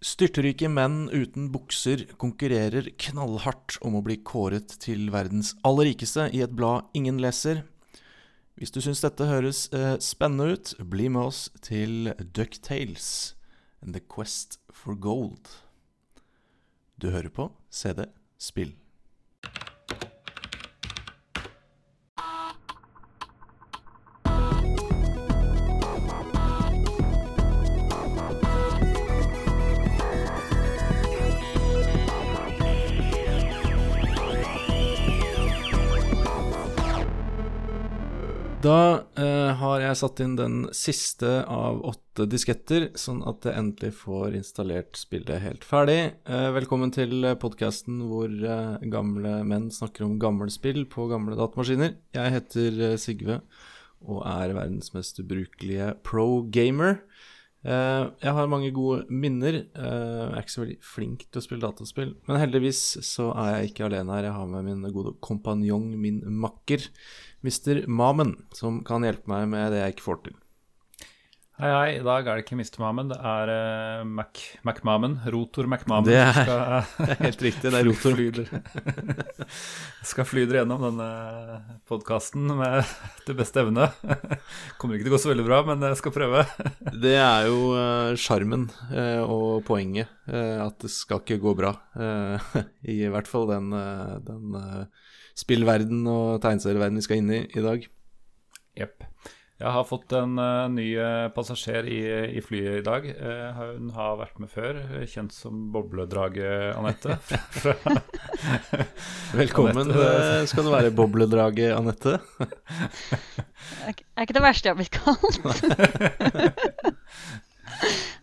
[0.00, 6.40] Styrtrike menn uten bukser konkurrerer knallhardt om å bli kåret til verdens aller rikeste i
[6.40, 7.66] et blad ingen leser.
[8.56, 13.34] Hvis du syns dette høres eh, spennende ut, bli med oss til Ducktales
[13.84, 15.52] and The Quest for Gold.
[16.96, 18.08] Du hører på CD
[18.40, 18.72] Spill.
[40.00, 45.66] Satt inn den siste av åtte disketter, sånn at jeg endelig får installert spillet helt
[45.66, 45.98] ferdig.
[46.24, 51.98] Eh, velkommen til podkasten hvor eh, gamle menn snakker om gammelspill på gamle datamaskiner.
[52.16, 53.42] Jeg heter eh, Sigve
[54.00, 57.02] og er verdens mest ubrukelige pro-gamer.
[57.60, 59.62] Eh, jeg har mange gode minner.
[59.68, 63.72] Jeg er ikke så veldig flink til å spille dataspill, men heldigvis så er jeg
[63.72, 64.30] ikke alene her.
[64.30, 66.88] Jeg har med min gode kompanjong, min makker.
[67.40, 67.86] Mr.
[67.88, 70.38] Mamen, som kan hjelpe meg med det jeg ikke får til.
[71.60, 71.88] Hei, hei.
[71.98, 72.78] I dag er det ikke Mr.
[72.80, 75.18] Mamen, det er uh, Mac, Mamen.
[75.28, 76.08] Rotor Mac Mamen.
[76.08, 76.60] Det er, skal,
[77.04, 77.72] det er helt riktig.
[77.74, 78.14] Det er rotor.
[78.16, 78.48] flyder.
[80.12, 81.08] skal fly gjennom denne
[81.90, 82.88] podkasten med
[83.26, 83.90] det beste evne.
[84.80, 86.46] Kommer ikke til å gå så veldig bra, men jeg skal prøve.
[86.96, 87.60] Det er jo
[88.24, 90.08] sjarmen uh, uh, og poenget.
[90.30, 91.74] at det skal ikke gå bra.
[92.88, 93.68] I hvert fall den,
[94.24, 94.60] den
[95.40, 97.86] spillverden og tegneserieverden vi skal inn i i dag.
[98.78, 99.10] Jepp.
[99.60, 101.98] Jeg har fått en uh, ny uh, passasjer i,
[102.38, 103.04] i, flyet i dag.
[103.12, 107.18] Uh, hun har vært med før, kjent som Bobledraget Anette.
[109.42, 110.48] Velkommen Annette.
[110.48, 112.16] skal du være, Bobledraget Anette.
[113.84, 115.36] er ikke det verste jeg har blitt kalt.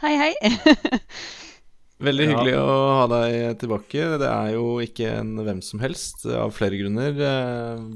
[0.02, 0.34] hei, hei.
[1.98, 2.62] Veldig hyggelig ja.
[2.62, 4.04] å ha deg tilbake.
[4.22, 7.16] Det er jo ikke en hvem som helst, av flere grunner.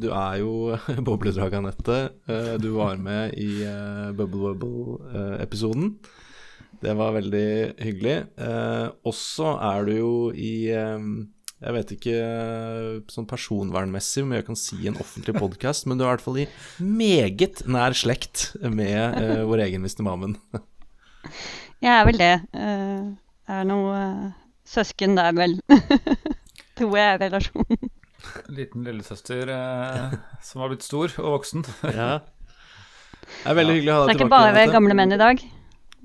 [0.01, 0.73] Du er jo
[1.07, 2.00] bobledrag Anette.
[2.63, 5.94] Du var med i eh, Bubble Bubble-episoden.
[6.81, 8.17] Det var veldig hyggelig.
[9.06, 10.53] Også er du jo i
[11.62, 12.19] jeg vet ikke
[13.13, 16.39] sånn personvernmessig om jeg kan si en offentlig podkast, men du er i hvert fall
[16.41, 16.50] i
[16.81, 20.01] meget nær slekt med vår egen Mr.
[20.09, 20.39] Mamen.
[21.81, 22.33] Jeg er vel det.
[22.57, 23.13] Uh
[23.51, 24.28] er noe uh,
[24.67, 25.57] søsken der, vel.
[26.79, 27.89] Tror jeg er relasjonen.
[28.53, 30.13] Liten lillesøster eh,
[30.45, 31.66] som har blitt stor og voksen.
[32.00, 32.12] ja.
[32.22, 33.79] Det er veldig ja.
[33.79, 34.22] hyggelig å ha deg tilbake.
[34.22, 35.41] Det er ikke bare ved gamle menn i dag.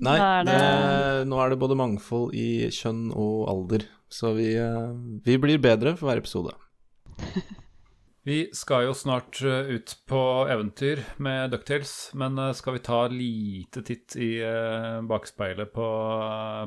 [0.07, 0.57] Nei, er det...
[0.57, 3.87] Det, nå er det både mangfold i kjønn og alder.
[4.13, 4.91] Så vi, uh,
[5.25, 6.55] vi blir bedre for hver episode.
[8.27, 10.19] Vi skal jo snart eh, ut på
[10.51, 15.87] eventyr med Ducktales, men eh, skal vi ta lite titt i eh, bakspeilet på,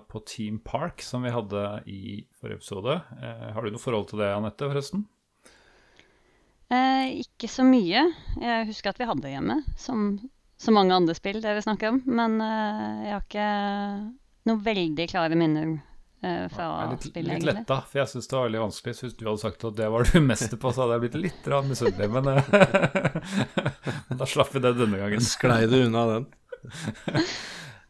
[0.08, 2.96] på, Team Park, som vi hadde i forrige episode?
[3.20, 5.04] Har du noe forhold til det, Anette, forresten?
[6.72, 8.06] Eh, ikke så mye.
[8.40, 10.14] Jeg husker at vi hadde det hjemme, som
[10.60, 12.00] så mange andre spill dere snakker om.
[12.06, 13.52] Men eh, jeg har ikke
[14.48, 15.76] noen veldig klare minner
[16.20, 18.96] fra ja, litt, spillet, litt letta, for jeg syns det var veldig vanskelig.
[18.96, 21.20] Så hvis du hadde sagt at det var du meste på, så hadde jeg blitt
[21.28, 22.10] litt misunnelig.
[22.12, 25.24] Men uh, da slapp vi det denne gangen.
[25.24, 26.28] Sklei du unna den?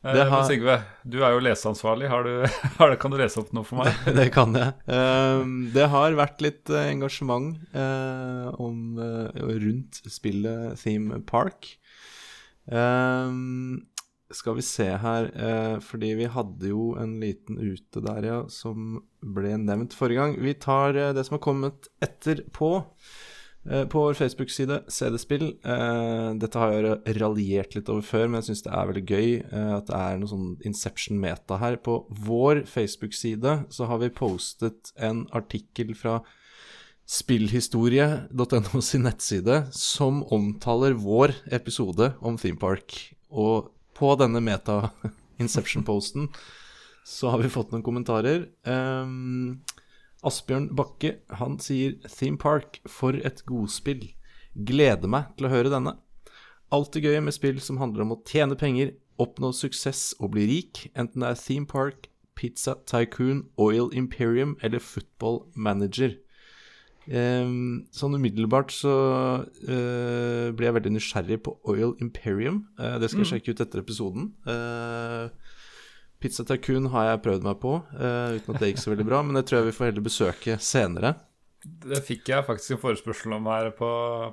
[0.00, 0.30] Det har...
[0.30, 0.74] Men Sigve,
[1.04, 2.08] du er jo leseansvarlig.
[2.08, 2.46] Har du,
[2.78, 3.92] har, kan du lese opp noe for meg?
[4.06, 4.72] Det, det kan jeg.
[4.88, 11.74] Uh, det har vært litt engasjement uh, om, uh, rundt spillet Theme Park.
[12.64, 13.82] Um,
[14.36, 19.00] skal vi se her, eh, fordi vi hadde jo en liten ute der, ja, som
[19.20, 20.38] ble nevnt forrige gang.
[20.42, 22.72] Vi tar eh, det som har kommet etterpå.
[23.68, 25.50] Eh, på vår Facebook-side, CD-spill.
[25.64, 29.26] Eh, dette har jeg raljert litt over før, men jeg syns det er veldig gøy
[29.42, 31.76] eh, at det er noe sånn Inception-meta her.
[31.84, 36.20] På vår Facebook-side så har vi postet en artikkel fra
[37.10, 42.96] spillhistorie.no sin nettside som omtaler vår episode om Theme Park.
[43.28, 43.68] Og
[44.00, 46.30] på denne meta-Inception-posten
[47.04, 48.46] så har vi fått noen kommentarer.
[48.64, 49.60] Um,
[50.26, 54.12] Asbjørn Bakke han sier 'Theme Park, for et godspill'.
[54.54, 55.96] Gleder meg til å høre denne.
[56.70, 60.86] Alltid gøy med spill som handler om å tjene penger, oppnå suksess og bli rik,
[60.94, 66.16] enten det er Theme Park, Pizza Tycoon, Oil Imperium eller Football Manager.
[67.08, 68.92] Um, sånn umiddelbart så
[69.42, 72.64] uh, blir jeg veldig nysgjerrig på Oil Imperium.
[72.78, 73.32] Uh, det skal jeg mm.
[73.32, 74.28] sjekke ut etter episoden.
[74.44, 75.56] Uh,
[76.20, 79.22] Pizza Tycoon har jeg prøvd meg på, uten at det gikk så veldig bra.
[79.24, 81.14] Men det tror jeg vi får heller besøke senere.
[81.60, 83.88] Det fikk jeg faktisk en forespørsel om her på,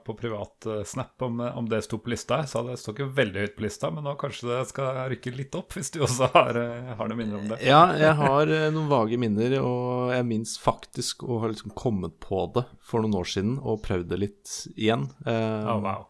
[0.06, 2.38] på privat Snap, om, om, det sto på lista.
[2.44, 5.34] Jeg sa det står ikke veldig høyt på lista, men nå kanskje det skal rykke
[5.36, 7.60] litt opp, hvis du også har, uh, har noen minner om det.
[7.68, 12.46] Ja, jeg har noen vage minner, og jeg minnes faktisk å ha liksom kommet på
[12.56, 15.10] det for noen år siden og prøvd det litt igjen.
[15.28, 16.08] oh, wow.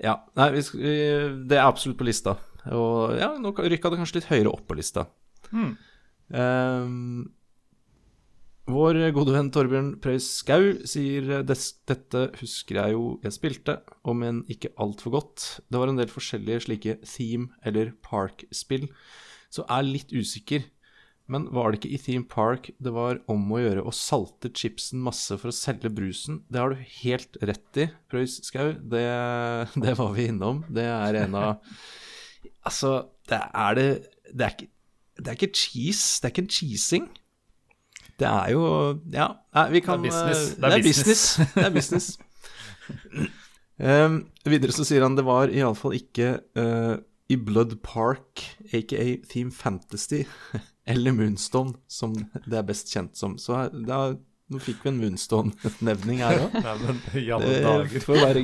[0.00, 0.18] Ja.
[0.38, 0.64] Nei, vi,
[1.46, 2.38] det er absolutt på lista.
[2.72, 5.06] Og ja, nå rykka det kanskje litt høyere opp på lista.
[5.50, 5.74] Hmm.
[6.28, 7.32] Um,
[8.70, 13.78] vår gode venn Torbjørn Preus Skau sier dette husker jeg jo jeg spilte,
[14.08, 15.48] om enn ikke altfor godt.
[15.68, 18.88] Det var en del forskjellige slike theme- eller park-spill,
[19.52, 20.64] så er litt usikker.
[21.28, 25.00] Men var det ikke i Theme Park det var om å gjøre å salte chipsen
[25.00, 26.42] masse for å selge brusen?
[26.52, 28.74] Det har du helt rett i, Preus Skau.
[28.76, 29.04] Det,
[29.84, 30.64] det var vi innom.
[30.68, 31.76] Det er en av
[32.64, 33.88] Altså, det er det
[34.32, 34.68] Det er ikke,
[35.20, 36.20] det er ikke cheese.
[36.20, 37.08] Det er ikke en cheesing.
[38.20, 38.66] Det er jo
[39.12, 39.28] Ja,
[39.70, 40.54] vi kan Det er business.
[40.56, 41.24] Det er, business.
[41.54, 42.18] det er business.
[43.78, 46.96] um, videre så sier han det var iallfall ikke uh,
[47.32, 50.22] i Blood Park, aka Theme Fantasy,
[50.92, 52.14] eller Moonstone, som
[52.44, 53.38] det er best kjent som.
[53.40, 54.14] Så da,
[54.52, 56.56] nå fikk vi en Moonstone-nevning her òg.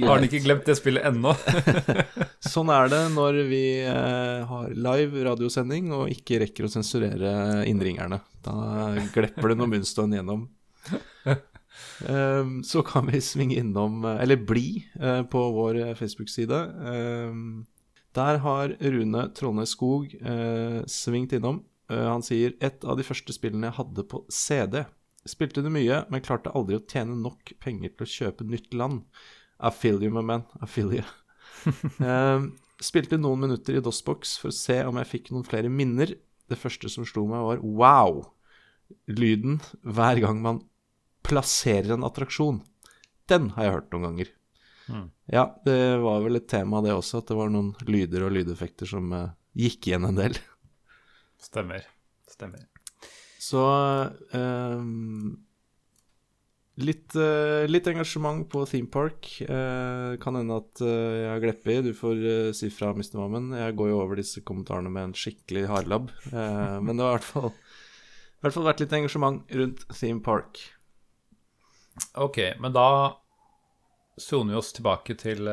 [0.09, 1.35] Har han ikke glemt det spillet ennå?
[2.53, 7.33] sånn er det når vi uh, har live radiosending og ikke rekker å sensurere
[7.69, 8.17] innringerne.
[8.41, 8.55] Da
[9.13, 10.47] glepper det noe Moonstone gjennom.
[12.09, 16.63] Um, så kan vi svinge innom, eller bli, uh, på vår Facebook-side.
[16.81, 17.43] Um,
[18.17, 20.17] der har Rune Trollnes Skog
[20.91, 21.61] svingt innom.
[21.91, 24.81] Han sier et av de første spillene jeg hadde på CD.
[25.29, 29.03] Spilte det mye, men klarte aldri å tjene nok penger til å kjøpe nytt land.
[29.61, 30.47] I feel you, my man.
[30.63, 31.05] I feel you.
[32.01, 36.15] um, spilte noen minutter i DOSBox for å se om jeg fikk noen flere minner.
[36.51, 38.23] Det første som slo meg, var wow!
[39.07, 40.65] Lyden hver gang man
[41.27, 42.63] plasserer en attraksjon.
[43.31, 44.33] Den har jeg hørt noen ganger.
[44.91, 45.07] Mm.
[45.31, 48.91] Ja, det var vel et tema, det også, at det var noen lyder og lydeffekter
[48.91, 50.41] som uh, gikk igjen en del.
[51.41, 51.87] Stemmer.
[52.31, 52.70] Stemmer.
[53.41, 53.61] Så
[54.37, 55.39] um,
[56.81, 59.31] litt, uh, litt, engasjement på Theme Park.
[59.49, 61.87] Uh, kan hende at uh, jeg har gleppet.
[61.89, 62.21] Du får
[62.57, 63.17] si fra, Mr.
[63.23, 63.55] Mammen.
[63.57, 66.13] Jeg går jo over disse kommentarene med en skikkelig hardlabb.
[66.33, 70.61] men det har i hvert fall, i hvert fall vært litt engasjement rundt Theme Park.
[72.21, 73.17] Ok, men da
[74.21, 75.49] soner vi oss tilbake til,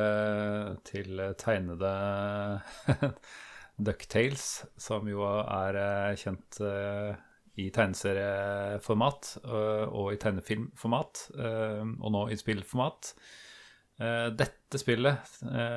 [0.88, 1.92] til tegnede
[3.88, 5.80] Ducktales, som jo er
[6.19, 6.60] kjent
[7.57, 13.13] i tegneserieformat og i tegnefilmformat, og nå i spillformat.
[14.38, 15.31] Dette spillet,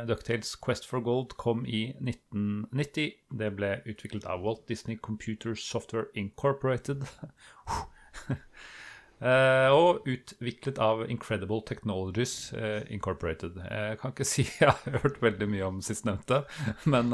[0.08, 3.14] Ducktales Quest for Gold, kom i 1990.
[3.40, 7.08] Det ble utviklet av Walt Disney Computer Software Incorporated.
[9.20, 12.54] og utviklet av Incredible Technologies
[12.88, 13.58] Incorporated.
[13.60, 16.42] Jeg kan ikke si jeg har hørt veldig mye om sistnevnte,
[16.88, 17.12] men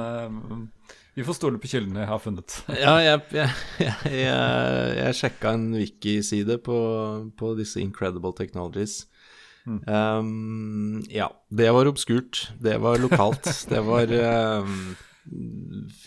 [1.17, 2.55] vi får stole på kildene jeg har funnet.
[2.85, 6.81] ja, jeg, jeg, jeg, jeg sjekka en wiki-side på,
[7.41, 9.07] på, disse Incredible Technologies.
[9.65, 9.81] Mm.
[9.89, 12.51] Um, ja, det var obskurt.
[12.61, 13.49] Det var lokalt.
[13.73, 14.13] det var
[14.69, 14.93] um,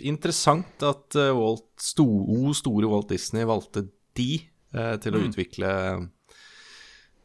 [0.06, 2.06] interessant at Walt, sto,
[2.54, 3.88] store Walt Disney valgte
[4.20, 4.36] de
[4.78, 5.28] uh, til å mm.
[5.30, 5.74] utvikle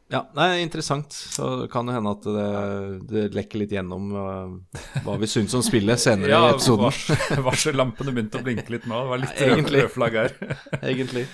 [0.07, 1.13] ja, nei, interessant.
[1.13, 2.49] Så kan det hende at det,
[3.09, 6.93] det lekker litt gjennom uh, hva vi syns om spillet senere ja, i episoden.
[7.33, 8.99] Ja, varsellampene begynte å blinke litt nå.
[9.01, 10.35] Det var litt røde flagg her.
[10.91, 11.25] Egentlig.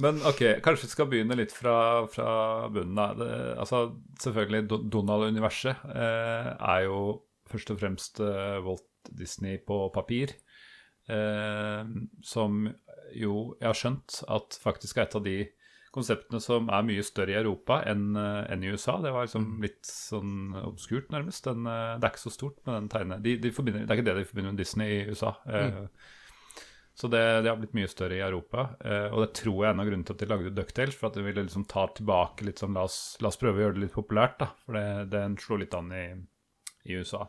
[0.00, 1.76] Men ok, kanskje vi skal begynne litt fra,
[2.12, 2.30] fra
[2.72, 3.02] bunnen.
[3.04, 3.20] av.
[3.60, 3.84] Altså,
[4.24, 7.04] selvfølgelig, Donald-universet eh, er jo
[7.50, 10.32] først og fremst eh, Walt Disney på papir.
[11.12, 11.84] Eh,
[12.24, 12.64] som
[13.18, 15.38] jo jeg har skjønt at faktisk er et av de
[15.94, 18.96] konseptene som er mye større i Europa enn, eh, enn i USA.
[19.02, 21.46] Det var liksom litt sånn obskurt, nærmest.
[21.46, 23.20] Den, eh, det er ikke så stort med den tegne...
[23.22, 25.30] De, de det er ikke det de forbinder med Disney i USA.
[25.46, 25.88] Mm.
[26.94, 28.60] Så det, det, har blitt mye større i Europa.
[29.10, 30.94] og det tror jeg er en av grunnene til at de lagde Ducktales.
[30.98, 33.62] For at de ville liksom ta tilbake litt sånn La oss, la oss prøve å
[33.64, 34.48] gjøre det litt populært, da.
[34.62, 36.06] For det, den slo litt an i,
[36.86, 37.22] i USA.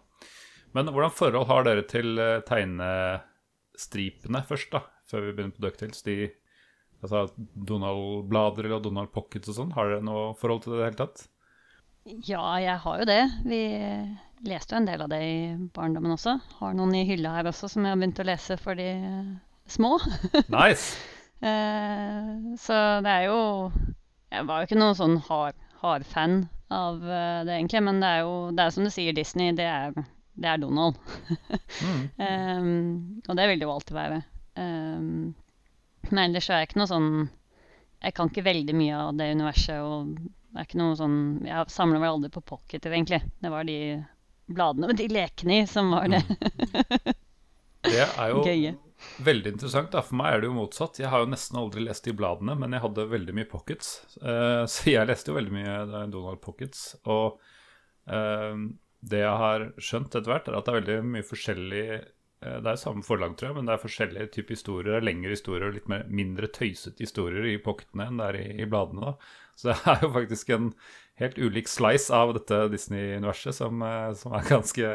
[0.78, 2.10] Men hvordan forhold har dere til
[2.46, 4.82] tegnestripene først, da?
[5.12, 6.04] Før vi begynner på Ducktales?
[6.06, 6.18] De
[7.06, 9.74] Altså Donald-blader eller Donald Pockets og sånn.
[9.76, 11.26] Har dere noe forhold til det i det hele tatt?
[12.26, 13.22] Ja, jeg har jo det.
[13.46, 13.60] Vi
[14.46, 15.38] leste jo en del av det i
[15.76, 16.38] barndommen også.
[16.60, 18.90] Har noen i hylla her også som jeg har begynt å lese for de
[19.70, 19.96] små.
[20.54, 20.98] nice!
[21.46, 23.40] eh, så det er jo
[24.32, 26.44] Jeg var jo ikke noen sånn hard, hard fan
[26.74, 27.82] av eh, det, egentlig.
[27.86, 29.54] Men det er jo det er som du sier, Disney.
[29.58, 29.98] Det er,
[30.38, 30.98] det er Donald.
[31.86, 32.06] mm.
[32.22, 34.24] um, og det vil det jo alltid være.
[34.56, 35.34] Um,
[36.12, 37.10] men ellers er jeg ikke noe sånn
[38.06, 41.74] Jeg kan ikke veldig mye av det universet og Det er ikke noe sånn Jeg
[41.74, 43.20] samler vel aldri på pocketer, egentlig.
[43.44, 43.78] Det var de
[44.46, 46.22] bladene med de lekene i som var det
[47.86, 48.74] Det er jo gøye.
[49.26, 49.92] veldig interessant.
[49.94, 51.00] da For meg er det jo motsatt.
[51.02, 53.92] Jeg har jo nesten aldri lest de bladene, men jeg hadde veldig mye pockets.
[54.22, 55.76] Eh, så jeg leste jo veldig mye
[56.14, 56.88] Donald Pockets.
[57.06, 57.40] Og
[58.08, 58.56] eh,
[59.06, 61.86] det jeg har skjønt etter hvert, er at det er veldig mye forskjellig
[62.44, 64.92] Det er samme forlag, tror jeg, men det er forskjellige typer historier.
[64.92, 68.38] Det er Lengre historier og litt mer, mindre tøysete historier i pocketene enn det er
[68.42, 69.14] i, i bladene.
[69.14, 70.68] da Så det er jo faktisk en
[71.22, 74.92] helt ulik slice av dette Disney-universet som, eh, som er ganske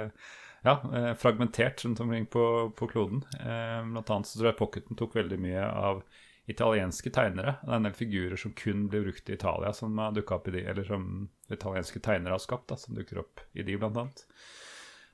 [0.63, 3.25] ja, eh, fragmentert rundt omkring på, på kloden.
[3.41, 6.03] Eh, blant annet så tror jeg Pocketen tok veldig mye av
[6.51, 7.57] italienske tegnere.
[7.63, 10.57] Det er en del figurer som kun blir brukt i Italia, som har opp i
[10.57, 14.25] de, eller som italienske tegnere har skapt, da, som dukker opp i de, blant annet.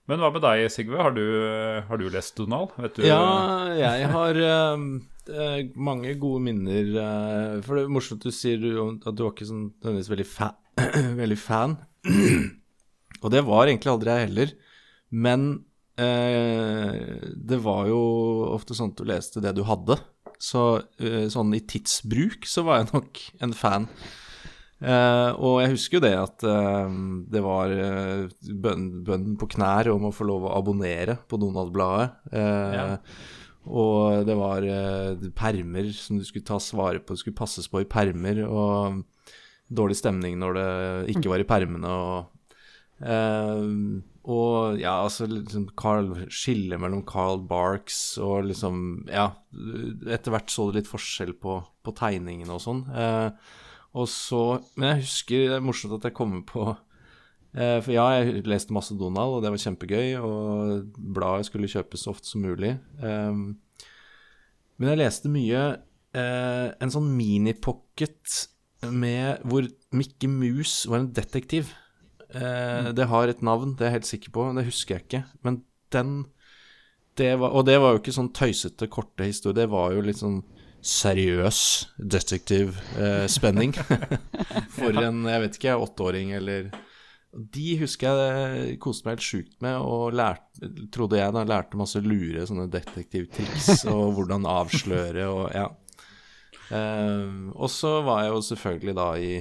[0.07, 1.01] Men hva med deg, Sigve?
[1.03, 1.25] Har du,
[1.89, 2.75] har du lest Donald?
[2.79, 6.93] Vet du, Ja, jeg har eh, mange gode minner.
[6.95, 10.29] Uh, for det er morsomt at du sier at du var ikke sånn nødvendigvis veldig,
[10.31, 10.53] fa
[11.23, 11.79] veldig fan.
[13.25, 14.53] Og det var egentlig aldri jeg heller.
[15.27, 15.49] Men
[15.99, 16.93] uh,
[17.51, 18.03] det var jo
[18.53, 19.99] ofte sånn at du leste det du hadde.
[20.37, 20.63] Så
[21.33, 23.87] sånn i tidsbruk så var jeg nok en fan.
[24.77, 26.97] Eh, og jeg husker jo det at eh,
[27.33, 28.27] det var uh,
[28.67, 32.31] bønn, bønn på knær om å få lov å abonnere på Donald-bladet.
[32.33, 32.87] Eh, Ja.
[33.67, 34.63] Og det var
[35.35, 38.45] permer som du skulle tas vare på, det skulle passes på i permer.
[38.47, 39.01] Og
[39.67, 41.91] dårlig stemning når det ikke var i permene.
[41.91, 42.29] Og,
[44.23, 49.33] og ja, altså liksom Carl, skille mellom Carl Barks og liksom Ja,
[50.15, 52.87] etter hvert så du litt forskjell på, på tegningene og sånn.
[52.95, 53.51] Eh,
[53.95, 54.41] og så
[54.77, 56.65] Men jeg husker Det er morsomt at jeg kommer på
[57.55, 62.05] eh, For ja, jeg leste masse Donald, og det var kjempegøy, og bladet skulle kjøpes
[62.05, 62.75] så ofte som mulig.
[63.01, 63.33] Eh,
[64.77, 65.63] men jeg leste mye
[66.17, 68.43] eh, en sånn minipocket
[68.93, 69.65] med hvor
[69.97, 71.71] Mikke Mus var en detektiv.
[72.29, 75.23] Eh, Det har et navn, det er jeg helt sikker på, det husker jeg ikke.
[75.47, 75.63] Men
[75.95, 76.17] den
[77.17, 80.21] det var, Og det var jo ikke sånn tøysete, korte historier, det var jo litt
[80.21, 80.43] sånn
[80.87, 81.61] seriøs
[81.99, 83.75] detektivspenning.
[84.77, 86.71] For en, jeg vet ikke, åtteåring eller
[87.37, 92.01] De husker jeg koste meg helt sjukt med, og lærte, trodde jeg da lærte masse
[92.01, 95.67] lure sånne detektivtriks, og hvordan avsløre og ja.
[96.67, 99.35] Eh, og så var jeg jo selvfølgelig da i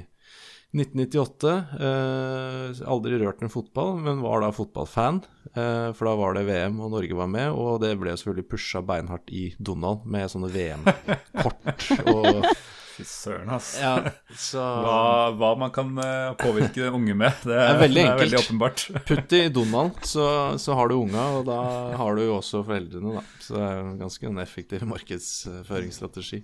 [0.75, 1.55] 1998.
[1.79, 5.21] Eh, aldri rørt en fotball, men var da fotballfan.
[5.53, 7.51] Eh, for da var det VM, og Norge var med.
[7.55, 12.49] Og det ble selvfølgelig pusha beinhardt i Donald med sånne VM-kort og
[12.95, 13.73] Fy søren, ass.
[13.81, 13.97] Ja,
[14.39, 14.99] så Hva,
[15.35, 18.83] hva man kan eh, påvirke unge med, det er, er veldig det er veldig åpenbart.
[19.09, 20.27] Putt i Donald, så,
[20.61, 21.59] så har du unga, og da
[21.99, 23.25] har du jo også foreldrene, da.
[23.43, 26.39] Så det er ganske en effektiv markedsføringsstrategi.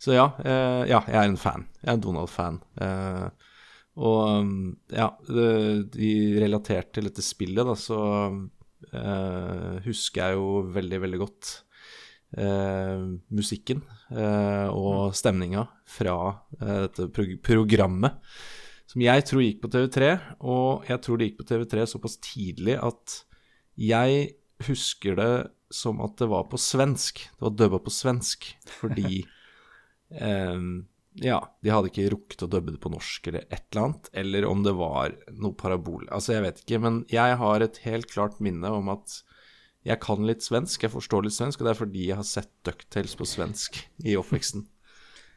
[0.00, 1.68] Så ja, eh, ja, jeg er en fan.
[1.82, 2.62] Jeg er en Donald-fan.
[2.80, 3.50] Eh,
[4.00, 4.52] og um,
[4.88, 5.10] ja,
[6.00, 7.98] i relatert til dette spillet, da, så
[8.90, 11.52] eh, husker jeg jo veldig, veldig godt
[12.40, 13.04] eh,
[13.36, 16.16] musikken eh, og stemninga fra
[16.60, 18.16] eh, dette prog programmet.
[18.88, 20.08] Som jeg tror gikk på TV3,
[20.44, 23.18] og jeg tror det gikk på TV3 såpass tidlig at
[23.80, 24.32] jeg
[24.66, 25.32] husker det
[25.72, 27.22] som at det var på svensk.
[27.32, 28.48] Det var dubba på svensk
[28.80, 29.22] fordi
[30.24, 30.58] eh,
[31.20, 34.46] ja, de hadde ikke rukket å dubbe det på norsk eller et eller annet, eller
[34.48, 36.06] om det var noe parabol.
[36.08, 39.18] Altså, jeg vet ikke, men jeg har et helt klart minne om at
[39.84, 42.52] jeg kan litt svensk, jeg forstår litt svensk, og det er fordi jeg har sett
[42.64, 44.64] Ducktails på svensk i oppveksten.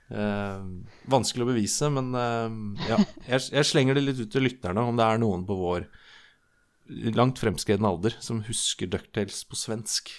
[0.05, 2.51] Uh, vanskelig å bevise, men uh,
[2.85, 2.99] ja.
[3.25, 5.87] Jeg, jeg slenger det litt ut til lytterne om det er noen på vår
[7.17, 10.11] langt fremskreden alder som husker Ducktails på svensk.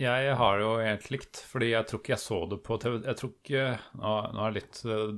[0.00, 2.94] Jeg har det jo helt likt, fordi jeg tror ikke jeg så det på TV.
[3.04, 3.64] Jeg tror ikke,
[4.00, 5.12] Nå, nå er det litt uh,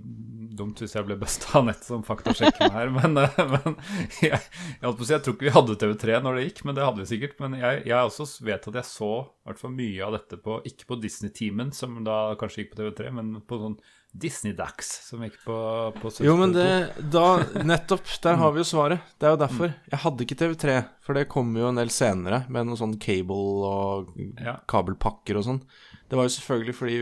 [0.58, 3.78] dumt hvis jeg ble busta av nett som faktasjekker meg her, men, uh, men
[4.18, 6.64] jeg, jeg, holdt på å si, jeg tror ikke vi hadde TV3 når det gikk,
[6.66, 7.38] men det hadde vi sikkert.
[7.44, 9.12] Men jeg, jeg også vet at jeg så
[9.46, 13.36] hvert mye av dette på Ikke på Disney-teamen, som da kanskje gikk på TV3, men
[13.46, 13.78] på sånn
[14.14, 15.56] Disney-Dax, som gikk på,
[15.98, 16.66] på Jo, men det,
[17.10, 19.02] da, nettopp, der har vi jo svaret.
[19.18, 19.72] Det er jo derfor.
[19.90, 23.66] Jeg hadde ikke TV3, for det kom jo en del senere med noe sånn cable
[23.66, 24.12] og
[24.70, 25.62] kabelpakker og sånn.
[26.06, 26.98] Det var jo selvfølgelig fordi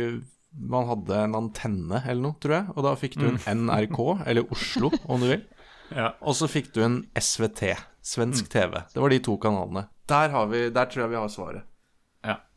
[0.72, 4.48] man hadde en antenne eller noe, tror jeg, og da fikk du en NRK, eller
[4.52, 5.44] Oslo, om du vil.
[5.92, 6.14] Ja.
[6.24, 8.78] Og så fikk du en SVT, svensk TV.
[8.94, 9.82] Det var de to kanalene.
[10.08, 11.66] Der, har vi, der tror jeg vi har svaret.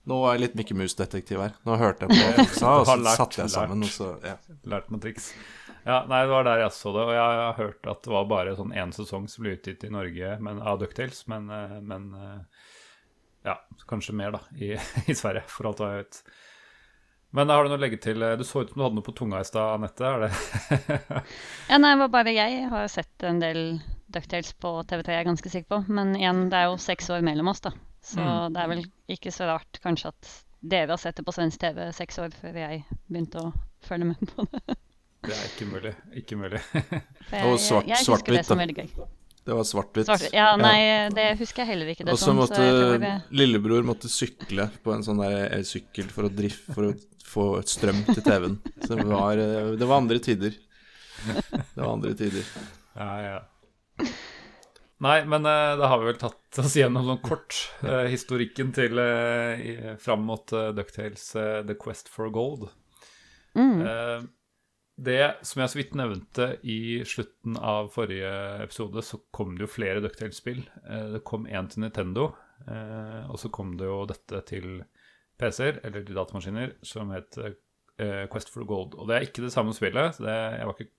[0.06, 1.54] Nå er jeg litt Mikke Mus-detektiv her.
[1.66, 3.90] Nå hørte jeg på det folk sa, og så Har lært, satte jeg sammen, lært.
[3.90, 4.58] og så ja.
[4.76, 5.32] Lært noen triks.
[5.86, 8.30] Ja, nei, det var der jeg så det, og jeg har hørt at det var
[8.30, 12.08] bare sånn én sesong som ble utgitt i Norge men, av Ducktales, men, eh, men
[12.18, 12.70] eh,
[13.52, 13.60] ja,
[13.90, 14.74] kanskje mer da, i,
[15.12, 16.22] i Sverige, for alt hva jeg vet.
[17.36, 18.24] Men har du noe å legge til?
[18.40, 20.08] Du så ut som du hadde noe på tunga i stad, Anette.
[20.08, 20.94] Er det
[21.72, 23.60] Ja, nei, det var bare jeg har sett en del
[24.08, 25.82] Ducktales på TV3, jeg er ganske sikker på.
[25.98, 27.74] Men igjen, det er jo seks år mellom oss, da.
[28.06, 28.54] Så Mm.
[28.54, 30.32] det er vel ikke så rart kanskje at
[30.62, 33.54] dere har sett det på svensk TV seks år før jeg begynte å
[33.86, 34.76] følge med på det.
[35.26, 35.94] Det er ikke mulig.
[36.22, 36.62] Ikke mulig.
[37.46, 38.90] Og jeg, svart- jeg, jeg svart-hvitt, husker det som veldig gøy.
[39.46, 40.06] Det var svart-hvitt.
[40.10, 43.84] Svart, ja, nei, det husker jeg heller ikke Og så måtte Så jeg det, lillebror
[43.86, 46.94] måtte sykle på en sånn der elsykkel for å, drifte for å
[47.26, 48.56] få strøm til TV-en.
[48.86, 50.54] Så det var, eh, det var andre tider.
[51.26, 52.46] Det var andre tider.
[52.98, 54.06] Ja, ja.
[55.06, 58.98] Nei, men uh, da har vi vel tatt oss gjennom sånn kort uh, historikken til
[58.98, 62.70] uh, fram mot uh, Ducktales The Quest for Gold.
[63.54, 64.32] mm,
[64.96, 68.32] det som jeg så vidt nevnte i slutten av forrige
[68.64, 70.62] episode, så kom det jo flere Ducktales-spill.
[71.12, 72.30] Det kom én til Nintendo,
[73.28, 74.70] og så kom det jo dette til
[75.36, 77.36] PC-er, eller til datamaskiner, som het
[78.32, 78.96] Quest for Gold.
[78.96, 80.16] Og det er ikke det samme spillet.
[80.24, 80.94] Det, jeg var ikke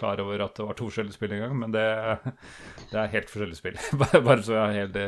[0.00, 1.84] klar over at det var to forskjellige spill engang, men det,
[2.90, 3.78] det er helt forskjellige spill.
[4.26, 4.98] bare, så jeg helt,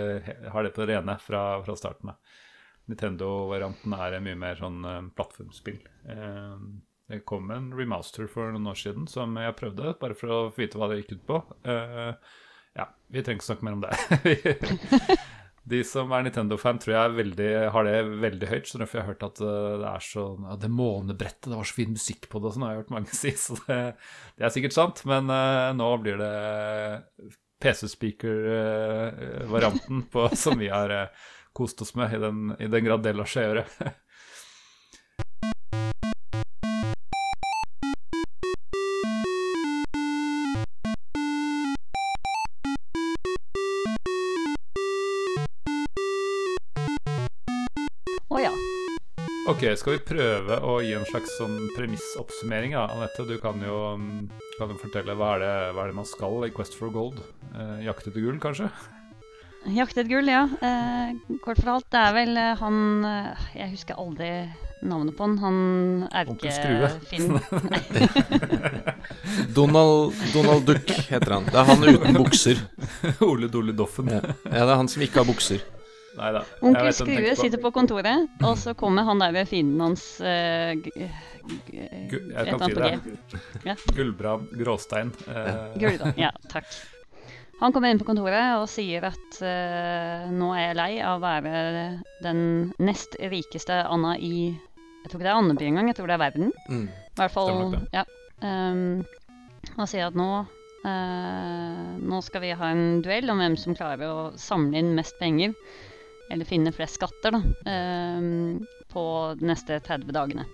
[0.55, 2.39] har det på det rene fra, fra starten av.
[2.91, 5.83] Nintendo-varianten er mye mer sånn eh, plattformspill.
[6.13, 6.65] Eh,
[7.13, 10.81] det kom en remaster for noen år siden som jeg prøvde, bare for å vite
[10.81, 11.43] hva det gikk ut på.
[11.69, 12.15] Eh,
[12.79, 15.19] ja, vi trenger ikke snakke mer om det.
[15.73, 18.67] De som er Nintendo-fan, tror jeg veldig, har det veldig høyt.
[18.69, 21.67] Så derfor jeg har hørt at eh, det er så ja, Det månebrettet, det var
[21.69, 23.31] så fin musikk på det, og sånn har jeg hørt mange si.
[23.39, 23.81] Så det,
[24.39, 24.99] det er sikkert sant.
[25.09, 26.37] Men uh, nå blir det
[27.63, 31.11] PC-speaker-varianten på som vi har uh,
[31.57, 33.65] kost oss med, i den, i den grad det lar seg gjøre.
[49.63, 52.73] Ok, skal vi prøve å gi en slags sånn premissoppsummering?
[52.75, 52.89] Ja?
[52.91, 54.25] Anette, du kan jo, mm,
[54.57, 57.21] kan jo fortelle hva er, det, hva er det man skal i Quest for Gold?
[57.55, 58.67] Eh, jakte etter gull, kanskje?
[59.71, 60.41] Jakte etter gull, ja.
[60.67, 61.13] Eh,
[61.45, 64.33] kort fortalt, det er vel eh, han eh, Jeg husker aldri
[64.83, 65.39] navnet på han.
[65.45, 65.61] Han
[66.11, 67.39] er ikke erkefinn
[69.61, 71.47] Donald, Donald Duck heter han.
[71.47, 72.67] Det er han uten bukser.
[73.31, 74.11] Ole Dole Doffen.
[74.11, 74.25] Ja.
[74.27, 75.63] ja, det er han som ikke har bukser.
[76.19, 76.43] Nei da.
[76.61, 80.91] Onkel Skrue sitter på kontoret, og så kommer han der ved fienden hans et
[81.43, 82.91] jeg kan si det.
[83.67, 83.77] Ja.
[83.97, 85.13] Gullbrand Gråstein.
[85.27, 85.73] Uh.
[85.81, 86.13] Gulda.
[86.21, 86.69] Ja, takk.
[87.63, 91.23] Han kommer inn på kontoret og sier at uh, nå er jeg lei av å
[91.23, 91.53] være
[92.25, 92.41] den
[92.83, 96.25] nest rikeste Anna i Jeg tror ikke det er Andeby engang, jeg tror det er
[96.25, 96.51] verden.
[96.69, 96.89] Mm.
[96.91, 98.07] I hvert fall Ja.
[98.43, 99.05] Um,
[99.77, 104.11] han sier at nå uh, Nå skal vi ha en duell om hvem som klarer
[104.11, 105.55] å samle inn mest penger,
[106.31, 107.41] eller finne flest skatter, da,
[108.19, 108.61] um,
[108.93, 109.05] på
[109.39, 110.47] de neste 30 dagene.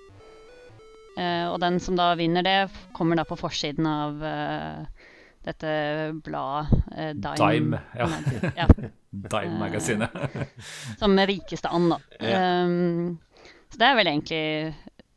[1.19, 5.09] Eh, og den som da vinner det, kommer da på forsiden av eh,
[5.49, 5.73] dette
[6.25, 7.39] bladet eh, Dime.
[7.41, 8.09] Dime, ja.
[8.55, 8.69] Ja.
[9.11, 10.15] Dime-magasinet.
[11.01, 11.99] Som rikeste and, da.
[12.21, 12.43] Ja.
[13.73, 14.43] Så det er vel egentlig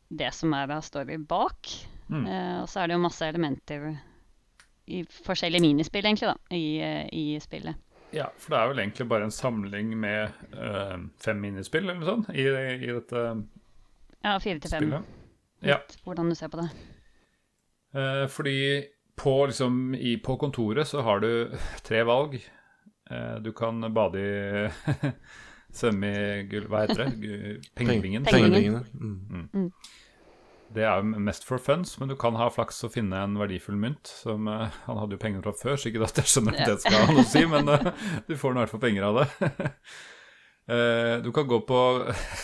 [0.08, 1.68] det som er story bak.
[2.08, 2.26] Mm.
[2.26, 3.92] Eh, og så er det jo masse elementer
[4.92, 7.78] i forskjellige minispill, egentlig, da, i, eh, i spillet.
[8.12, 12.08] Ja, for det er vel egentlig bare en samling med øh, fem minispill eller noe
[12.10, 13.22] sånt i, i dette
[14.22, 14.92] Ja, fire til fem.
[15.62, 15.78] Ja.
[16.04, 16.68] Hvordan du ser på det.
[17.94, 18.84] Eh, fordi
[19.16, 21.50] på, liksom, i, på kontoret så har du
[21.88, 22.36] tre valg.
[23.10, 25.12] Eh, du kan bade i
[25.78, 26.68] svømme i gull...
[26.68, 27.12] Hva heter det?
[27.76, 28.24] Pengevingen?
[28.28, 28.84] Pengevingene.
[28.92, 29.48] Pengebingen.
[29.52, 29.70] Mm.
[30.72, 34.08] Det er mest for funs, men du kan ha flaks og finne en verdifull mynt.
[34.22, 36.78] Som, uh, han hadde jo penger fra før, så ikke at jeg skjønner at det
[36.84, 37.90] skal ha noe å si, men uh,
[38.28, 39.50] du får i hvert fall penger av det.
[40.72, 41.80] uh, du kan gå på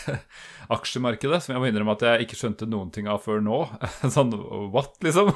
[0.77, 3.63] aksjemarkedet, som jeg må innrømme at jeg ikke skjønte noen ting av før nå.
[4.15, 4.35] sånn
[4.75, 5.33] what, liksom?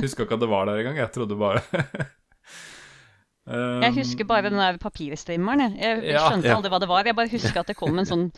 [0.00, 1.00] Huska ikke at det var der engang.
[1.04, 1.62] Jeg trodde bare
[3.42, 5.72] Um, Jeg husker bare den der papirstrimmeren.
[5.74, 6.28] Jeg, jeg Ja.
[6.30, 6.54] skjønte Ja.
[6.60, 7.02] aldri hva det var.
[7.10, 8.28] Jeg bare husker at det kom en sånn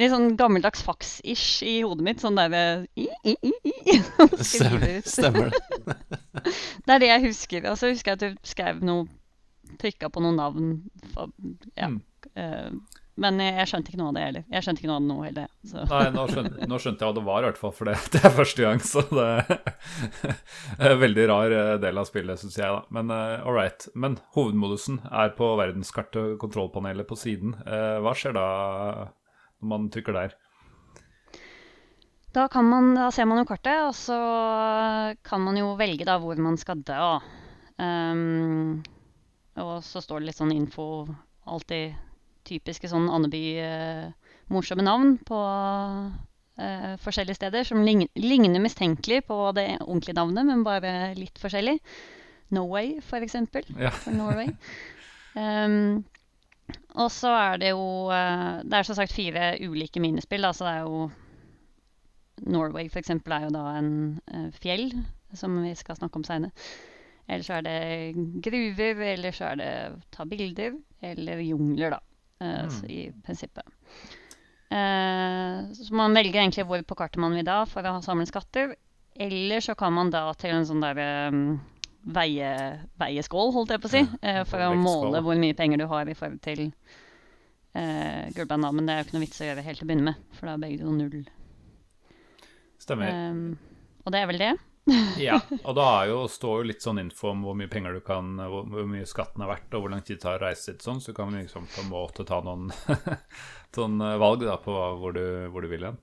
[0.00, 2.22] litt sånn gammeldags faks-ish i hodet mitt.
[2.22, 3.34] Sånn der ved i, i,
[3.68, 3.98] i,
[4.52, 5.96] Stemmer, stemmer det.
[6.86, 7.66] Det er det jeg husker.
[7.70, 9.06] Og så husker jeg at du skrev noe
[9.80, 10.72] Trykka på noen navn.
[11.14, 11.30] for-
[11.78, 11.86] Ja.
[11.88, 12.00] Mm.
[12.36, 14.44] Uh, men jeg, jeg skjønte ikke noe av det heller.
[14.52, 15.48] Jeg skjønte ikke noe av det nå heller.
[15.68, 15.82] Så.
[15.90, 18.20] Nei, nå skjønte, nå skjønte jeg hva det var, i hvert fall, for det, det
[18.24, 18.80] er første gang.
[18.88, 19.26] Så det
[20.80, 22.68] er en veldig rar eh, del av spillet, syns jeg.
[22.72, 22.82] da.
[22.96, 23.84] Men uh, all right.
[23.94, 27.52] Men hovedmodusen er på verdenskartet, kontrollpanelet på siden.
[27.68, 28.46] Uh, hva skjer da
[29.62, 30.34] når man trykker der?
[32.32, 34.16] Da, kan man, da ser man jo kartet, og så
[35.24, 37.10] kan man jo velge da hvor man skal dø.
[37.76, 38.80] Um,
[39.60, 41.04] og så står det litt sånn info,
[41.44, 41.92] alltid
[42.48, 49.68] typiske sånn Andeby-morsomme uh, navn på uh, forskjellige steder som lign ligner mistenkelig på det
[49.82, 51.76] ordentlige navnet, men bare litt forskjellig.
[52.52, 53.68] Norway, for eksempel.
[53.76, 53.92] Ja.
[53.92, 54.52] For Norway.
[55.32, 56.02] Ehm,
[56.92, 60.66] og så er det jo eh, Det er som sagt fire ulike minispill, da, så
[60.66, 61.02] det er jo
[62.52, 63.92] Norway, for eksempel, er jo da en
[64.32, 64.88] eh, fjell,
[65.38, 66.52] som vi skal snakke om seinere.
[67.30, 69.74] Eller så er det gruver, eller så er det
[70.12, 70.74] ta bilder,
[71.06, 72.00] eller jungler, da,
[72.42, 73.78] eh, så i prinsippet.
[74.72, 78.72] Så man velger egentlig hvor på kartet man vil da for å samle skatter.
[79.20, 81.08] Eller så kan man da til en sånn derre
[82.02, 82.50] veie,
[83.00, 86.08] veieskål, holdt jeg på å si, eh, for å måle hvor mye penger du har
[86.10, 86.64] i forhold til
[87.74, 88.66] eh, gullband.
[88.74, 90.48] Men det er jo ikke noe vits å gjøre helt til å begynne med, for
[90.48, 91.22] da er begge to null.
[92.82, 93.14] Stemmer.
[93.30, 94.52] Um, og det er vel det.
[95.22, 98.00] Ja, og da er jo, står jo litt sånn info om hvor mye penger du
[98.02, 100.72] kan Hvor, hvor mye skatten er verdt, og hvor lang tid det tar å reise
[100.72, 104.74] dit, sånn, så du kan liksom på en måte ta noen eh, valg da på
[104.98, 105.22] hvor du,
[105.54, 106.00] hvor du vil hen.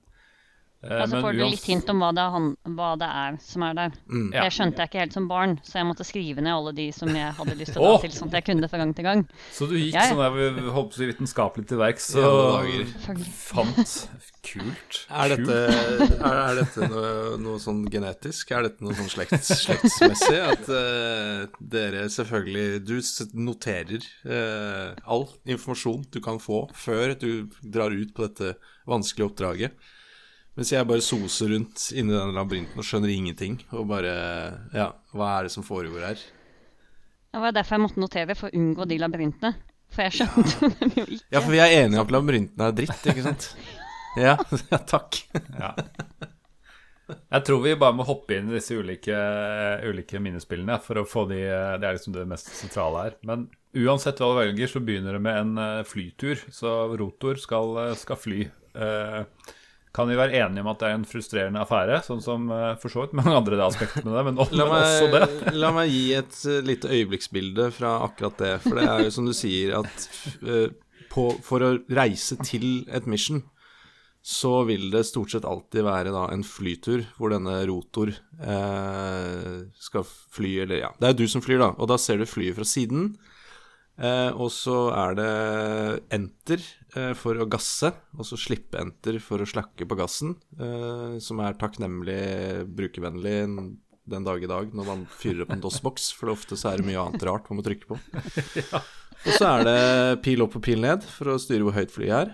[0.82, 3.34] Eh, Og så får du litt hint om hva det, er han, hva det er
[3.44, 3.96] som er der.
[4.08, 4.30] Mm.
[4.32, 4.46] Ja.
[4.46, 7.10] Det skjønte jeg ikke helt som barn, så jeg måtte skrive ned alle de som
[7.12, 9.08] jeg hadde lyst til å ta til, sånn at jeg kunne det fra gang til
[9.10, 9.24] gang.
[9.52, 10.14] Så du gikk Ja, ja.
[10.14, 12.88] sånn der, holdt så vitenskapelig til verks og ja,
[13.44, 13.96] fant
[14.40, 15.02] Kult.
[15.12, 17.08] Er dette, er, er dette noe,
[17.44, 18.54] noe sånn genetisk?
[18.56, 20.38] Er dette noe sånn slekts, slektsmessig?
[20.40, 22.94] At uh, dere selvfølgelig Du
[23.36, 28.54] noterer uh, all informasjon du kan få før du drar ut på dette
[28.88, 29.90] vanskelige oppdraget.
[30.60, 33.54] Mens jeg bare soser rundt inni den labyrinten og skjønner ingenting.
[33.72, 34.10] Og bare
[34.76, 36.24] Ja, hva er det som foregår her?
[37.30, 39.54] Det var derfor jeg måtte notere, for å unngå de labyrintene.
[39.88, 41.24] For jeg skjønte dem jo ikke.
[41.32, 43.46] Ja, for vi er enige om at labyrintene er dritt, ikke sant?
[44.18, 44.34] Ja,
[44.72, 45.16] ja takk.
[45.32, 45.70] Ja.
[47.08, 49.16] Jeg tror vi bare må hoppe inn i disse ulike,
[49.86, 53.16] ulike minnespillene for å få de Det er liksom det mest sentrale her.
[53.24, 53.46] Men
[53.80, 56.44] uansett hva du velger, så begynner det med en eh, flytur.
[56.52, 58.42] Så rotor skal, eh, skal fly.
[58.74, 59.56] Eh,
[59.90, 62.92] Kan vi være enige om at det er en frustrerende affære, sånn som eh, for
[62.92, 65.54] så vidt mange andre aspekter med det, men, La men også det.
[65.64, 68.52] la meg gi et eh, lite øyeblikksbilde fra akkurat det.
[68.62, 70.06] For det er jo som du sier, at
[70.46, 70.68] uh,
[71.10, 73.42] på, for å reise til et mission,
[74.22, 78.12] så vil det stort sett alltid være da en flytur hvor denne rotor
[78.44, 82.28] uh, skal fly, eller ja Det er du som flyr, da, og da ser du
[82.30, 83.14] flyet fra siden.
[84.00, 85.32] Uh, og så er det
[86.14, 86.62] enter
[87.18, 91.54] for å gasse, og så slippe enter for å slakke på gassen, eh, som er
[91.60, 93.36] takknemlig brukervennlig
[94.10, 96.88] den dag i dag når man fyrer opp en DOS-boks, for ofte så er det
[96.88, 97.98] mye annet rart man må trykke på.
[99.26, 102.14] Og så er det pil opp og pil ned for å styre hvor høyt flyet
[102.16, 102.30] er.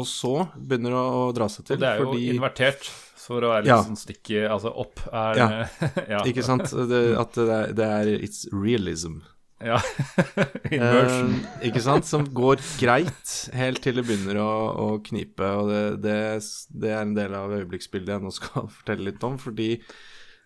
[0.00, 3.44] Og så begynner det å dra seg til, Og det er jo fordi invertert, for
[3.46, 3.82] å være litt Ja.
[3.84, 5.48] sånn sticky Altså opp er Ja.
[6.14, 6.20] ja.
[6.28, 6.68] Ikke sant?
[6.90, 9.20] Det, at det er, det er It's realism.
[9.60, 9.80] Ja.
[10.72, 11.34] Immersion.
[11.34, 12.08] Eh, ikke sant?
[12.08, 15.50] Som går greit helt til det begynner å, å knipe.
[15.60, 16.16] Og det, det,
[16.82, 19.36] det er en del av øyeblikksbildet jeg nå skal fortelle litt om.
[19.40, 19.74] Fordi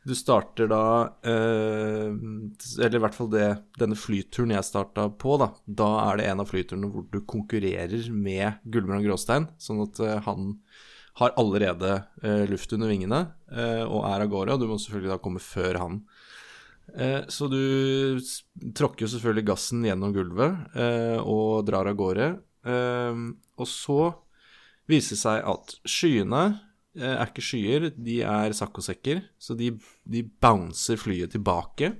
[0.05, 0.83] du starter da
[1.25, 3.47] eh, Eller i hvert fall det,
[3.81, 5.53] denne flyturen jeg starta på, da.
[5.65, 9.49] Da er det en av flyturene hvor du konkurrerer med Gullbrand Gråstein.
[9.63, 10.53] Sånn at eh, han
[11.21, 11.95] har allerede
[12.27, 13.21] eh, luft under vingene
[13.55, 14.57] eh, og er av gårde.
[14.57, 16.01] Og du må selvfølgelig da komme før han.
[16.93, 18.21] Eh, Så du
[18.77, 22.29] tråkker jo selvfølgelig gassen gjennom gulvet eh, og drar av gårde.
[22.65, 23.25] Eh,
[23.59, 23.99] og så
[24.91, 26.45] viser det seg at skyene
[26.95, 29.25] er ikke skyer, de er saccosekker.
[29.41, 29.73] Så de,
[30.07, 31.91] de bouncer flyet tilbake.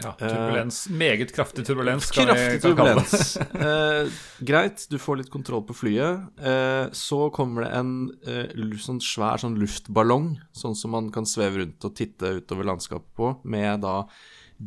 [0.00, 0.88] Ja, turbulens.
[0.88, 2.10] Meget kraftig turbulens.
[2.14, 3.38] Kraftig turbulens.
[3.62, 4.06] Eh,
[4.42, 6.20] greit, du får litt kontroll på flyet.
[6.40, 8.48] Uh, så kommer det en eh,
[8.80, 13.26] sånn svær sånn luftballong, sånn som man kan sveve rundt og titte utover landskapet på,
[13.44, 14.08] med da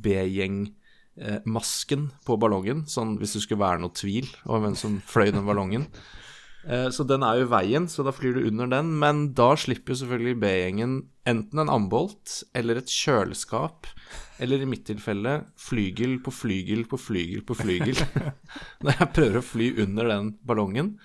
[0.06, 5.48] B-gjeng-masken på ballongen, sånn hvis det skulle være noe tvil om hvem som fløy den
[5.48, 5.84] ballongen.
[6.66, 8.96] Eh, Så den er jo i veien, så da flyr du under den.
[9.02, 13.88] Men da slipper jo selvfølgelig B-gjengen enten en ambolt eller et kjøleskap,
[14.42, 18.02] eller i mitt tilfelle flygel på flygel på flygel på flygel.
[18.84, 20.96] Når jeg prøver å fly under den ballongen.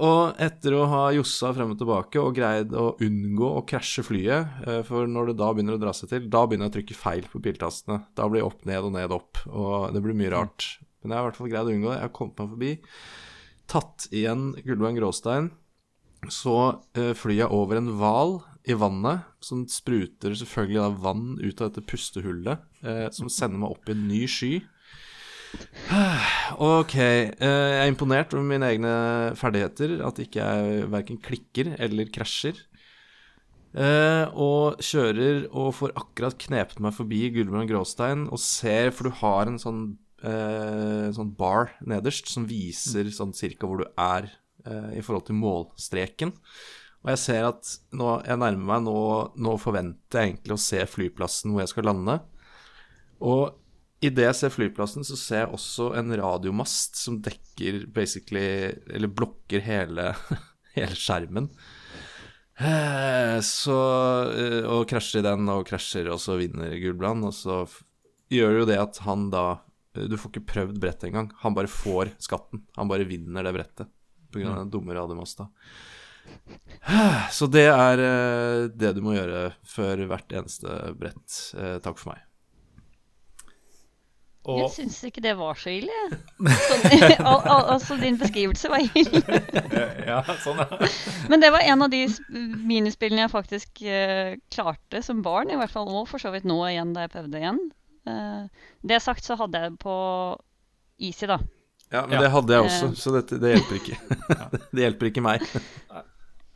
[0.00, 4.62] Og etter å ha jossa frem og tilbake og greid å unngå å krasje flyet,
[4.66, 6.98] eh, for når det da begynner å dra seg til, da begynner jeg å trykke
[6.98, 8.00] feil på piltastene.
[8.16, 10.66] Da blir det opp, ned og ned, opp, og det blir mye rart.
[11.02, 11.98] Men jeg har i hvert fall greid å unngå det.
[12.00, 12.72] Jeg har kommet meg forbi
[13.70, 15.50] tatt igjen Gullveien Gråstein.
[16.28, 16.56] Så
[16.98, 21.70] eh, flyr jeg over en hval i vannet, som spruter selvfølgelig da vann ut av
[21.70, 24.54] dette pustehullet, eh, som sender meg opp i en ny sky.
[26.60, 28.92] Ok, eh, jeg er imponert over mine egne
[29.38, 32.58] ferdigheter, at ikke jeg verken klikker eller krasjer.
[33.70, 39.18] Eh, og kjører og får akkurat knepet meg forbi Gullbrand Gråstein og ser, for du
[39.22, 39.84] har en sånn,
[40.26, 44.28] eh, sånn bar nederst som viser sånn cirka hvor du er
[44.66, 46.34] eh, i forhold til målstreken.
[47.00, 48.98] Og jeg ser at nå, jeg nærmer meg nå,
[49.40, 52.18] nå forventer jeg egentlig å se flyplassen hvor jeg skal lande.
[53.24, 53.56] Og
[54.04, 59.64] idet jeg ser flyplassen, så ser jeg også en radiomast som dekker basically Eller blokker
[59.64, 60.10] hele,
[60.76, 61.48] hele skjermen.
[62.60, 63.78] Eh, Så
[64.36, 67.24] eh, Og krasjer den, og krasjer, og så vinner Gulbrand.
[67.28, 67.62] Og så
[68.32, 69.46] gjør jo det at han da
[69.94, 71.30] Du får ikke prøvd brettet engang.
[71.42, 72.62] Han bare får skatten.
[72.78, 73.90] Han bare vinner det brettet
[74.30, 74.52] pga.
[74.52, 75.48] av den dumme Rademasta.
[77.32, 81.38] Så det er eh, det du må gjøre før hvert eneste brett.
[81.58, 82.26] Eh, Takk for meg.
[84.40, 85.96] Jeg Og syns ikke det var så ille.
[86.40, 86.84] Sånn,
[87.28, 89.20] al al altså, din beskrivelse var ille.
[90.10, 90.88] Ja, sånn, ja.
[91.30, 92.00] Men det var en av de
[92.66, 96.56] minispillene jeg faktisk uh, klarte som barn, i hvert fall, og for så vidt nå
[96.70, 97.60] igjen da jeg prøvde igjen.
[98.06, 98.46] Eh,
[98.86, 99.96] det sagt så hadde jeg det på
[101.00, 101.38] easy, da.
[101.90, 102.20] Ja, men Ja.
[102.22, 102.94] det hadde jeg også, Eh.
[102.94, 103.96] så dette, det hjelper ikke.
[104.72, 105.42] det hjelper ikke meg.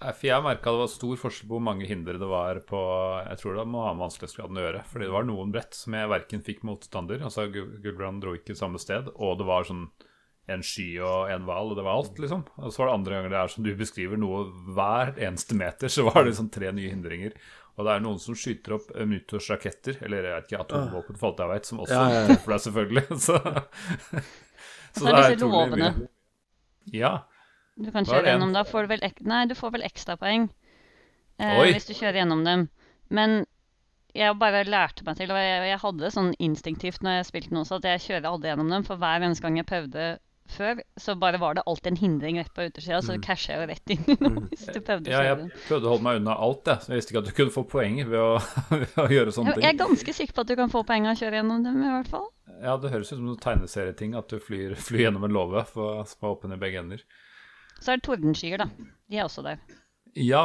[0.05, 2.79] For jeg merka det var stor forskjell på hvor mange hindre det var på
[3.25, 4.83] Jeg tror det må ha med vanskelighetsgraden å gjøre.
[4.91, 8.57] Fordi det var noen brett som jeg verken fikk motstander, altså Gu- Gulbrand dro ikke
[8.59, 9.87] samme sted, og det var sånn
[10.47, 12.43] en sky og en hval, og det var alt, liksom.
[12.61, 14.43] Og så var det andre ganger det er som du beskriver, noe
[14.77, 17.33] hver eneste meter, så var det liksom tre nye hindringer.
[17.75, 21.33] Og det er noen som skyter opp eh, nyttårsraketter, eller jeg vet ikke, atomvåpen, for
[21.33, 22.27] alt jeg vet, som også Ja, ja, ja.
[22.31, 23.05] treffer deg, selvfølgelig.
[23.25, 23.39] Så,
[25.01, 25.95] Så er utrolig mye.
[26.95, 27.15] Ja.
[27.75, 28.63] Du kan kjøre gjennom da.
[28.69, 31.73] Får du vel ek nei, du får vel ekstrapoeng eh, Oi.
[31.75, 32.69] hvis du kjører gjennom dem.
[33.11, 33.41] Men
[34.15, 37.51] jeg bare lærte meg til, og jeg, jeg hadde det sånn instinktivt når jeg spilte
[37.51, 38.87] den også, at jeg kjører aldri gjennom dem.
[38.87, 40.07] For hver eneste gang jeg prøvde
[40.51, 43.67] før, så bare var det alltid en hindring rett på utersida, så du jeg jo
[43.71, 44.05] rett inn
[44.51, 46.83] hvis du prøvde å Ja, jeg prøvde å holde meg unna alt, jeg.
[46.85, 48.33] Så jeg visste ikke at du kunne få poeng ved å,
[48.85, 49.65] ved å gjøre sånne ting.
[49.67, 51.79] jeg er ganske sikker på at du kan få poeng av å kjøre gjennom dem,
[51.83, 52.27] i hvert fall.
[52.63, 56.03] Ja, det høres ut som en tegneserieting at du flyr, flyr gjennom en låve for-
[56.11, 57.07] som er åpen i begge ender.
[57.81, 58.69] Så er det tordenskyer, da.
[59.11, 59.59] De er også der.
[60.15, 60.45] Ja.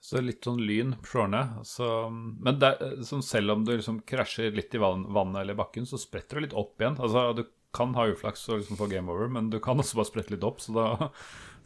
[0.00, 1.40] Så litt sånn lyn på shorene.
[1.68, 5.84] Så, men det, er- sånn selv om du liksom krasjer litt i vannet eller bakken,
[5.88, 6.96] så spretter du litt opp igjen.
[7.02, 7.42] Altså, du
[7.76, 10.46] kan ha uflaks og liksom få game over, men du kan også bare sprette litt
[10.46, 10.86] opp, så da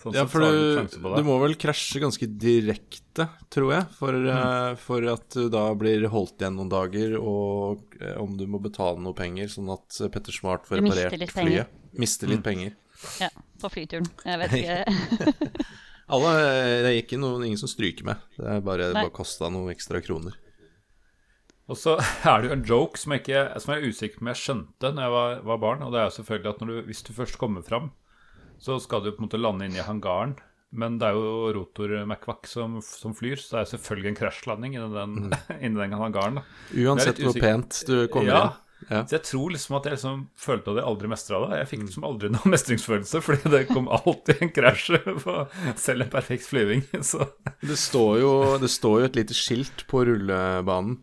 [0.02, 4.74] sånn Ja, for du du, du må vel krasje ganske direkte, tror jeg, for, eh,
[4.80, 9.00] for at du da blir holdt igjen noen dager, og eh, om du må betale
[9.00, 11.80] noe penger, sånn at Petter Smart får Du mister reparert flyet.
[11.94, 12.76] Mister litt penger.
[13.22, 13.30] Ja,
[13.62, 14.06] på flyturen.
[14.26, 15.34] Jeg vet ikke.
[16.14, 18.24] Alle, eh, det er ikke noen, ingen som stryker med.
[18.36, 19.06] Det er bare, Nei.
[19.06, 20.36] bare kosta noen ekstra kroner.
[21.68, 21.94] Og så
[22.28, 24.40] er det jo en joke som jeg, ikke, som jeg er usikker på om jeg
[24.42, 25.84] skjønte når jeg var, var barn.
[25.86, 27.92] Og det er jo selvfølgelig at når du, hvis du først kommer fram,
[28.60, 30.36] så skal du på en måte lande inn i hangaren.
[30.74, 34.74] Men det er jo rotor McVack som, som flyr, så det er selvfølgelig en krasjlanding
[34.74, 35.14] inni den,
[35.64, 36.40] inni den hangaren.
[36.40, 36.44] da.
[36.82, 38.42] Uansett hvor pent du kommer Ja.
[38.48, 38.60] inn.
[38.90, 38.98] Ja.
[39.08, 41.60] Så jeg tror liksom at jeg liksom følte at jeg aldri mestra det.
[41.62, 45.36] Jeg fikk liksom aldri noen mestringsfølelse, fordi det kom alltid en krasj på
[45.80, 46.82] selv en perfekt flyving.
[47.06, 47.24] Så
[47.62, 50.98] Det står, jo, det står jo et lite skilt på rullebanen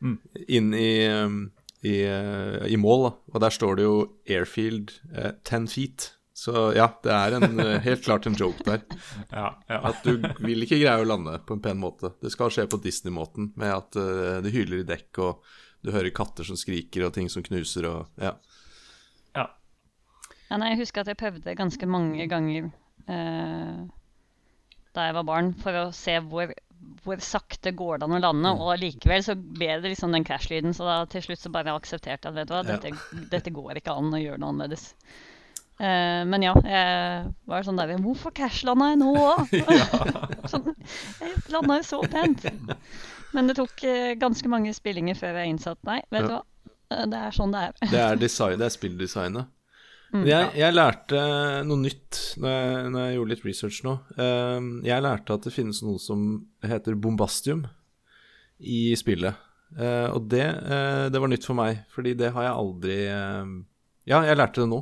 [0.00, 0.18] Mm.
[0.46, 1.40] inn i, um,
[1.82, 3.10] i, uh, i mål, da.
[3.34, 3.96] og der står det jo
[4.28, 6.12] 'airfield eh, 10 feet'.
[6.38, 8.84] Så ja, det er en, uh, helt klart en joke der.
[9.32, 9.78] ja, ja.
[9.90, 12.12] At du vil ikke greie å lande på en pen måte.
[12.22, 15.42] Det skal skje på Disney-måten, med at uh, det hyler i dekk, og
[15.82, 18.36] du hører katter som skriker, og ting som knuser, og ja.
[19.34, 19.48] ja.
[20.48, 22.70] Ja, nei, jeg husker at jeg prøvde ganske mange ganger
[23.10, 23.82] uh,
[24.94, 26.54] da jeg var barn, for å se hvor,
[27.04, 28.52] hvor sakte går det an å lande.
[28.58, 32.28] Og allikevel så ble det liksom den crash-lyden, så da til slutt så bare aksepterte
[32.28, 32.76] jeg at vet du hva, Ja.
[32.76, 34.92] dette, dette går ikke an å gjøre noe annerledes.
[35.78, 39.52] Uh, men ja, jeg var sånn der Hvorfor crash-landa jeg nå òg?
[40.52, 40.72] sånn,
[41.22, 42.42] jeg landa jo så pent.
[43.36, 46.38] Men det tok uh, ganske mange spillinger før jeg innså at nei, vet du Ja.
[46.40, 46.44] hva,
[46.88, 47.72] Eh, det er sånn det er.
[47.90, 49.48] Det er, design, det er spilldesignet.
[50.08, 50.20] Mm.
[50.22, 51.22] Men jeg, jeg lærte
[51.68, 53.96] noe nytt når jeg, når jeg gjorde litt research nå.
[54.16, 56.22] Um, jeg lærte at det finnes noe som
[56.64, 57.66] heter bombastium
[58.58, 59.36] i spillet.
[59.76, 63.52] Uh, og det, uh, det var nytt for meg, fordi det har jeg aldri um,
[64.08, 64.80] Ja, jeg lærte det nå.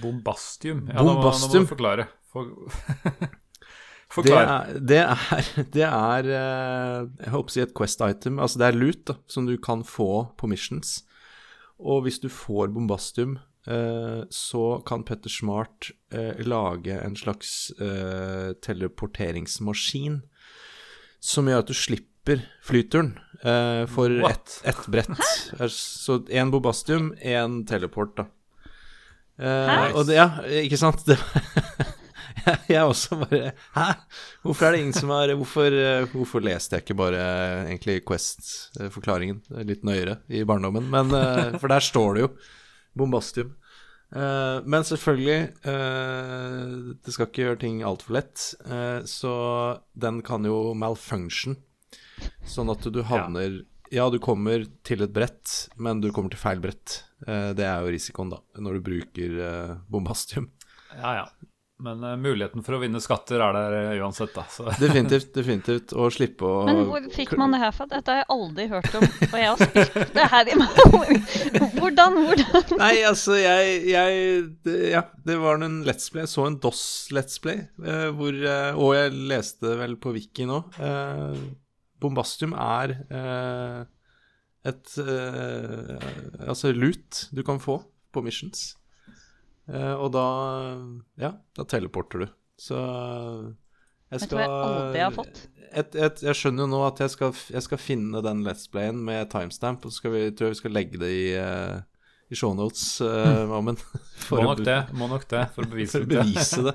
[0.00, 0.86] Bombastium.
[0.88, 2.08] Ja, Nå, må, nå må du forklare.
[2.32, 2.48] For...
[4.12, 8.42] Det er, det er, det er uh, Jeg håper å si et Quest item.
[8.44, 10.98] Altså det er loot da, som du kan få på missions.
[11.80, 13.51] Og hvis du får bombastium, eh,
[14.28, 20.16] så kan Petter Smart eh, lage en slags eh, teleporteringsmaskin
[21.22, 23.14] som gjør at du slipper flyturen
[23.46, 25.10] eh, for ett et brett.
[25.58, 25.68] Hæ?
[25.70, 28.26] Så én bobastium, én teleport, da.
[29.38, 29.92] Eh, Hæ?
[29.94, 30.28] og det, ja,
[30.62, 31.04] ikke sant?
[31.06, 31.16] Det,
[32.72, 33.86] jeg, også bare Hæ?
[34.42, 38.02] Hvorfor er det ingen som har Hvorfor, eh, hvorfor leste jeg ikke bare eh, egentlig
[38.08, 40.90] Quest-forklaringen litt nøyere i barndommen?
[40.90, 42.32] Men, eh, for der står det jo
[42.98, 43.54] bombastium.
[44.12, 48.48] Uh, men selvfølgelig, uh, det skal ikke gjøre ting altfor lett.
[48.66, 49.34] Uh, så
[49.96, 51.56] den kan jo malfunction,
[52.44, 54.08] sånn at du havner ja.
[54.12, 57.02] du kommer til et brett, men du kommer til feil brett.
[57.22, 59.34] Det er jo risikoen, da, når du bruker
[59.92, 60.48] bombastium.
[60.96, 61.26] Ja, ja.
[61.82, 64.44] Men uh, muligheten for å vinne skatter er der uh, uansett, da.
[64.50, 64.68] Så.
[64.78, 65.32] definitivt.
[65.34, 65.94] definitivt.
[65.98, 67.88] Å slippe å Men hvor fikk man det her fra?
[67.90, 69.06] Dette har jeg aldri hørt om.
[69.26, 70.82] Og jeg har spilt det her i meg.
[71.78, 72.20] Hvordan?
[72.28, 72.76] Hvordan?
[72.78, 76.22] Nei, altså, jeg, jeg det, Ja, det var en Let's Play.
[76.26, 78.38] Jeg så en DOS Let's Play, uh, hvor
[78.78, 80.62] Og jeg leste vel på Wiki nå.
[82.02, 82.94] Bombastium er
[84.62, 87.80] et Altså lut du kan få
[88.12, 88.72] på missions.
[89.70, 90.26] Uh, og da
[91.20, 92.30] Ja, da teleporter du.
[92.60, 92.78] Så
[94.12, 95.42] jeg skal Jeg tror jeg aldri har fått.
[95.72, 98.98] Et, et, jeg skjønner jo nå at jeg skal, jeg skal finne den Let's Playen
[99.06, 101.78] med timestamp, og så skal vi, tror jeg vi skal legge det i, uh,
[102.28, 103.80] i shownotes, uh, Mammen.
[104.34, 106.74] må nok det, må nok det, for å bevise, for å bevise det.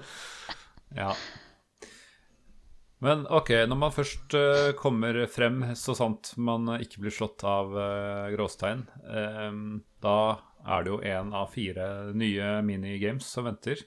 [1.04, 1.12] ja.
[3.06, 7.69] Men ok, når man først uh, kommer frem, så sant man ikke blir slått av
[7.78, 10.17] uh, gråstein, um, da
[10.67, 13.84] er det jo én av fire nye minigames som venter.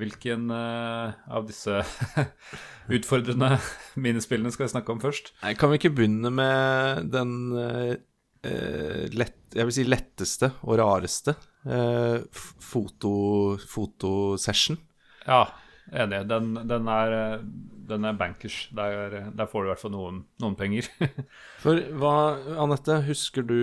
[0.00, 1.82] Hvilken uh, av disse
[2.96, 3.56] utfordrende
[4.04, 5.34] minispillene skal vi snakke om først?
[5.42, 7.94] Nei, kan vi ikke begynne med den uh,
[9.12, 11.36] lett, jeg vil si letteste og rareste?
[11.68, 13.12] Uh, foto,
[13.70, 14.80] fotosession.
[15.26, 15.44] Ja,
[15.92, 16.24] enig.
[16.30, 17.42] Den, den, er,
[17.92, 18.64] den er bankers.
[18.74, 20.88] Der, der, får du i hvert fall noen, noen penger.
[21.62, 22.16] For hva,
[22.64, 23.60] Anette, husker du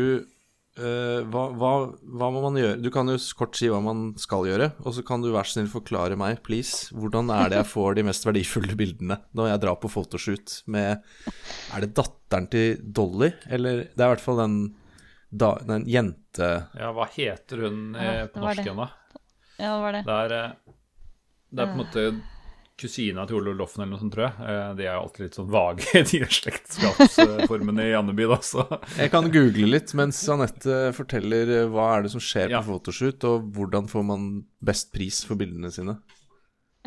[0.79, 2.77] hva, hva, hva, må man gjøre?
[2.81, 5.57] Du kan jo kort si hva man skal gjøre, og så kan du vær så
[5.57, 9.63] snill forklare meg, please, hvordan er det jeg får de mest verdifulle bildene når jeg
[9.65, 11.03] drar på fotoshoot med
[11.75, 14.57] Er det datteren til Dolly, eller Det er i hvert fall den,
[15.29, 16.49] da, den jente...
[16.79, 18.89] Ja, hva heter hun eh, på norsk igjen, da?
[19.59, 20.03] Ja, hva var det?
[20.07, 20.75] Det er, eh,
[21.49, 22.09] det er på en måte
[22.79, 24.45] kusina til Ole Loffen eller noe sånt, tror jeg.
[24.49, 28.65] Eh, de er jo alltid litt sånn vage, de slektskapsformene i Andeby, da, så
[28.95, 32.63] Jeg kan google litt mens Anette forteller eh, hva er det som skjer ja.
[32.63, 34.31] på fotoshoot, og hvordan får man
[34.63, 35.99] best pris for bildene sine.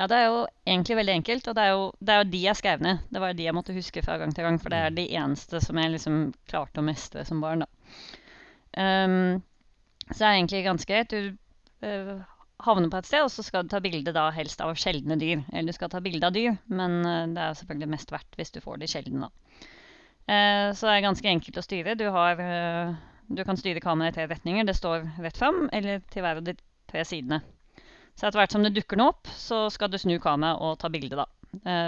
[0.01, 2.43] Ja, det er jo egentlig veldig enkelt, og det er jo, det er jo de
[2.47, 3.05] jeg skrev ned.
[3.13, 5.05] Det var jo de jeg måtte huske fra gang til gang, for det er de
[5.21, 7.71] eneste som jeg liksom klarte å mestre som barn, da.
[8.73, 9.43] Um,
[10.09, 11.13] så det er egentlig ganske greit.
[11.13, 11.37] Du
[11.85, 12.23] uh,
[12.65, 15.43] havne på et sted, og så skal du ta bilde da helst av sjeldne dyr.
[15.53, 18.55] Eller du skal ta bilde av dyr, men eh, det er selvfølgelig mest verdt hvis
[18.55, 19.63] du får de sjeldne, da.
[20.33, 21.97] Eh, så det er ganske enkelt å styre.
[21.99, 22.93] Du, har, eh,
[23.33, 24.69] du kan styre kameraet i tre retninger.
[24.69, 26.57] Det står rett fram, eller til hver av de
[26.93, 27.43] tre sidene.
[28.13, 30.93] Så etter hvert som det dukker noe opp, så skal du snu kameraet og ta
[30.93, 31.29] bilde, da.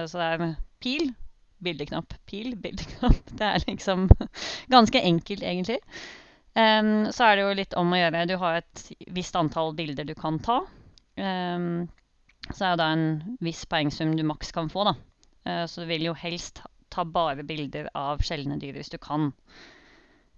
[0.08, 0.44] Så det er
[0.80, 1.10] pil,
[1.64, 3.20] bildeknapp, pil, bildeknapp.
[3.38, 4.08] Det er liksom
[4.74, 5.78] ganske enkelt, egentlig.
[6.54, 8.26] Um, så er det jo litt om å gjøre.
[8.30, 10.60] Du har et visst antall bilder du kan ta.
[11.18, 11.88] Um,
[12.52, 13.06] så er det en
[13.42, 14.94] viss poengsum du maks kan få, da.
[15.48, 16.62] Uh, så du vil jo helst
[16.94, 19.32] ta bare bilder av sjeldne dyr hvis du kan.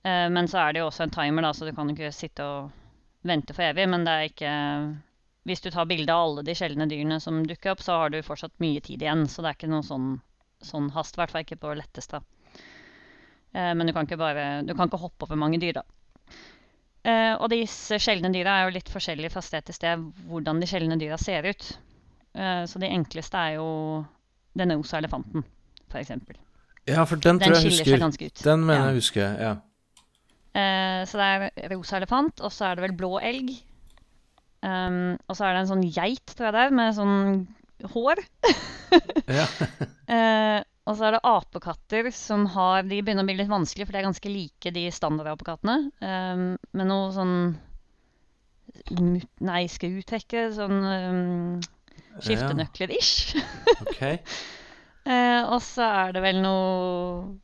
[0.07, 2.47] Uh, men så er det jo også en timer, da, så du kan ikke sitte
[2.47, 2.71] og
[3.27, 3.85] vente for evig.
[3.93, 4.55] Men det er ikke
[5.47, 8.23] Hvis du tar bilde av alle de sjeldne dyrene som dukker opp, så har du
[8.25, 9.29] fortsatt mye tid igjen.
[9.31, 10.17] Så det er ikke noe sånn,
[10.65, 12.23] sånn hast, i hvert fall ikke på letteste.
[13.53, 15.85] Uh, men du kan ikke bare Du kan ikke hoppe over mange dyr, da.
[17.07, 20.67] Uh, og disse sjeldne dyra er jo litt forskjellige fra sted til sted hvordan de
[20.67, 21.69] sjeldne dyra ser ut.
[22.35, 23.69] Uh, så de enkleste er jo
[24.59, 25.45] den rosa elefanten,
[25.93, 26.11] f.eks.
[26.87, 28.35] Ja, for den, den tror jeg husker.
[28.43, 28.91] Den mener ja.
[28.91, 29.55] jeg husker, ja.
[30.57, 33.55] Uh, så det er rosa elefant, og så er det vel blå elg.
[34.67, 37.19] Um, og så er det en sånn geit, tror jeg det er, med sånn
[37.93, 38.23] hår.
[39.39, 39.47] ja.
[40.87, 44.01] Og så er det apekatter som har De begynner å bli litt vanskelig, for de
[44.01, 45.79] er ganske like de standardapekattene.
[46.01, 46.45] Um,
[46.77, 47.39] med noe sånn
[49.47, 50.47] Nei, skrutekke.
[50.55, 51.65] Sånn um,
[52.23, 53.35] skiftenøkler-ish.
[53.83, 54.21] okay.
[55.09, 57.35] uh, og så er det vel noe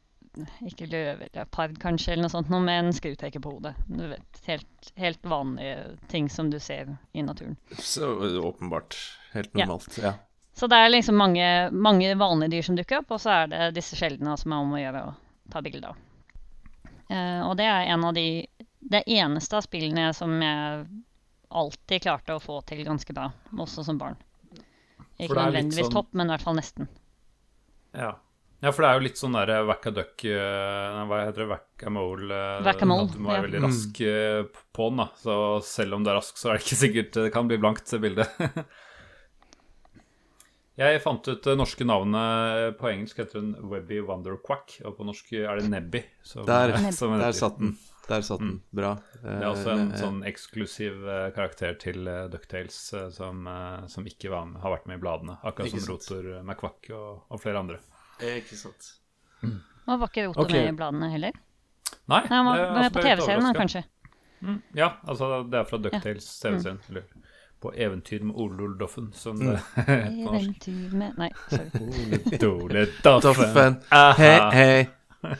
[0.68, 3.74] Ikke løveleopard, kanskje, eller noe sånt, noe med en skrutekke på hodet.
[3.90, 7.58] Du vet, helt, helt, vanlige ting som du ser i naturen.
[7.76, 8.96] Så åpenbart.
[9.34, 9.98] Helt normalt.
[9.98, 10.12] ja.
[10.12, 10.18] ja.
[10.52, 13.68] Så det er liksom mange, mange, vanlige dyr som dukker opp, og så er det
[13.78, 15.14] disse sjeldne som er om å gjøre å
[15.52, 16.02] ta bilde av.
[17.12, 18.46] Uh, og det er en av de
[18.92, 20.84] Det eneste av spillene som jeg
[21.52, 24.18] alltid klarte å få til ganske bra, også som barn.
[25.20, 25.94] Ikke nødvendigvis sånn...
[25.94, 26.88] topp, men i hvert fall nesten.
[27.96, 28.10] Ja.
[28.64, 28.72] ja.
[28.72, 31.48] for det er jo litt sånn derre whack-a-duck uh, Hva heter det?
[31.52, 32.40] Whack-a-mole.
[32.58, 32.72] Uh,
[33.12, 33.44] Du må være ja.
[33.46, 34.62] veldig rask mm.
[34.74, 35.08] på den, da.
[35.22, 35.36] Så
[35.68, 38.28] selv om du er rask, så er det ikke sikkert det kan bli blankt bilde.
[40.80, 42.76] Jeg fant ut det norske navnet.
[42.80, 46.00] På engelsk heter hun Webby Wonderquack, og på norsk er det Nebby.
[46.24, 47.74] Som, der, som der satt den.
[48.08, 48.54] Der satt den.
[48.74, 48.94] Bra.
[49.20, 54.08] Det er også en Eh, sånn eksklusiv eh, karakter til Ducktales eh, som, eh, som
[54.08, 55.36] ikke var med, har vært med i bladene.
[55.44, 56.08] Akkurat Ikke som sant.
[56.10, 57.78] Rotor eh, McQuack og, og flere andre.
[58.24, 58.90] eh, Ikke sant.
[59.44, 60.64] Og var ikke Rotor okay.
[60.64, 61.36] med i bladene heller?
[62.10, 63.84] Nei, Nei, han var det er på TV-serien, kanskje.
[64.42, 66.80] Mm, ja, altså det er fra Ducktales TV-serien.
[66.90, 67.06] Eller
[67.62, 70.38] på Eventyr med Ole Ole Doffen, som det heter på norsk.
[70.42, 72.48] Eventyr med Nei, sorry.
[72.52, 73.78] Ole Doffen.
[73.92, 74.80] Hei, hei.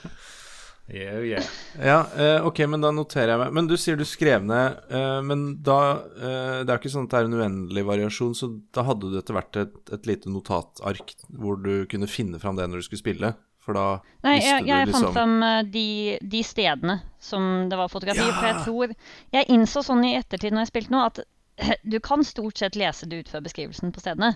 [0.93, 1.45] Yeah, yeah.
[1.83, 3.53] Ja, eh, ok, men da noterer jeg meg.
[3.57, 7.07] Men du sier du skrev ned, eh, men da eh, Det er jo ikke sånn
[7.07, 10.33] at det er en uendelig variasjon, så da hadde du etter hvert et, et lite
[10.33, 13.33] notatark hvor du kunne finne fram det når du skulle spille?
[13.63, 13.87] For da
[14.27, 15.87] Nei, visste jeg, jeg du fant liksom fram de,
[16.35, 18.27] de stedene som det var fotografi.
[18.27, 18.97] For jeg tror
[19.39, 21.23] Jeg innså sånn i ettertid når jeg spilte nå, at
[21.95, 24.35] du kan stort sett lese det ut fra beskrivelsen på stedene.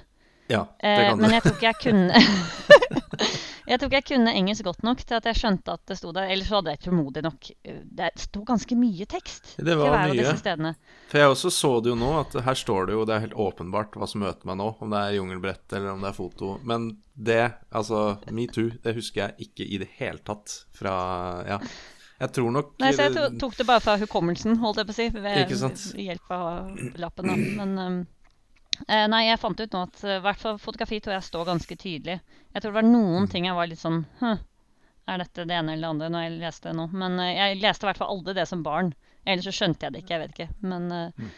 [0.49, 1.35] Ja, det kan kan men du.
[1.35, 2.21] jeg tror ikke jeg kunne
[3.67, 6.13] Jeg tror ikke jeg kunne engelsk godt nok til at jeg skjønte at det sto
[6.15, 6.29] der.
[6.31, 9.97] Ellers så hadde jeg tålmodig nok eh, Det sto ganske mye tekst Det til var
[10.05, 10.21] av mye.
[10.21, 10.71] disse stedene.
[11.11, 13.35] For jeg også så det jo nå, at her står det jo, det er helt
[13.49, 16.53] åpenbart hva som møter meg nå, om det er jungelbrett eller om det er foto.
[16.63, 16.87] Men
[17.19, 17.41] det,
[17.75, 20.95] altså metoo, det husker jeg ikke i det hele tatt fra
[21.51, 21.59] Ja.
[22.21, 24.97] Jeg tror nok Nei, så jeg tok det bare fra hukommelsen, holdt jeg på å
[24.97, 25.51] si, ved
[26.01, 27.27] hjelp av lappen.
[27.29, 27.37] Da.
[27.59, 27.99] Men um,
[28.89, 31.45] eh, nei, jeg fant ut nå at eh, i hvert fall fotografi tror jeg står
[31.51, 32.19] ganske tydelig.
[32.55, 32.95] Jeg tror det var Mm.
[32.97, 34.39] noen ting jeg var litt sånn Hm,
[35.09, 36.87] er dette det ene eller det andre når jeg leste det nå?
[36.93, 38.95] Men eh, jeg leste i hvert fall aldri det som barn.
[39.27, 40.49] Ellers så skjønte jeg det ikke, jeg vet ikke.
[40.63, 41.31] Men, eh, Mm.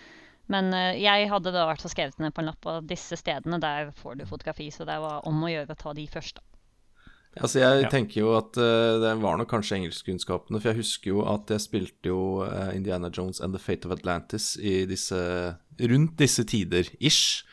[0.49, 3.59] men eh, jeg hadde da vært hvert skrevet ned på en lapp og disse stedene,
[3.61, 4.71] der får du fotografi.
[4.71, 6.43] Så det var om å gjøre å ta de først, da.
[7.37, 7.89] Altså, jeg Ja.
[7.93, 11.61] tenker jo at uh, det var nok kanskje engelskkunnskapene, for jeg husker jo at jeg
[11.61, 15.15] spilte jo uh, Indiana Jones and The Fate of Atlantis i disse
[15.79, 17.45] rundt disse tider, ish.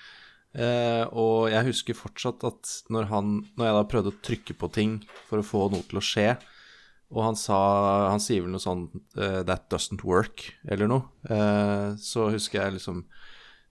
[0.55, 4.71] Uh, og jeg husker fortsatt at når han Når jeg da prøvde å trykke på
[4.71, 4.93] ting
[5.27, 6.37] for å få noe til å skje,
[7.11, 11.03] og han sa Han sier vel noe sånn 'That doesn't work', eller noe,
[11.99, 13.03] så husker jeg liksom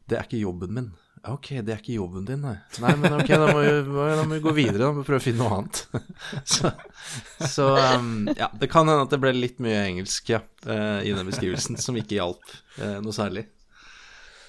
[0.07, 0.93] Det er ikke jobben min.
[1.25, 2.57] Ok, det er ikke jobben din, nei.
[2.83, 5.23] Nei, men ok, da må vi, da må vi gå videre, da må vi prøve
[5.23, 5.81] å finne noe annet.
[6.55, 6.73] så
[7.41, 11.15] så um, ja, det kan hende at det ble litt mye engelsk, ja, eh, i
[11.17, 13.47] den beskrivelsen, som ikke hjalp eh, noe særlig.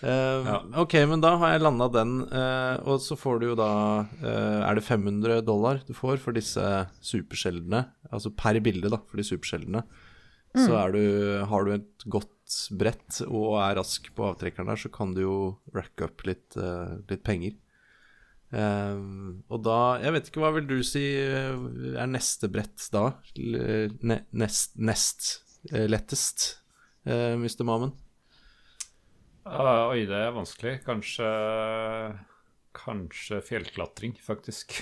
[0.04, 0.58] Uh, Ja.
[0.84, 3.70] Ok, men da har jeg landa den, uh, og så får du jo da
[4.04, 6.62] uh, Er det 500 dollar du får for disse
[7.00, 7.86] supersjeldne?
[8.12, 9.86] Altså per bilde, da, for de supersjeldne.
[10.56, 11.02] Så er du,
[11.50, 12.30] har du et godt
[12.78, 15.38] brett og er rask på avtrekkeren der, så kan du jo
[15.76, 17.56] racke opp litt, uh, litt penger.
[18.56, 19.00] Eh,
[19.50, 21.56] og da Jeg vet ikke, hva vil du si eh,
[21.98, 23.10] er neste brett da?
[23.36, 25.42] Ne, nest nest
[25.74, 26.62] lettest,
[27.06, 27.64] Mr.
[27.66, 27.96] Mammen?
[29.50, 30.76] Ah, oi, det er vanskelig.
[30.86, 31.26] Kanskje
[32.76, 34.78] Kanskje fjellklatring, faktisk.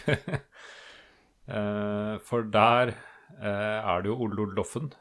[2.27, 2.93] For der
[3.39, 4.91] er det jo Ole Doffen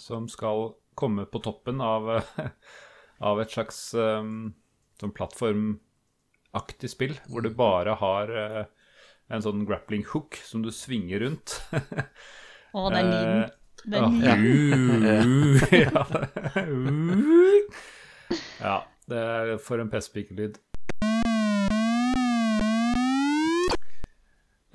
[0.00, 2.48] som skal komme på toppen av, eh,
[3.30, 4.24] av et slags eh,
[4.98, 8.64] sånn plattformaktig spill, hvor du bare har eh,
[9.28, 11.60] en sånn grappling hook som du svinger rundt.
[12.76, 13.42] Å, den lyden.
[13.44, 13.54] Eh,
[13.88, 14.34] Den ja.
[14.34, 15.60] lyden.
[15.70, 16.06] ja.
[18.58, 18.78] ja.
[19.08, 20.58] Det er for en pestpikelyd.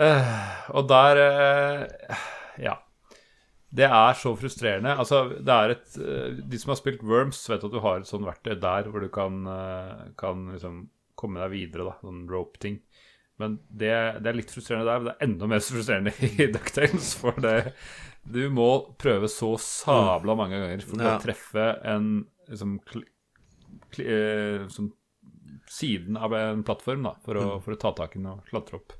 [0.01, 2.23] Uh, og der uh,
[2.57, 2.79] Ja.
[3.73, 4.91] Det er så frustrerende.
[5.01, 8.09] Altså, det er et eh, De som har spilt Worms, vet at du har et
[8.09, 10.83] sånt verktøy der hvor du kan, eh, kan liksom
[11.17, 11.95] komme deg videre, da.
[12.05, 12.79] Sånn rope-ting.
[13.41, 13.89] Men det,
[14.21, 16.13] det er litt frustrerende der, men det er enda mer frustrerende
[16.45, 17.13] i Ducktales.
[17.17, 17.55] For det,
[18.29, 18.67] du må
[19.01, 21.15] prøve så sabla mange ganger for Ja.
[21.17, 21.65] å treffe
[21.95, 22.11] en
[22.51, 23.01] liksom, kl,
[23.95, 24.91] kl, eh, som
[25.73, 28.77] siden av en plattform da, for, å, for å ta tak i den og klatre
[28.77, 28.93] opp.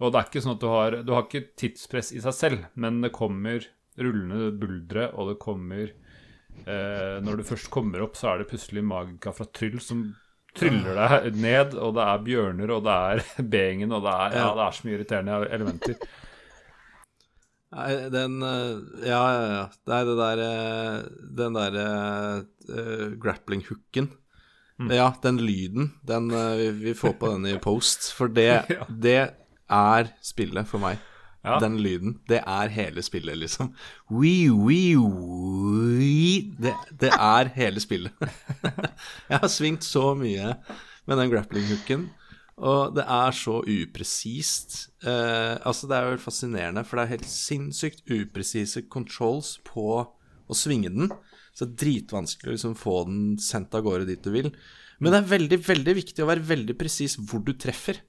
[0.00, 2.64] Og det er ikke sånn at du har Du har ikke tidspress i seg selv,
[2.74, 3.66] men det kommer
[4.00, 8.84] rullende buldre, og det kommer eh, Når du først kommer opp, så er det plutselig
[8.86, 10.06] magika fra Tryll som
[10.56, 13.20] tryller deg ned, og det er bjørner, og det er
[13.54, 16.00] beingen og det er, ja, det er så mye irriterende elementer.
[17.70, 19.66] Nei, den eh, Ja, ja, ja.
[19.92, 20.96] Nei, det der eh,
[21.38, 24.08] Den der uh, grappling-hooken
[24.90, 28.10] Ja, den lyden, den eh, vi, vi får på den i post.
[28.16, 28.88] For det, Ja.
[28.88, 29.18] det
[29.70, 31.00] er spillet for meg.
[31.44, 31.56] Ja.
[31.62, 32.18] Den lyden.
[32.28, 33.72] Det er hele spillet, liksom.
[34.12, 36.50] Wee, wee, wee.
[36.60, 38.12] Det, det er hele spillet.
[39.30, 40.54] Jeg har svingt så mye
[41.08, 42.10] med den grappling-hooken.
[42.60, 44.90] Og det er så upresist.
[45.00, 50.56] Eh, altså, det er jo fascinerende, for det er helt sinnssykt upresise controls på å
[50.56, 51.08] svinge den.
[51.56, 54.52] Så det er dritvanskelig å liksom få den sendt av gårde dit du vil.
[55.00, 58.02] Men det er veldig, veldig viktig å være veldig presis hvor du treffer.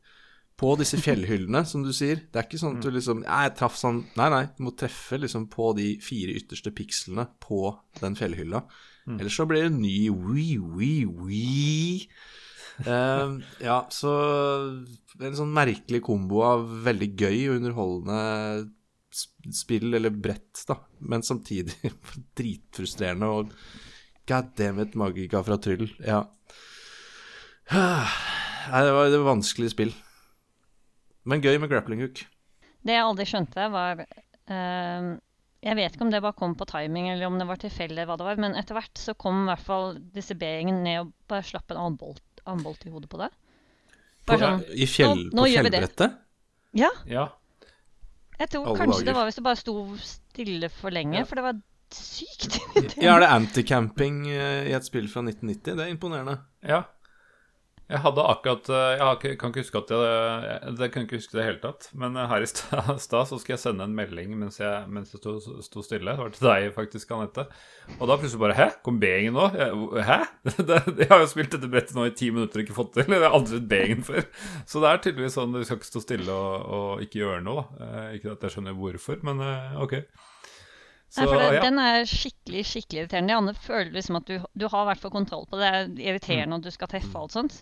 [0.61, 2.19] På disse fjellhyllene, som du sier.
[2.29, 4.43] Det er ikke sånn at du liksom ja, jeg traff sånn Nei, nei.
[4.53, 8.61] Du må treffe liksom på de fire ytterste pikslene på den fjellhylla.
[9.09, 12.05] Ellers så blir det ny wee, wee, wee.
[12.85, 14.11] Uh, ja, så
[15.21, 18.21] en sånn merkelig kombo av veldig gøy og underholdende
[19.51, 21.91] spill eller brett, da, men samtidig
[22.39, 23.51] dritfrustrerende og
[24.29, 25.89] god damn it, magika fra Tryll.
[26.05, 26.23] Ja.
[27.71, 29.93] Nei, det var det var vanskelig spill.
[31.25, 32.23] Men gøy med grappling hook.
[32.81, 35.09] Det jeg aldri skjønte, var uh,
[35.61, 38.15] Jeg vet ikke om det bare kom på timing, eller om det var tilfeldig, hva
[38.17, 41.45] det var, men etter hvert så kom i hvert fall disse B-gjengene ned og bare
[41.45, 41.97] slapp en annen
[42.65, 43.29] bolt, i hodet på det.
[44.25, 46.17] På, sånn I fjell, nå- nå på fjellbrettet?
[46.77, 47.27] Ja, Ja.
[48.39, 51.25] jeg tror Alle kanskje det var hvis det bare sto stille for lenge, Ja.
[51.29, 51.61] for det var
[51.91, 52.57] sykt
[53.01, 55.75] Ja, er det anticamping eh, i et spill fra 1990?
[55.77, 56.39] Det er imponerende.
[56.65, 56.83] Ja.
[57.91, 61.43] Jeg hadde akkurat eh, Jeg kan ikke huske at jeg Det kan ikke huske det
[61.45, 61.89] hele tatt.
[61.99, 65.19] Men eh, her i stad så skulle jeg sende en melding mens jeg, mens jeg
[65.65, 66.13] sto, stille.
[66.15, 67.45] Det var til deg faktisk, Anette.
[67.97, 68.67] Og da plutselig bare Hæ?
[68.85, 69.49] Kom B-gjengen nå?
[69.59, 70.19] Jeg, Hæ?
[71.01, 73.11] Jeg har jo spilt dette brettet nå i ti minutter og ikke fått til.
[73.17, 74.27] Jeg har aldri sett B-gjengen før.
[74.65, 77.67] Så det er tydeligvis sånn du skal ikke stå stille og, og ikke gjøre noe.
[77.81, 79.43] Eh, Ikke at jeg skjønner hvorfor, men
[79.83, 79.99] OK.
[81.11, 81.61] Så Nei, for det, ja.
[81.65, 83.33] Den er skikkelig skikkelig irriterende.
[83.33, 85.71] De andre føler liksom at du, du har i hvert fall kontroll på det.
[85.71, 86.03] Det er Mm.
[86.13, 87.57] irriterende at du skal treffe og alt sånt.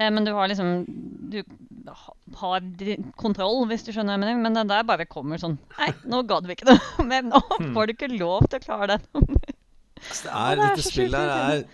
[0.00, 0.70] Eh, men du har liksom
[1.30, 1.42] Du
[2.40, 2.60] har
[3.20, 4.42] kontroll, hvis du skjønner hva jeg mener.
[4.42, 6.80] Men den der bare kommer sånn Nei, nå gadd vi ikke noe.
[7.12, 7.72] Men nå Mm.
[7.76, 9.26] får du ikke lov til å klare den.
[10.02, 11.64] Altså, det er, det er dette spillet her er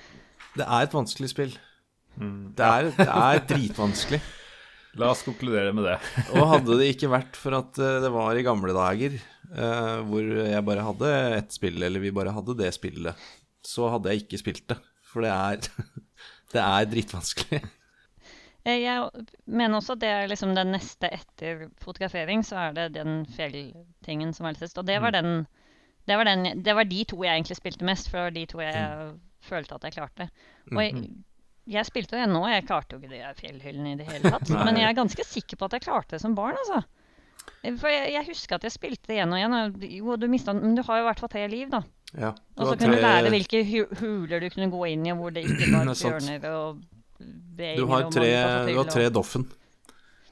[0.59, 1.57] Det er et vanskelig spill.
[2.19, 4.21] Det, er, det er dritvanskelig.
[4.99, 5.97] La oss konkludere med det.
[6.35, 10.27] Og hadde det ikke vært for at eh, det var i gamle dager eh, hvor
[10.43, 13.27] jeg bare hadde ett spill, eller vi bare hadde det spillet,
[13.67, 14.79] så hadde jeg ikke spilt det.
[15.09, 15.69] For det er
[16.53, 17.59] Det er dritvanskelig.
[18.65, 22.87] Eh, Jeg mener også at det er liksom den neste etter fotografering, så er det
[22.97, 24.81] den fjelltingen som er litt sist.
[24.81, 25.47] Og det var den
[26.09, 28.45] det var, den, det var de to jeg egentlig spilte mest, for det var de
[28.49, 29.09] to jeg
[29.45, 30.27] følte at jeg klarte.
[30.73, 31.03] Og jeg,
[31.69, 34.33] jeg spilte jo ennå, og jeg klarte jo ikke de der fjellhyllene i det hele
[34.33, 34.49] tatt.
[34.67, 36.83] Men jeg er ganske sikker på at jeg klarte det som barn, altså.
[37.81, 39.55] For jeg, jeg husker at jeg spilte det igjen og igjen.
[39.59, 41.81] Og jo, du mistet, men du har jo i hvert fall tre liv, da.
[42.17, 42.31] Ja.
[42.57, 43.61] Og så kunne du lære hvilke
[44.01, 46.83] huler du kunne gå inn i, og hvor det ikke var Det er hjørner og
[47.59, 49.49] veier Du har og tre, mange du har og- tre Doffen.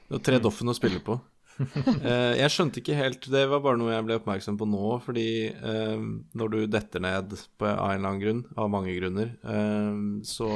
[0.06, 1.18] Du har tre Doffen å spille på.
[2.06, 5.28] Eh, jeg skjønte ikke helt Det var bare noe jeg ble oppmerksom på nå, fordi
[5.48, 6.02] eh,
[6.36, 10.50] når du detter ned på, av en eller annen grunn, av mange grunner, eh, så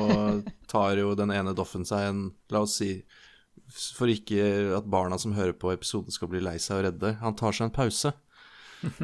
[0.71, 2.23] tar jo den ene Doffen seg en
[2.53, 2.93] La oss si
[3.73, 7.39] For ikke at barna som hører på episoden skal bli lei seg og redde, han
[7.39, 8.13] tar seg en pause.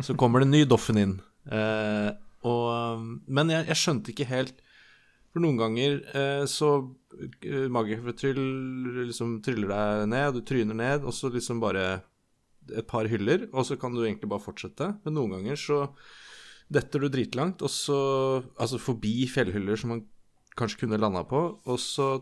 [0.02, 1.18] Så kommer det en ny Doffen inn.
[1.52, 2.10] Eh,
[2.46, 4.65] og, men jeg, jeg skjønte ikke helt
[5.36, 7.80] For noen ganger eh, så uh,
[9.04, 11.82] liksom tryller deg ned, du tryner ned, og så liksom bare
[12.72, 14.94] et par hyller, og så kan du egentlig bare fortsette.
[15.04, 15.82] Men noen ganger så
[16.72, 17.98] detter du dritlangt, og så
[18.56, 20.06] Altså forbi fjellhyller som man
[20.56, 22.14] kanskje kunne landa på, og så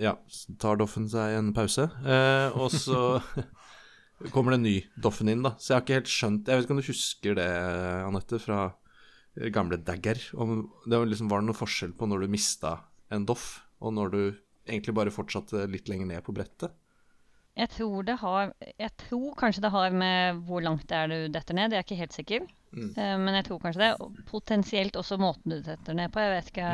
[0.00, 0.16] ja,
[0.56, 3.20] tar Doffen seg en pause, eh, og så
[4.32, 5.58] kommer det en ny Doffen inn, da.
[5.60, 7.50] Så jeg har ikke helt skjønt Jeg vet ikke om du husker det,
[8.08, 8.81] Anette, fra eh,
[9.34, 10.20] gamle Dagger?
[10.34, 12.76] Om det var liksom, var noe forskjell på når du mista
[13.12, 14.22] en Doff, og når du
[14.68, 16.74] egentlig bare fortsatte litt lenger ned på brettet?
[17.52, 21.34] Jeg tror det har Jeg tror kanskje det har med hvor langt det er du
[21.34, 21.72] detter ned.
[21.72, 22.46] Jeg er ikke helt sikker.
[22.72, 22.88] Mm.
[22.96, 23.90] Eh, men jeg tror kanskje det.
[24.00, 26.22] Og potensielt også måten du detter ned på.
[26.24, 26.70] Jeg vet ikke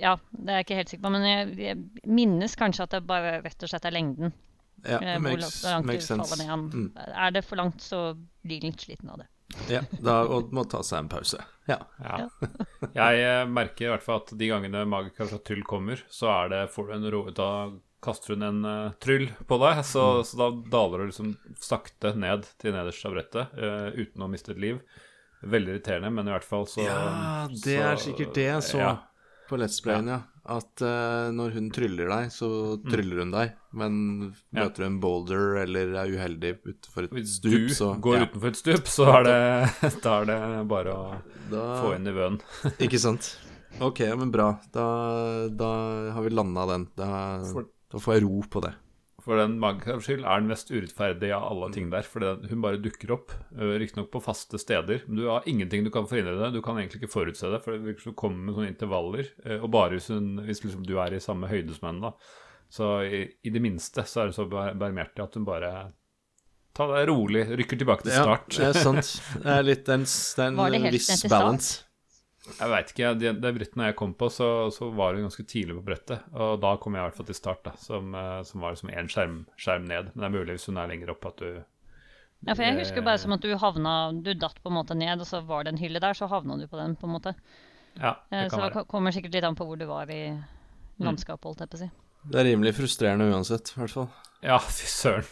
[0.00, 1.14] Ja, det er jeg ikke helt sikker på.
[1.16, 4.36] Men jeg, jeg minnes kanskje at det bare rett og slett er lengden.
[4.84, 6.76] Ja, eh, det hvor makes, langt, hvor makes du faller ned.
[6.76, 6.88] Mm.
[7.24, 8.00] Er det for langt, så
[8.44, 9.28] blir du litt sliten av det.
[9.70, 10.22] Ja, da
[10.54, 11.42] må ta seg en pause.
[11.68, 11.78] Ja.
[12.02, 12.24] Ja.
[12.94, 16.52] Jeg eh, merker i hvert fall at de gangene Magika fra Tryll kommer, så er
[16.54, 17.22] det får du en ro...
[17.34, 17.50] Da
[18.00, 22.46] kaster hun en uh, tryll på deg, så, så da daler du liksom sakte ned
[22.56, 24.78] til nederst av brettet uh, uten å miste et liv.
[25.44, 26.96] Veldig irriterende, men i hvert fall så ja,
[27.64, 28.94] det er sikkert det jeg så Ja.
[29.48, 30.22] på Let's Playen, ja.
[30.50, 32.48] At uh, når hun tryller deg, så
[32.88, 33.52] tryller hun deg.
[33.76, 34.30] Men Mm.
[34.56, 34.64] Ja.
[34.64, 38.24] møter du en boulder eller er uheldig utenfor et Hvis stup, du så går ja,
[38.26, 39.36] utenfor et stup, så er det,
[40.04, 40.40] da er det
[40.72, 41.04] bare å
[41.52, 42.40] da, få inn nivåen.
[42.86, 43.36] Ikke sant.
[43.80, 44.48] Ok, men bra.
[44.74, 44.86] Da,
[45.54, 45.70] da
[46.16, 46.88] har vi landa den.
[46.98, 47.10] Da,
[47.92, 48.72] da får jeg ro på det.
[49.24, 52.02] For den Magikas skyld er den mest urettferdige av alle ting der.
[52.08, 55.02] For hun bare dukker opp, øh, riktignok på faste steder.
[55.06, 56.52] Men du har ingenting du kan forhindre det.
[56.54, 59.28] Du kan egentlig ikke forutse det, for det virker som hun kommer med sånne intervaller.
[59.46, 62.12] øh, Og bare hvis, hun, hvis liksom du er i samme høyde som henne, da.
[62.70, 65.92] Så i, i det minste så er det så bar- barmhjertig at hun bare
[66.72, 68.54] Ta det rolig, rykker tilbake til start.
[68.54, 69.08] Ja, det er sant.
[69.42, 71.66] Det er litt en, det er en viss balance.
[71.74, 71.89] start?
[72.58, 73.10] Jeg veit ikke.
[73.20, 76.22] Det, de bryttene jeg kom på, så, så var det ganske tidlig på brettet.
[76.34, 78.90] Og da kom jeg i hvert fall til start, da, som, eh, som var liksom
[78.90, 80.10] én skjerm, skjerm ned.
[80.14, 81.50] Men det er mulig hvis hun er lenger oppe at du
[82.48, 83.94] Ja, for jeg husker bare som at du havna
[84.24, 86.56] Du datt på en måte ned, og så var det en hylle der, så havna
[86.56, 87.34] du på den, på en måte.
[88.00, 88.78] Ja, Eh, det Så kan det være.
[88.80, 90.22] ko- kommer sikkert litt an på hvor du var i
[91.00, 91.90] landskapet, holdt jeg på å si.
[92.30, 94.08] Det er rimelig frustrerende uansett, i hvert fall.
[94.44, 95.24] Ja, fy søren.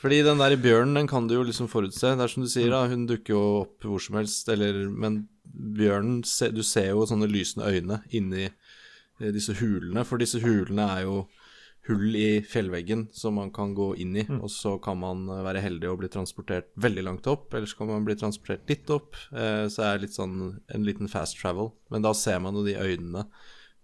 [0.00, 2.14] Fordi den der bjørnen, den kan du jo liksom forutse.
[2.16, 5.22] Det er som du sier, da, hun dukker jo opp hvor som helst, eller Men
[5.52, 6.22] bjørnen,
[6.54, 11.22] du ser jo sånne lysende øyne inni eh, disse hulene, for disse hulene er jo
[11.88, 15.64] hull i fjellveggen som man kan gå inn i, og så kan man eh, være
[15.64, 19.16] heldig og bli transportert veldig langt opp, eller så kan man bli transportert litt opp,
[19.32, 21.72] eh, så er det litt sånn en liten fast travel.
[21.92, 23.26] Men da ser man jo de øynene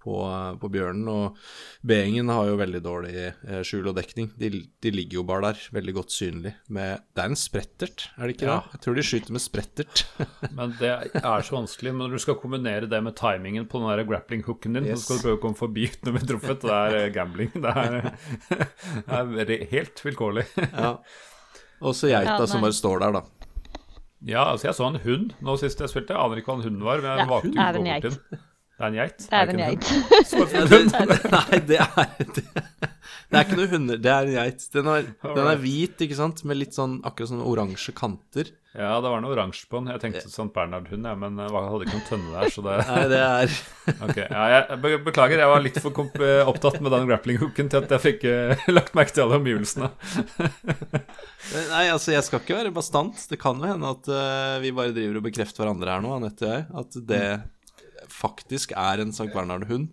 [0.07, 0.15] på,
[0.63, 1.09] på bjørnen.
[1.11, 1.41] Og
[1.87, 4.29] B-gjengen har jo veldig dårlig eh, skjul og dekning.
[4.39, 4.51] De,
[4.87, 6.53] de ligger jo bare der, veldig godt synlig.
[6.73, 8.57] Med, det er en sprettert, er det ikke Ja.
[8.63, 8.77] det?
[8.79, 10.05] Jeg tror de skyter med sprettert.
[10.57, 11.93] Men det er så vanskelig.
[11.97, 15.03] Men når du skal kombinere det med timingen på den der grappling-hooken din, Yes.
[15.03, 16.63] så skal du prøve å komme forbi uten å bli truffet.
[16.63, 17.51] Det er eh, gambling.
[17.59, 18.13] Det er,
[19.51, 20.47] det er helt vilkårlig.
[20.73, 20.93] ja.
[21.85, 23.25] Og så geita Ja, som bare står der, da.
[24.27, 26.15] Ja, altså jeg så en hund nå sist jeg spilte.
[26.17, 27.85] Jeg aner ikke hva en hund var, men jeg Ja, valgte ikke er å en
[27.85, 28.45] gå bort til den.
[28.77, 29.23] Det er en geit?
[29.25, 29.87] Det er en geit.
[31.33, 32.43] nei, det er det,
[33.33, 34.67] det er ikke noe hunder, det er en geit.
[34.75, 38.51] Den er, den er hvit, ikke sant, med litt sånn akkurat sånn oransje kanter.
[38.77, 39.89] Ja, det var noe oransje på den.
[39.95, 40.51] Jeg tenkte St.
[40.53, 43.55] Bernhard-hund, ja, men jeg hadde ikke noen tønne der, så det Nei, det er
[44.05, 47.73] Ok, ja, jeg be- Beklager, jeg var litt for komp eh, opptatt med den grappling-hooken
[47.73, 49.89] til at jeg fikk uh, lagt merke til alle omgivelsene.
[51.73, 53.25] Nei, altså, jeg skal ikke være bastant.
[53.33, 56.45] Det kan jo hende at uh, vi bare driver og bekrefter hverandre her nå, Anette
[56.45, 56.67] og jeg.
[56.85, 57.25] At det
[58.17, 59.93] faktisk er en Sankt Bernhard-hund.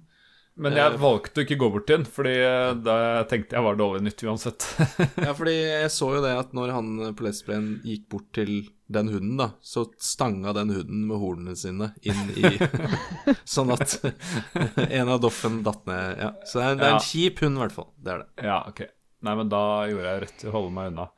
[0.53, 2.95] Men jeg valgte å ikke gå bort til den, fordi eh, da
[3.25, 4.67] tenkte jeg var dårlig nytt uansett.
[5.25, 8.51] Ja, fordi jeg så jo det at når han Polesprayen på Let's gikk bort til
[8.93, 12.51] den hunden, da, så stanga den hunden med hornene sine inn i
[13.55, 13.95] Sånn at
[14.85, 16.21] en av doffen datt ned.
[16.21, 16.29] Ja.
[16.45, 16.99] Så det er, det er Ja.
[17.01, 17.89] en kjip hund, i hvert fall.
[17.97, 18.29] Det er det.
[18.45, 18.83] Ja, ok.
[19.25, 21.09] Nei, men da gjorde jeg rett i å holde meg unna.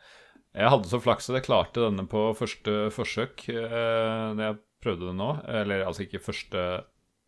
[0.56, 5.10] Jeg hadde så flaks at jeg klarte denne på første forsøk eh, når jeg prøvde
[5.12, 5.30] det nå.
[5.60, 6.64] Eller altså ikke første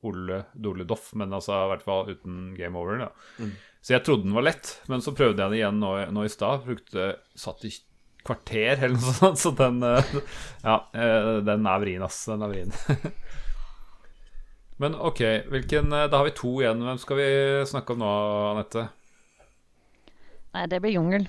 [0.05, 3.07] Ole Dole Doff, men altså i hvert fall uten game over.
[3.41, 3.53] Mm.
[3.81, 6.31] Så jeg trodde den var lett, men så prøvde jeg den igjen nå, nå i
[6.31, 6.65] stad.
[6.67, 7.01] Brukte
[7.37, 7.71] Satt i
[8.27, 10.03] kvarter eller noe sånt, så den eh,
[10.63, 12.25] Ja, eh, den er vrien, ass.
[12.29, 12.71] Den er vrien.
[14.77, 16.83] Men ok, hvilken eh, Da har vi to igjen.
[16.85, 17.29] Hvem skal vi
[17.71, 18.11] snakke om nå,
[18.53, 18.81] Anette?
[20.57, 21.23] Nei, det blir jungel.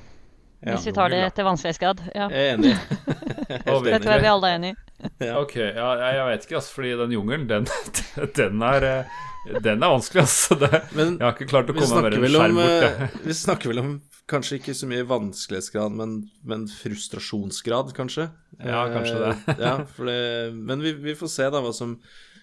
[0.58, 1.32] Ja, Hvis vi tar det jungel, ja.
[1.32, 1.98] etter vanskelighetsgrad.
[2.16, 2.24] Ja.
[2.32, 2.72] Jeg er enig.
[3.48, 4.76] Og Det tror jeg vi alle er enig i.
[5.42, 7.66] Ok, ja, jeg, vet ikke, altså, fordi den jungelen, den,
[8.38, 9.18] den er eh,
[9.62, 10.58] Den er vanskelig, altså.
[10.58, 12.86] Det, Men jeg har ikke klart å komme meg mer enn skjerm om, bort.
[12.88, 13.92] eh, vi snakker vel om
[14.28, 18.28] kanskje ikke så mye vanskelighetsgrad, men, men frustrasjonsgrad, kanskje.
[18.58, 19.30] Ja, kanskje det.
[19.54, 20.18] Eh, ja, for det.
[20.58, 21.96] Men vi, vi får se da hva som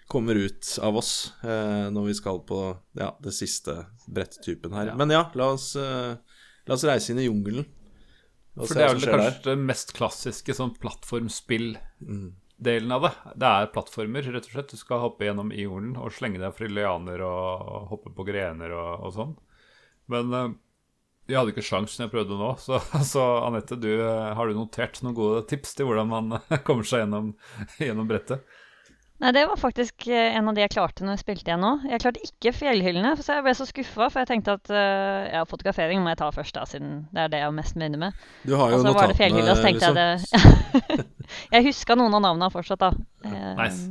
[0.08, 2.60] kommer ut av oss eh, når vi skal på
[2.98, 4.94] ja, det siste brettetypen her.
[4.94, 4.98] Ja.
[4.98, 6.14] Men ja, la oss, eh,
[6.66, 7.66] la oss reise inn i jungelen.
[8.56, 13.12] For det er vel kanskje det mest klassiske sånn plattformspill-delen av det.
[13.36, 14.72] Det er plattformer, rett og slett.
[14.72, 18.70] Du skal hoppe gjennom i jungelen og slenge deg fra lianer og, hoppe på grener
[18.72, 19.34] og, og sånn.
[20.14, 20.56] Men uh,
[21.26, 22.80] jeg hadde ikke sjans når jeg prøvde nå, så,
[23.14, 26.38] så Anette, du, eh, har du notert noen gode tips til hvordan man
[26.68, 27.34] kommer seg gjennom,
[27.82, 28.46] gjennom brettet?
[29.24, 31.72] Nei, det var faktisk eh, en av de jeg klarte når jeg spilte igjen nå.
[31.88, 35.44] Jeg klarte ikke fjellhyllene, så jeg ble så skuffa, for jeg tenkte at uh, ja,
[35.48, 38.26] fotografering må jeg ta først, da, siden det er det jeg har mest minner med.
[38.44, 39.96] Du har jo notatene, var det fjellhylle, og så tenkte jeg
[41.00, 41.06] det
[41.56, 42.92] Jeg huska noen av navnene fortsatt, da.
[43.24, 43.88] Eh, Nice.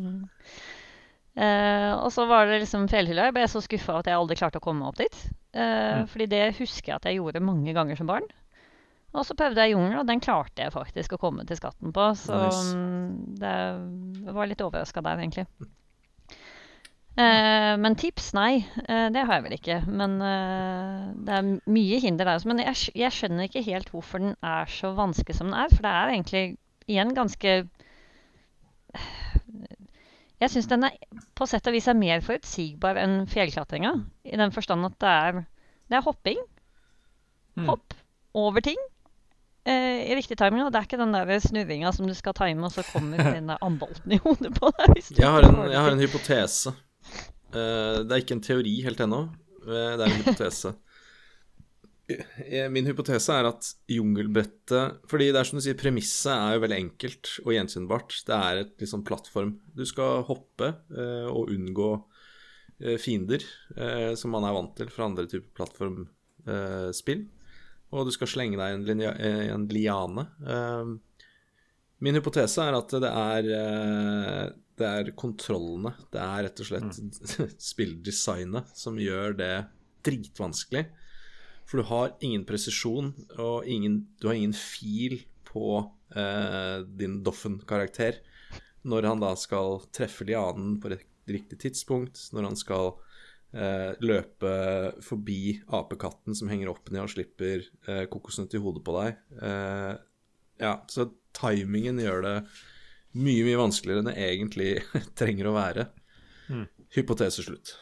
[1.41, 3.31] uh, og så var det liksom fjellhylla.
[3.31, 5.25] Jeg ble så skuffa at jeg aldri klarte å komme meg opp dit.
[5.55, 6.09] Mm.
[6.11, 8.25] Fordi det husker jeg at jeg gjorde mange ganger som barn.
[9.15, 12.11] Og så prøvde jeg jungel, og den klarte jeg faktisk å komme til skatten på.
[12.19, 12.75] Så Nice.
[12.75, 15.47] mm, det var litt overraska der, egentlig.
[17.15, 18.65] Eh, men tips, nei.
[18.89, 19.79] Eh, det har jeg vel ikke.
[19.87, 22.51] Men eh, det er mye hinder der også.
[22.51, 25.71] Men jeg, jeg skjønner ikke helt hvorfor den er så vanskelig som den er.
[25.71, 26.45] For det er egentlig
[26.91, 27.55] igjen ganske
[30.43, 30.99] Jeg syns den er
[31.39, 33.95] på sett og vis er mer forutsigbar enn fjellklatringa.
[34.27, 35.39] I den forstand at det er,
[35.89, 36.43] det er hopping.
[37.55, 37.71] Mm.
[37.71, 37.95] Hopp
[38.35, 38.81] over ting.
[39.65, 40.65] Eh, I riktig timing.
[40.67, 43.49] Og det er ikke den der snurringa som du skal time, og så kommer den
[43.53, 44.95] der ambolten i hodet på deg.
[44.97, 46.75] hvis Jeg har en, jeg har en hypotese.
[47.55, 49.29] Uh, det er ikke en teori helt ennå.
[49.65, 50.75] eh, det er en hypotese.
[52.11, 56.61] Eh, Min hypotese er at jungelbrettet Fordi det er som du sier, premisset er jo
[56.67, 58.19] veldig enkelt og gjenkjennbart.
[58.29, 59.55] Det er et liksom plattform.
[59.73, 61.89] Du skal hoppe eh, og unngå
[62.83, 63.47] eh, fiender,
[63.79, 67.25] eh, som man er vant til fra andre typer plattformspill.
[67.95, 69.13] Og du skal slenge deg i en, linja,
[69.55, 70.27] en liane.
[70.43, 70.95] Eh,
[72.05, 75.95] Min hypotese er at det er, eh, det er kontrollene.
[76.13, 79.55] Det er rett og slett spilldesignet som gjør det
[80.05, 80.85] dritvanskelig.
[81.65, 85.79] For du har ingen presisjon, og ingen, du har ingen fil på
[86.13, 88.21] eh, din Doffen-karakter
[88.85, 92.91] når han da skal treffe lianen på riktig tidspunkt, når han skal
[94.03, 94.53] løpe
[95.05, 99.21] forbi apekatten som henger opp ned og slipper eh, kokosnøtt i hodet på deg.
[99.41, 99.93] Eh,
[100.65, 101.07] ja, så
[101.39, 102.35] timingen gjør det
[103.15, 104.71] mye, mye vanskeligere enn det egentlig
[105.21, 105.87] trenger å være.
[106.51, 106.67] Mm.
[106.97, 107.77] Hypotese slutt.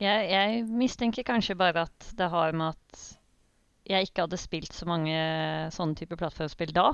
[0.00, 3.04] Jeg, jeg mistenker kanskje bare at det har med at
[3.86, 5.14] jeg ikke hadde spilt så mange
[5.72, 6.90] sånne typer plattformspill da.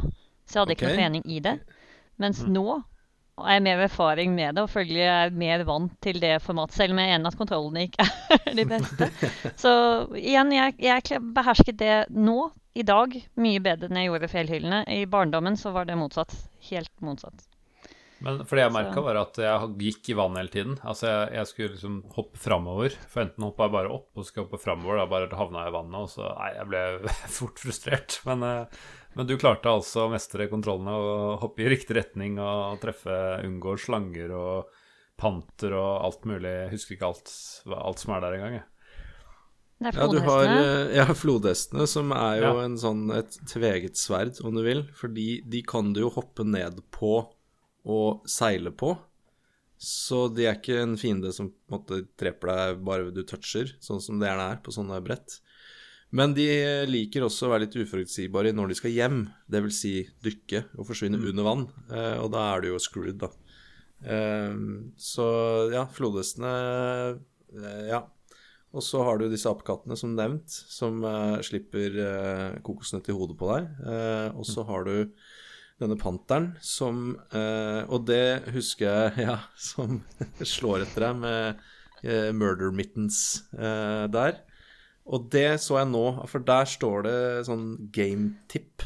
[0.47, 0.93] Så jeg hadde ikke Ok.
[0.93, 1.55] noe trening i det.
[2.21, 2.53] Mens Mm.
[2.59, 2.67] nå
[3.41, 6.95] har jeg mer erfaring med det, og følgelig er mer vant til det formatet, selv
[6.95, 9.09] om jeg er enig at kontrollene ikke er de beste.
[9.63, 9.73] Så
[10.21, 14.85] igjen, jeg, jeg behersket det nå, i dag, mye bedre enn jeg gjorde fjellhyllene.
[14.89, 16.33] I barndommen så var det motsatt.
[16.71, 17.45] Helt motsatt.
[18.23, 20.79] Men for det jeg merka, var at jeg gikk i vann hele tiden.
[20.87, 22.97] Altså, jeg, jeg skulle liksom hoppe framover.
[23.11, 25.67] For enten hoppa jeg bare opp, og så skulle jeg hoppe framover, da bare havna
[25.67, 26.83] jeg i vannet, og så Nei, jeg ble
[27.39, 28.19] fort frustrert.
[28.29, 28.83] Men, eh,
[29.17, 33.77] men du klarte altså å mestre kontrollene og hoppe i riktig retning og treffe, unngå
[33.81, 34.71] slanger og
[35.21, 36.51] panter og alt mulig.
[36.65, 37.33] Jeg husker ikke alt,
[37.77, 38.69] alt som er der engang, jeg.
[39.83, 40.91] Det er Ja, du har flodhestene.
[40.91, 42.65] eh, ja, flodhestene, som er jo Ja.
[42.65, 44.85] en sånn, et tveget sverd, om du vil.
[44.95, 47.29] Fordi de kan du jo hoppe ned på
[47.85, 48.97] og seile på.
[49.77, 53.73] Så de er ikke en fiende som på en måte dreper deg bare du toucher,
[53.83, 55.41] sånn som det gjerne er på sånne brett.
[56.13, 56.47] Men de
[56.91, 59.77] liker også å være litt uforutsigbare når de skal hjem, dvs.
[59.79, 59.93] Si
[60.25, 61.63] dykke og forsvinne under vann.
[61.89, 63.31] Eh, og da er du jo screwed, da.
[64.05, 64.59] Eh,
[65.01, 65.29] så
[65.73, 66.57] ja, flodhestene
[67.13, 68.05] eh, Ja.
[68.73, 71.03] Og så har du disse apekattene, som nevnt, som
[71.45, 71.99] slipper
[72.65, 73.67] kokosnøtt i hodet på deg.
[74.33, 75.11] Og så har du
[75.77, 80.01] denne panteren som Og det husker jeg, ja, som
[80.55, 83.21] slår etter deg med murder mittens
[83.53, 84.41] der.
[85.11, 88.85] Og det så jeg nå, for der står det sånn game tip.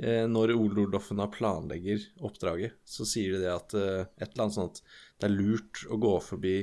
[0.00, 4.56] Eh, når Ole Oldoffen planlegger oppdraget, så sier de det at eh, et eller annet
[4.56, 4.80] sånn at
[5.20, 6.56] det er lurt å gå forbi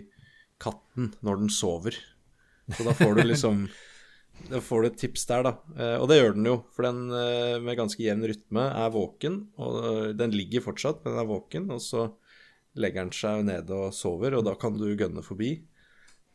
[0.62, 1.96] katten når den sover.
[2.72, 3.66] Så da får du liksom
[4.50, 5.52] Da får du et tips der, da.
[5.76, 7.12] Eh, og det gjør den jo, for den
[7.62, 9.36] med ganske jevn rytme er våken.
[9.62, 12.08] Og den ligger fortsatt, men den er våken, og så
[12.82, 15.52] legger den seg ned og sover, og da kan du gønne forbi.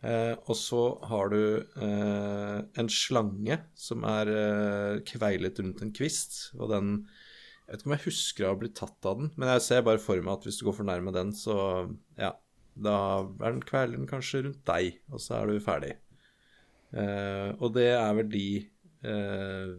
[0.06, 0.80] Eh, og så
[1.10, 1.40] har du
[1.82, 6.90] eh, en slange som er eh, kveilet rundt en kvist, og den
[7.66, 9.86] Jeg vet ikke om jeg husker å ha blitt tatt av den, men jeg ser
[9.86, 11.56] bare for meg at hvis du går for nærme den, så
[12.14, 12.30] ja,
[12.78, 12.96] da
[13.40, 15.96] er den kveilen kanskje rundt deg, og så er du ferdig.
[16.94, 18.46] Eh, og det er vel de
[19.02, 19.72] eh,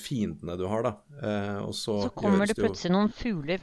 [0.00, 0.92] fiendene du har, da.
[1.20, 3.62] Eh, og så, Så kommer det plutselig noen fugler.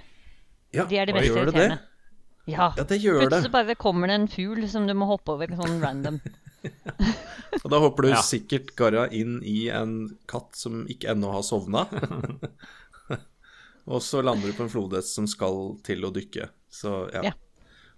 [0.72, 1.44] Ja, De er mest det det?
[1.44, 1.80] irriterende.
[2.48, 2.70] Ja.
[2.78, 3.28] Ja, det gjør det.
[3.30, 6.20] Plutselig bare kommer det en fugl som du må hoppe over sånn random.
[7.64, 8.22] Og da hopper du Ja.
[8.24, 9.98] sikkert Garra inn i en
[10.30, 11.86] katt som ikke ennå har sovna.
[13.88, 16.50] og så lander du på en flodhest som skal til å dykke.
[16.72, 17.30] Så ja.
[17.30, 17.36] Ja.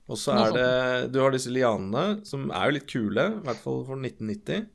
[0.09, 3.61] Og så er det Du har disse lianene, som er jo litt kule, i hvert
[3.61, 4.67] fall for 1990.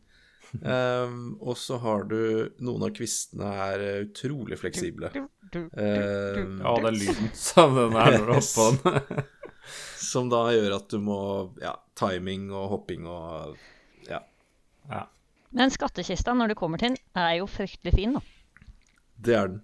[0.62, 5.10] Um, og så har du Noen av kvistene er utrolig fleksible.
[5.50, 9.24] Um, Ja, det er lyden som den er når du hopper på den.
[10.14, 11.18] som da gjør at du må
[11.62, 13.58] Ja, timing og hopping og
[14.08, 14.22] Ja.
[14.90, 15.04] ja.
[15.54, 18.22] Men skattkista, når du kommer til den, er jo fryktelig fin, da.
[19.24, 19.60] Det er den.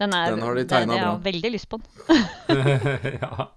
[0.00, 0.98] Den, er, Den har de tegna bra.
[0.98, 1.90] Jeg har veldig lyst på den.
[3.22, 3.50] ja.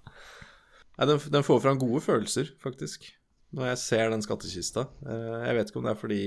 [0.95, 3.07] Nei, den, den får fram gode følelser, faktisk,
[3.55, 4.85] når jeg ser den skattkista.
[5.07, 6.19] Eh, jeg vet ikke om det er fordi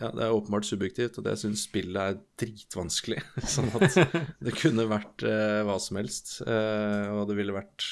[0.00, 3.20] ja, Det er åpenbart subjektivt, og jeg syns spillet er dritvanskelig.
[3.54, 4.00] sånn at
[4.42, 7.86] det kunne vært eh, hva som helst, eh, og det ville vært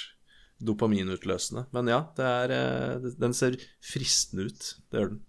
[0.62, 1.66] dopaminutløsende.
[1.74, 4.72] Men ja, det er, eh, den ser fristende ut.
[4.90, 5.22] Det gjør den.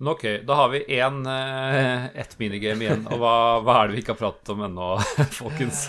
[0.00, 3.06] Men ok, da har vi én, eh, ett minigame igjen.
[3.12, 4.90] Og hva, hva er det vi ikke har pratet om ennå,
[5.42, 5.88] folkens?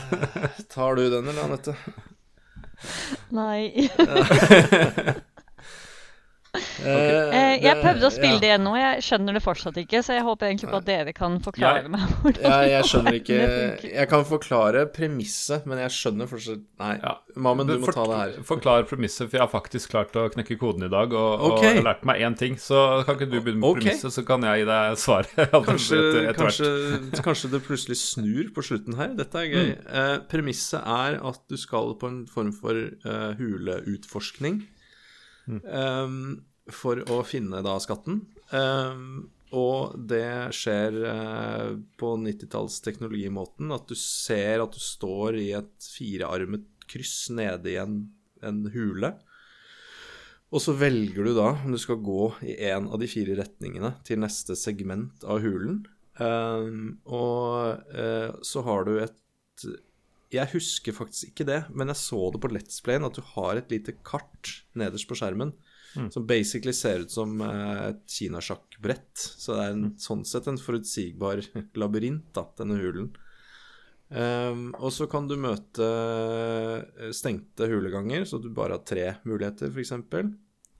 [0.73, 1.75] Tar du den, eller, Anette?
[3.31, 3.87] Nei.
[6.51, 8.39] Eh, jeg prøvde å spille ja.
[8.41, 11.13] det igjen nå, jeg skjønner det fortsatt ikke, så jeg håper egentlig på at dere
[11.15, 13.37] kan forklare Jeg- meg hvordan Ja, jeg skjønner ikke.
[14.01, 17.13] Jeg kan forklare premisset, men jeg skjønner fortsatt Nei, Ja.
[17.35, 18.43] Mammen, du må For- ta det her.
[18.43, 21.13] Forklar premisset, for jeg har faktisk klart å knekke koden i dag.
[21.13, 21.55] Og, okay.
[21.55, 22.57] og jeg har lært meg én ting.
[22.59, 23.85] Så kan ikke du begynne med okay.
[23.85, 25.53] premisset, så kan jeg gi deg svaret.
[25.71, 26.01] Kanskje,
[26.35, 26.67] kanskje,
[27.23, 29.15] kanskje det plutselig snur på slutten her.
[29.15, 29.71] Dette er gøy.
[29.71, 29.87] Mm.
[30.01, 32.75] Eh, premisset er at du skal på en form for
[33.05, 34.65] uh, huleutforskning
[35.49, 36.15] Eh,
[36.71, 38.21] for å finne da skatten.
[38.51, 43.73] Um, og det skjer uh, på 90-talls-teknologimåten.
[43.75, 48.05] At du ser at du står i et firearmet kryss nede i en,
[48.45, 49.13] en hule.
[50.51, 53.93] Og så velger du da om du skal gå i en av de fire retningene
[54.07, 55.83] til neste segment av hulen.
[56.19, 59.17] Um, og uh, så har du et
[60.31, 63.59] Jeg husker faktisk ikke det, men jeg så det på Let's Playen at du har
[63.59, 65.51] et lite kart nederst på skjermen
[65.95, 66.11] mm.
[66.11, 69.11] som basically ser ut som uh, et kinasjakkbrett.
[69.17, 69.97] Så det er en, mm.
[70.01, 71.43] sånn sett en forutsigbar
[71.81, 73.11] labyrint, da, denne hulen.
[74.11, 79.71] Um, og så kan du møte eh, stengte huleganger, så du bare har tre muligheter,
[79.71, 79.93] f.eks.
[79.95, 80.33] Uh,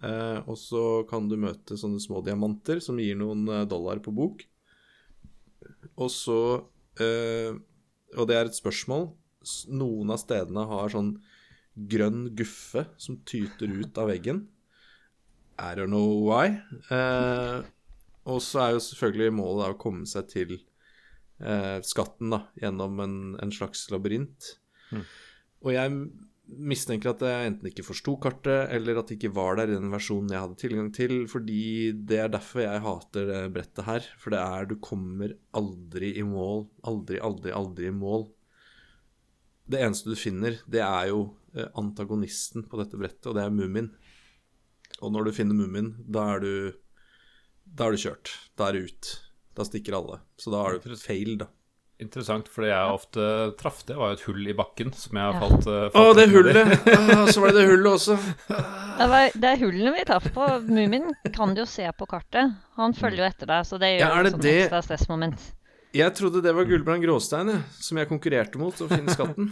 [0.04, 4.12] eh, og så kan du møte sånne små diamanter som gir noen eh, dollar på
[4.16, 4.43] bok.
[5.95, 6.41] Og så
[6.99, 7.52] uh,
[8.20, 9.08] Og det er et spørsmål.
[9.74, 11.16] Noen av stedene har sånn
[11.92, 14.46] grønn guffe som tyter ut av veggen.
[15.62, 16.58] I don't know why.
[16.94, 17.62] Eh,
[18.30, 23.00] og så er jo selvfølgelig målet da å komme seg til eh, skatten da, gjennom
[23.04, 24.56] en, en slags labyrint.
[24.92, 25.06] Mm.
[25.62, 25.96] Og jeg
[26.52, 29.94] mistenker at jeg enten ikke forsto kartet, eller at det ikke var der i den
[29.94, 31.16] versjonen jeg hadde tilgang til.
[31.32, 31.64] Fordi
[32.10, 34.12] det er derfor jeg hater det brettet her.
[34.22, 36.68] For det er Du kommer aldri i mål.
[36.89, 38.28] Aldri, aldri, aldri i mål.
[39.72, 41.24] Det eneste du finner, det er jo
[41.55, 43.91] eh, antagonisten på dette brettet, og det er Mumin.
[45.01, 46.53] Og når du finner Mumin, da er du
[47.63, 48.34] Da er du kjørt.
[48.59, 49.09] Da er du ut.
[49.55, 50.19] Da stikker alle.
[50.39, 51.47] Så da har du feil, da.
[52.01, 53.26] Interessant, for det jeg ofte
[53.59, 56.15] traff, det var jo et hull i bakken som jeg har falt, uh, falt Å,
[56.17, 56.72] det hullet!
[56.97, 58.15] ah, så var det det hullet også.
[58.49, 60.47] det, var, det er hullene vi traff på.
[60.65, 62.57] Mumien kan du jo se på kartet.
[62.82, 64.55] Han følger jo etter deg, så det gjør ja, det sånn det...
[64.63, 65.45] ekstra stressmoment.
[65.92, 69.50] Jeg trodde det var Gullbrand Gråstein, som jeg konkurrerte mot å finne skatten.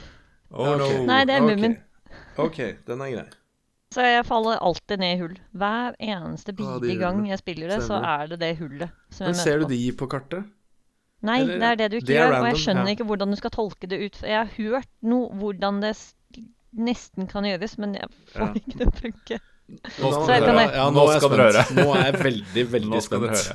[0.50, 1.02] oh, okay.
[1.06, 1.76] Nei, det er Mumien.
[2.42, 2.58] OK,
[2.88, 3.26] den er grei.
[3.94, 5.36] Så jeg faller alltid ned i hull.
[5.56, 9.38] Hver eneste bidige gang jeg spiller det, så er det det hullet som jeg Men
[9.40, 10.50] ser du de på kartet?
[11.24, 12.26] Nei, Eller, det er det du ikke gjør.
[12.26, 12.96] Random, og jeg skjønner ja.
[12.96, 14.18] ikke hvordan du skal tolke det ut.
[14.26, 15.94] Jeg har hørt noe hvordan det
[16.76, 18.50] nesten kan gjøres, men jeg får ja.
[18.60, 19.40] ikke det å funke.
[19.66, 21.64] Nå, skal, ja, nå, nå skal dere høre.
[21.78, 23.46] Nå er jeg veldig, veldig spent.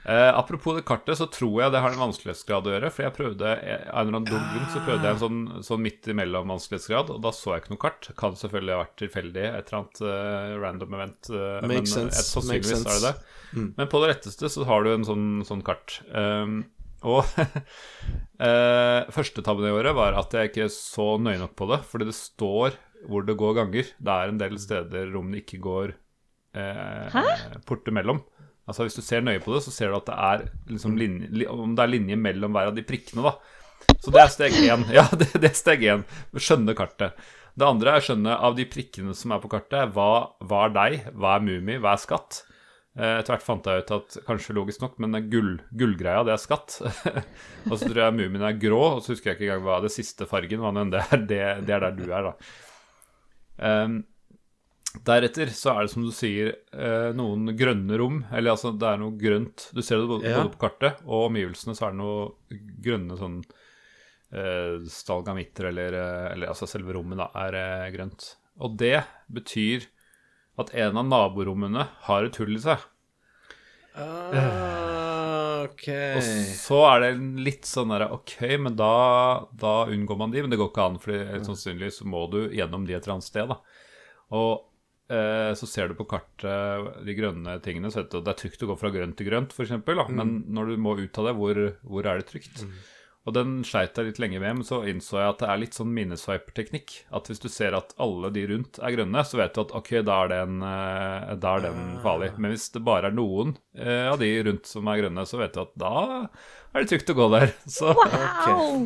[0.00, 2.90] Uh, apropos det kartet, så tror jeg det har en vanskelighetsgrad å gjøre.
[2.94, 6.48] For jeg prøvde eh, en eller annen så prøvde jeg en sånn, sånn midt imellom
[6.54, 8.08] vanskelighetsgrad, og da så jeg ikke noe kart.
[8.20, 11.32] Kan selvfølgelig ha vært tilfeldig, et eller annet uh, random event.
[11.34, 12.24] Uh, men sense.
[12.30, 13.14] sannsynligvis er det det.
[13.50, 13.68] Mm.
[13.76, 16.00] Men på det retteste så har du en sånn, sånn kart.
[16.08, 16.62] Um,
[17.04, 17.24] og
[19.16, 22.16] første tabben i året var at jeg ikke så nøye nok på det, fordi det
[22.16, 22.76] står
[23.08, 23.94] hvor det går ganger.
[23.96, 25.94] Det er en del steder rommene ikke går
[27.64, 28.20] porter mellom.
[28.70, 31.48] Altså Hvis du ser nøye på det, så ser du at det er liksom linje,
[31.50, 33.26] om det er linje mellom hver av de prikkene.
[33.26, 34.86] da Så det er steg én.
[34.98, 36.06] Ja, det, det er steg én.
[36.38, 37.18] Skjønne kartet.
[37.58, 40.76] Det andre er å skjønne av de prikkene som er på kartet, hva, hva er
[40.76, 42.44] deg, hva er Mummi, hva er skatt?
[42.98, 46.42] Eh, etter hvert fant jeg ut at kanskje logisk nok, men gull, gullgreia, det er
[46.42, 46.80] skatt.
[47.70, 49.92] og så tror jeg Mumien er grå, og så husker jeg ikke engang hva det
[49.94, 50.78] siste fargen var.
[50.78, 52.34] Det er, det, det er der du er, da.
[53.60, 54.00] Um,
[54.90, 58.24] Deretter så er det som du sier, eh, noen grønne rom.
[58.34, 59.68] Eller altså, det er noe grønt.
[59.70, 60.42] Du ser det både, ja.
[60.50, 63.36] på kartet og omgivelsene, så er det noe grønne sånn
[64.34, 68.32] eh, stalgamitter, eller, eh, eller, altså selve rommet, da, er eh, grønt.
[68.58, 68.96] Og det
[69.30, 69.86] betyr
[70.60, 72.82] at en av naborommene har et hull i seg.
[73.94, 75.86] Ah, ok.
[76.18, 76.26] Og
[76.58, 77.12] så er det
[77.46, 80.42] litt sånn der Ok, men da, da unngår man de.
[80.42, 83.28] Men det går ikke an, for sannsynligvis så må du gjennom de et eller annet
[83.30, 83.54] sted.
[83.54, 83.60] da
[84.34, 84.69] Og Eh,
[85.10, 88.62] så ser du på kartet de grønne tingene, så vet du at det er trygt
[88.62, 89.72] å gå fra grønt til grønt, f.eks.
[89.80, 90.14] Mm.
[90.14, 92.62] Men når du må ut av det, hvor, hvor er det trygt?
[92.62, 92.76] Mm.
[93.28, 95.76] Og den sleit jeg litt lenge med, men så innså jeg at det er litt
[95.76, 96.94] sånn minnesviper-teknikk.
[97.14, 99.90] At hvis du ser at alle de rundt er grønne, så vet du at ok,
[100.08, 102.30] da er den, eh, da er den farlig.
[102.40, 105.52] Men hvis det bare er noen eh, av de rundt som er grønne, så vet
[105.52, 105.92] du at da
[106.70, 107.52] er det trygt å gå der.
[107.76, 108.84] Så, wow!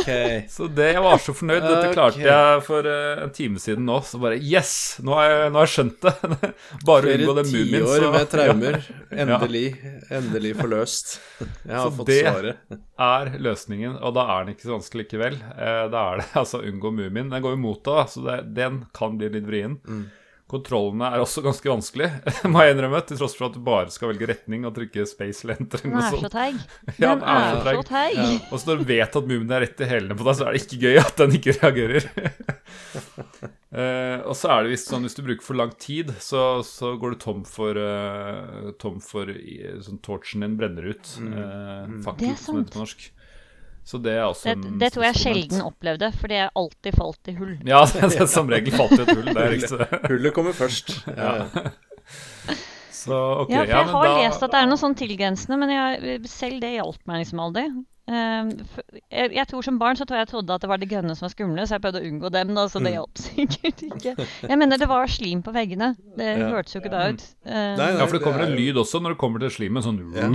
[0.00, 0.42] okay.
[0.54, 1.62] så det, jeg var så fornøyd.
[1.62, 2.26] Dette klarte okay.
[2.26, 4.00] jeg for uh, en time siden nå.
[4.06, 4.72] Så bare Yes!
[5.06, 6.50] Nå har jeg, nå har jeg skjønt det.
[6.88, 7.84] bare unngå den mumien.
[7.86, 8.80] Flere tiår med traumer.
[9.24, 9.92] Endelig, ja.
[10.18, 11.14] endelig forløst.
[11.42, 12.64] Jeg har så fått svaret.
[12.72, 15.38] det er løsningen, og da er den ikke så vanskelig likevel.
[15.54, 17.30] Uh, da er det altså unngå mumien.
[17.30, 19.78] Den går jo mot deg, så det, den kan bli litt vrien.
[19.86, 20.04] Mm.
[20.52, 22.08] Kontrollene er også ganske vanskelig,
[22.52, 25.46] må jeg innrømme, til tross for at du bare skal velge retning og trykke space
[25.46, 25.80] eller enter.
[25.86, 26.58] Den er så treig.
[27.00, 28.18] ja, den er, er så treig.
[28.18, 28.26] Ja.
[28.50, 30.52] Og så når du vet at mumien er rett i hælene på deg, så er
[30.52, 32.08] det ikke gøy at den ikke reagerer.
[33.72, 36.92] uh, og så er det visst sånn hvis du bruker for lang tid, så, så
[37.00, 39.32] går du tom for, uh, tom for
[39.88, 41.16] sånn torchen din brenner ut.
[41.16, 43.08] Uh, fakkel, som det heter på norsk.
[43.84, 47.34] Så det er også det, det tror jeg sjelden opplevde, fordi jeg alltid falt i
[47.34, 47.54] hull.
[47.66, 47.80] Ja,
[48.14, 49.26] det, som regel falt i et hull.
[49.26, 49.88] Det er riktig.
[50.10, 50.92] Hullet kommer først.
[51.10, 51.48] Ja.
[52.92, 54.94] Så okay, Ja, for ja, jeg men har da lest at det er noe sånn
[54.94, 57.64] tilgrensende, men jeg, selv det hjalp meg liksom aldri.
[58.12, 58.48] Ehm,
[59.10, 61.26] jeg, jeg tror Som barn så tror jeg trodde at det var de grønne som
[61.26, 62.54] var skumle, så jeg prøvde å unngå dem.
[62.54, 62.96] da, Så det Mm.
[62.98, 64.14] hjalp sikkert ikke.
[64.50, 65.92] Jeg mener det var slim på veggene.
[66.18, 66.48] Det Ja.
[66.54, 67.22] hørtes jo ikke da ut.
[67.46, 69.82] Ehm, Nei, Ja, for det kommer er en lyd også når det kommer til slimet.
[69.82, 70.30] Sånn Ja.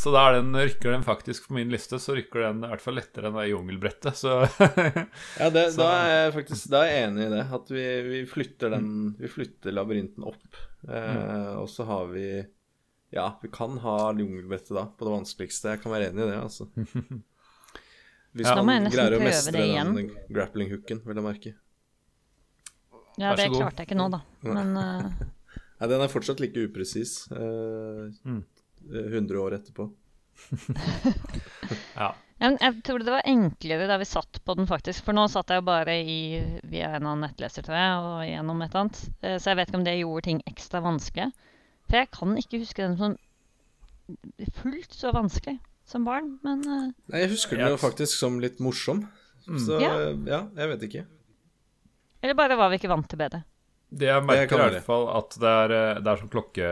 [0.00, 2.80] Så da er den, rykker den faktisk på min liste, så rykker den i hvert
[2.80, 4.16] fall lettere enn det jungelbrettet.
[4.16, 4.38] Så
[5.42, 7.42] Ja, det, Så- da er jeg faktisk da er jeg enig i det.
[7.58, 8.88] At vi, vi flytter den
[9.20, 10.60] Vi flytter labyrinten opp.
[10.88, 12.24] Eh, og så har vi
[13.12, 15.74] Ja, vi kan ha jungelbrettet da, på det vanskeligste.
[15.74, 16.70] Jeg kan være enig i det, altså.
[18.38, 18.62] Hvis Ja.
[18.62, 21.52] Man greier å mestre den grappling-hooken, vil jeg merke.
[23.18, 24.20] ja, det klarte jeg ikke nå, da.
[24.46, 25.26] Men uh...
[25.80, 27.24] Nei, den er fortsatt like upresis.
[27.34, 28.44] Uh, Mm.
[28.88, 29.86] 100 år etterpå.
[32.00, 32.08] ja.
[32.40, 35.04] jeg, tror det var enklere da vi satt på den, faktisk.
[35.06, 36.20] For nå satt jeg jo bare i,
[36.70, 39.02] via en annen nettleser, tror jeg, og gjennom et eller annet.
[39.22, 41.30] Eh, Så jeg vet ikke om det gjorde ting ekstra vanskelig.
[41.90, 43.18] For jeg kan ikke huske den som
[44.60, 48.60] fullt så vanskelig som barn, men eh, Nei, jeg husker den jo faktisk som litt
[48.62, 49.04] morsom.
[49.46, 49.94] Så Ja.
[50.28, 51.06] ja, jeg vet ikke.
[52.20, 53.42] Eller bare var vi ikke vant til bedre.
[53.90, 56.68] Det jeg merker, er i hvert fall at det er, eh, det er som klokke...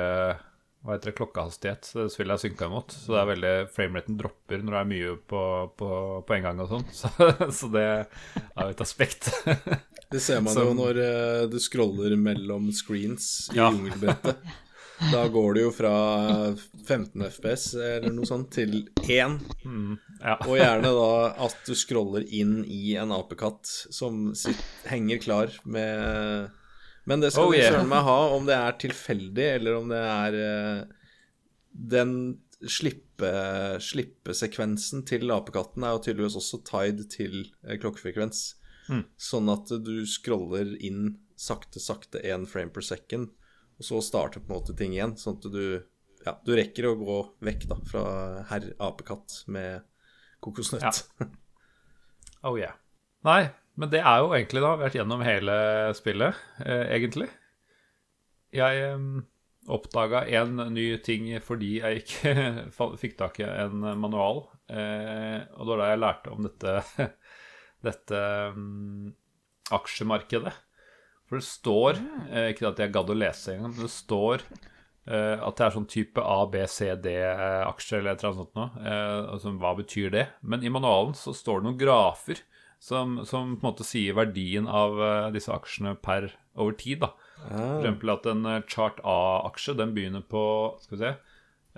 [0.84, 1.16] Hva heter det?
[1.18, 2.92] Klokkehastighet det spillet er synka imot.
[2.94, 5.40] Så det er veldig Frameraten dropper når det er mye på,
[5.80, 5.88] på,
[6.28, 6.86] på en gang og sånn.
[7.00, 7.10] Så,
[7.58, 9.30] så det er jo et aspekt.
[10.08, 13.68] Det ser man Som- jo når eh, du scroller mellom screens i Ja.
[13.74, 14.40] jungelbrettet.
[15.12, 15.90] Da går det jo fra
[16.88, 18.72] 15 FPS eller noe sånt til
[19.04, 19.36] 1.
[19.62, 19.92] Mm,
[20.24, 20.32] ja.
[20.48, 21.10] Og gjerne da
[21.46, 23.62] at du scroller inn i en apekatt
[23.94, 26.48] som sitter, henger klar med
[27.08, 27.72] Men det skal Oh, yeah.
[27.72, 31.12] søren meg ha, om det er tilfeldig, eller om det er uh,
[31.94, 32.12] Den
[32.58, 33.32] slippe,
[33.82, 38.40] slippesekvensen til apekatten er jo tydeligvis også tied til eh, klokkefrekvens.
[38.90, 39.04] Mm.
[39.20, 43.30] Sånn at du scroller inn sakte, sakte én frame per second,
[43.78, 45.14] og så starter på en måte ting igjen.
[45.20, 45.62] Sånn at du
[46.24, 48.04] ja, du rekker å gå vekk da fra
[48.50, 49.86] herr apekatt med
[50.44, 51.04] kokosnøtt.
[52.46, 52.76] Oh yeah.
[53.26, 53.48] Nei,
[53.78, 55.56] men det er jo egentlig da vært gjennom hele
[55.96, 57.28] spillet, eh, egentlig.
[58.54, 59.04] Jeg eh,
[59.68, 62.32] oppdaga en ny ting fordi jeg ikke
[63.02, 64.46] fikk tak i en manual.
[64.68, 67.06] Eh, og det var da jeg lærte om dette,
[67.86, 68.24] dette
[68.56, 69.12] um,
[69.78, 70.54] aksjemarkedet.
[71.28, 71.98] For det står
[72.32, 75.74] eh, Ikke at jeg gadd å lese engang, men det står eh, at det er
[75.74, 78.70] sånn type A, B, C, D-aksje eller et eller annet sånt noe.
[78.80, 80.24] Eh, altså, hva betyr det?
[80.40, 82.40] Men i manualen så står det noen grafer
[82.78, 87.00] som, som på en måte sier verdien av eh, disse aksjene per over tid.
[87.02, 87.12] da.
[87.38, 90.40] For Ah, eksempel at en eh, chart A-aksje den begynner på
[90.82, 91.10] skal vi se,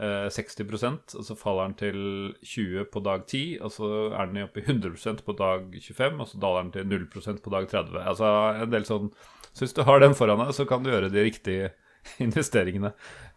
[0.01, 1.98] eh, 60% og så faller den til
[2.44, 6.28] 20 på dag 10, og så er den oppe i 100% på dag 25, og
[6.32, 8.01] så daler den til 0% på dag 30.
[8.12, 8.32] Altså
[8.64, 9.12] en del sånn
[9.53, 11.72] Så hvis du har den foran deg, så kan du gjøre de riktige
[12.24, 12.92] investeringene.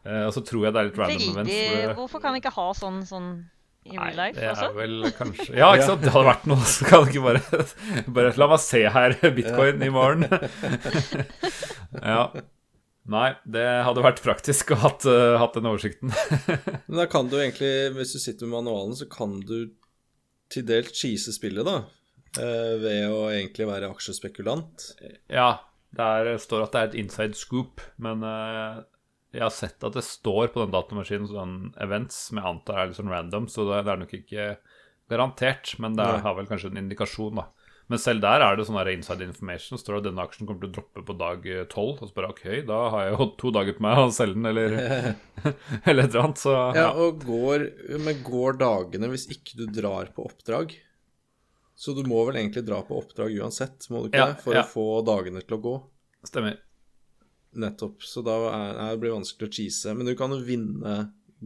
[0.06, 1.96] Eh, og så tror jeg det er litt random events.
[1.98, 3.30] Hvorfor kan vi ikke ha sånn, sånn
[3.84, 4.70] i real life det også?
[4.70, 6.04] er vel kanskje Ja, ikke sant?
[6.06, 6.68] Det hadde vært noe.
[6.74, 7.66] Så kan du ikke bare,
[8.16, 10.28] bare La meg se her, bitcoin i morgen.
[12.14, 12.24] ja.
[13.14, 16.14] Nei, det hadde vært praktisk å hatt, uh, hatt den oversikten.
[16.88, 19.74] Men da kan du egentlig, hvis du sitter med manualen, så kan du
[20.54, 21.82] til dels cheese spillet, da.
[22.40, 24.88] Uh, ved å egentlig være aksjespekulant.
[25.28, 25.50] ja,
[25.94, 28.80] det er, står at det er et inside scoop, men eh,
[29.34, 32.92] jeg har sett at det står på den datamaskinen sånn events som jeg antar er
[32.92, 34.48] litt sånn random, så det, det er nok ikke
[35.12, 37.50] garantert, men det er, har vel kanskje en indikasjon, da.
[37.92, 39.78] Men selv der er det sånn inside information.
[39.78, 41.98] Står det at denne aksjen kommer til å droppe på dag tolv.
[42.00, 42.06] 12.
[42.06, 44.48] Og så bare OK, da har jeg jo to dager på meg å selge den,
[44.54, 44.78] eller,
[45.90, 46.42] eller et eller annet.
[46.42, 46.88] Så Ja, ja.
[46.96, 47.68] og går,
[48.06, 50.78] men går dagene hvis ikke du drar på oppdrag?
[51.76, 54.42] Så du må vel egentlig dra på oppdrag uansett, må du ikke Ja, det?
[54.46, 54.64] For ja.
[54.64, 55.76] å få dagene til å gå.
[56.30, 56.62] Stemmer.
[57.60, 58.04] Nettopp.
[58.06, 59.94] Så da er, er, blir det vanskelig å cheese.
[59.98, 60.98] Men du kan jo vinne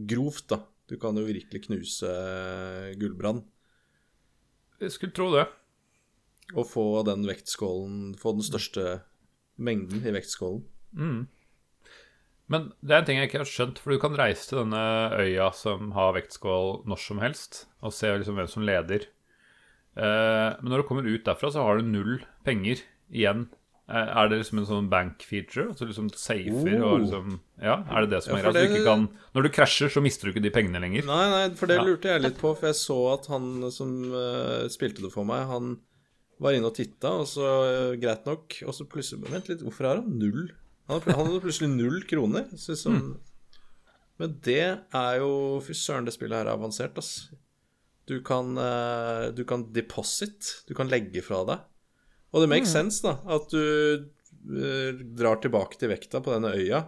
[0.08, 0.62] grovt, da.
[0.88, 2.12] Du kan jo virkelig knuse
[3.00, 3.44] Gullbrand.
[4.80, 5.44] Jeg skulle tro det.
[6.56, 9.02] Og få den vektskålen Få den største
[9.60, 10.62] mengden i vektskålen.
[12.48, 14.80] Men det er en ting jeg ikke har skjønt, for du kan reise til denne
[15.20, 19.04] øya som har vektskål når som helst, og se liksom hvem som leder.
[19.98, 22.80] Eh, men når du kommer ut derfra, så har du null penger
[23.12, 23.48] igjen.
[23.88, 25.70] Eh, er det liksom en sånn bank-feature?
[25.72, 26.98] Altså liksom safer og Oh.
[27.00, 28.64] liksom Ja, er det det som Ja, er greia?
[28.64, 31.06] At ikke kan Når du krasjer, så mister du ikke de pengene lenger.
[31.08, 31.84] Nei, nei, for det Ja.
[31.84, 35.46] lurte jeg litt på, for jeg så at han som uh, spilte det for meg,
[35.48, 35.78] han
[36.38, 37.46] var inne og titta, og så
[37.92, 40.50] uh, greit nok, og så plutselig Vent litt, hvorfor har han null?
[40.88, 42.44] Han hadde, plutselig null kroner.
[42.56, 43.16] Så sånn,
[44.18, 47.30] Men det er jo Fy søren, det spillet her er avansert, ass.
[48.06, 51.58] Du kan, uh, du kan deposit, du kan legge fra deg.
[52.32, 53.16] Og det makes sense, da.
[53.38, 56.84] At du eh, drar tilbake til vekta på denne øya,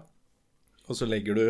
[0.91, 1.45] og så legger du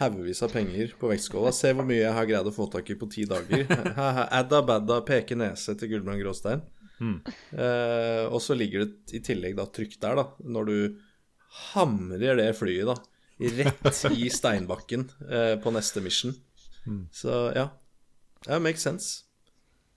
[0.00, 1.52] haugevis av penger på vektskåla.
[1.52, 3.66] Se hvor mye jeg har greid å få tak i på ti dager.
[4.40, 6.64] Adda badda peke nese til Gulbrand Gråstein.
[7.00, 10.76] Eh, og så ligger det i tillegg da trygt der, da, når du
[11.72, 12.96] hamrer det flyet da
[13.40, 16.34] rett i steinbakken eh, på neste mission.
[17.12, 17.68] Så ja.
[18.46, 19.29] det makes sense.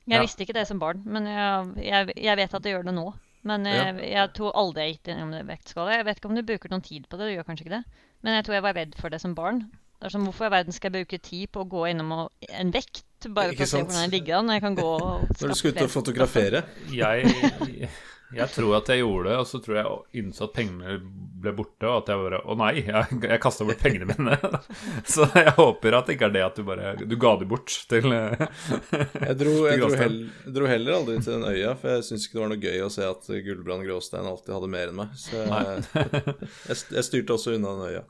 [0.07, 0.21] Jeg Ja.
[0.21, 3.05] visste ikke det som barn, men jeg, jeg, jeg vet at det gjør det nå.
[3.43, 5.97] Men jeg, jeg tror aldri jeg gikk innom det vektskala.
[5.97, 7.83] Jeg vet ikke om du bruker noen tid på det, du gjør kanskje ikke det.
[8.23, 9.65] Men jeg tror jeg var redd for det som barn.
[9.99, 12.11] Det er som, Hvorfor i verden skal jeg bruke tid på å gå innom
[12.49, 15.27] en vekt bare for å se hvordan jeg ligger an, når jeg kan gå og
[15.39, 16.63] Når du skal ut og fotografere.
[17.03, 17.89] Jeg,
[18.35, 20.97] jeg tror at jeg gjorde det, og så tror jeg innså at pengene
[21.43, 24.37] ble borte, og at jeg bare Å nei, jeg, jeg kasta bort pengene mine.
[25.13, 27.73] Så jeg håper at det ikke er det at du bare Du ga de bort
[27.91, 28.45] til eh,
[29.27, 30.19] Jeg dro, jeg dro, heller, hell,
[30.55, 32.93] dro heller aldri til den øya, for jeg syns ikke det var noe gøy å
[32.93, 35.19] se at Gullbrand Gråstein alltid hadde mer enn meg.
[35.19, 38.05] Så jeg, jeg styrte også unna den øya.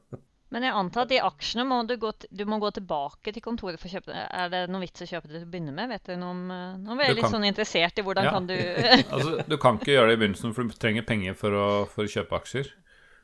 [0.54, 3.82] Men jeg antar at de aksjene må du gå, du må gå tilbake til kontoret
[3.82, 4.24] for å kjøpe det.
[4.38, 5.90] Er det noe vits å kjøpe det til å begynne med?
[5.90, 8.30] Vet du noe om eh, Nå ble jeg Du litt kan- sånn interessert i hvordan
[8.30, 8.34] Ja.
[8.38, 8.54] kan du
[9.18, 12.06] Altså, du kan ikke gjøre det i begynnelsen, for du trenger penger for å, for
[12.06, 12.70] å kjøpe aksjer.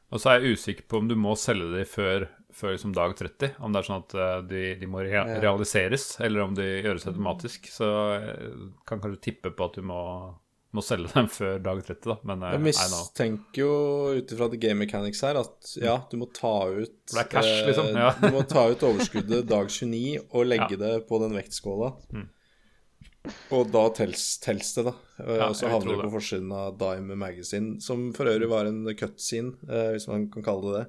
[0.09, 3.11] Og så er jeg usikker på om du må selge de før, før liksom dag
[3.19, 3.51] 30.
[3.61, 7.05] Om det er sånn at eh, de, de må rea realiseres, eller om de gjøres
[7.11, 7.69] automatisk.
[7.69, 7.85] Så
[8.25, 9.99] jeg kan kanskje tippe på at du må,
[10.77, 12.15] må selge dem før dag 30, da.
[12.29, 13.69] Men eh, Jeg mistenker jo
[14.19, 17.49] ut ifra the game mechanics her at ja, du må ta ut Det er cash,
[17.63, 18.11] eh, liksom, ja.
[18.21, 20.81] Du må ta ut overskuddet dag 29 og legge Ja.
[20.83, 21.93] det på den vektskåla.
[23.53, 24.93] Og da tels, tels det, da.
[25.23, 28.69] Eh, Ja, og så havner du på forsiden av Dime Magazine, som for øvrig var
[28.69, 30.85] en cutscene, eh, hvis man kan kalle det det.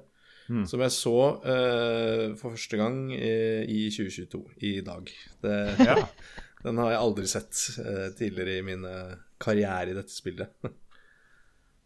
[0.51, 0.63] Mm.
[0.67, 1.15] Som jeg så
[1.47, 5.11] eh, for første gang eh, i 2022, i dag.
[5.43, 5.97] Det, Ja.
[6.63, 10.53] Den har jeg aldri sett eh, tidligere i min eh, karriere i dette spillet.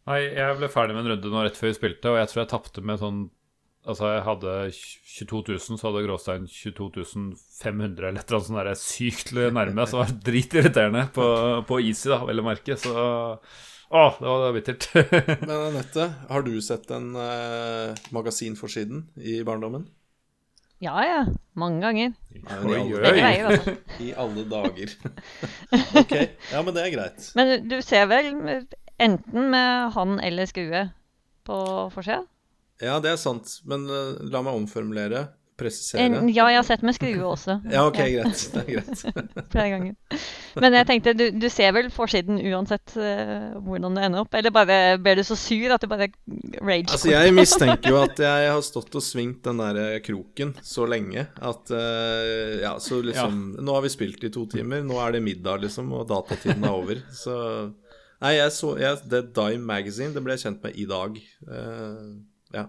[0.09, 2.43] Nei, jeg ble ferdig med en runde nå rett før vi spilte, og jeg tror
[2.43, 3.25] jeg tapte med sånn
[3.85, 7.03] Altså, jeg hadde 22 000, så hadde Gråstein 22
[7.61, 9.85] 500 eller et eller annet sånt der sykt nærme.
[9.85, 11.27] Så det var dritirriterende på,
[11.69, 12.79] på Easy, da, vel å merke.
[12.81, 14.87] Så Å, det var bittert.
[15.45, 19.85] Men Anette, har du sett den eh, magasinforsiden i barndommen?
[20.85, 21.19] Ja ja,
[21.57, 22.13] mange ganger.
[22.35, 23.03] Nei, i, Oi, alle, oi.
[23.05, 23.75] Begge veier, altså.
[24.05, 24.95] I alle dager.
[26.01, 26.13] ok,
[26.51, 27.29] ja, men det er greit.
[27.39, 28.29] Men du- du ser vel
[29.01, 30.83] enten med han eller skrue
[31.47, 31.57] på
[31.95, 32.21] forsida?
[32.83, 35.25] Ja, det er sant, men uh, la meg omformulere.
[35.55, 36.01] Presisere.
[36.03, 37.59] En- Ja, jeg har sett med skrue også.
[37.71, 38.41] Ja, ok, greit.
[38.51, 39.03] Det er greit.
[39.53, 39.93] Flere ganger.
[40.59, 44.35] Men jeg tenkte, du, du ser vel forsiden uansett uh, hvordan det ender opp?
[44.35, 46.09] Eller bare ble du så sur at du bare
[46.59, 50.53] rage Altså, jeg mistenker jo at jeg har stått og svingt den der eh, kroken
[50.65, 54.99] så lenge at uh, Ja, så liksom Nå har vi spilt i to timer, nå
[55.03, 56.99] er det middag, liksom, og datatiden er over.
[57.15, 57.35] Så
[58.23, 61.17] Nei, jeg så jeg, The Dime Magazine, det ble jeg kjent med i dag.
[61.45, 62.15] Uh,
[62.55, 62.63] ja.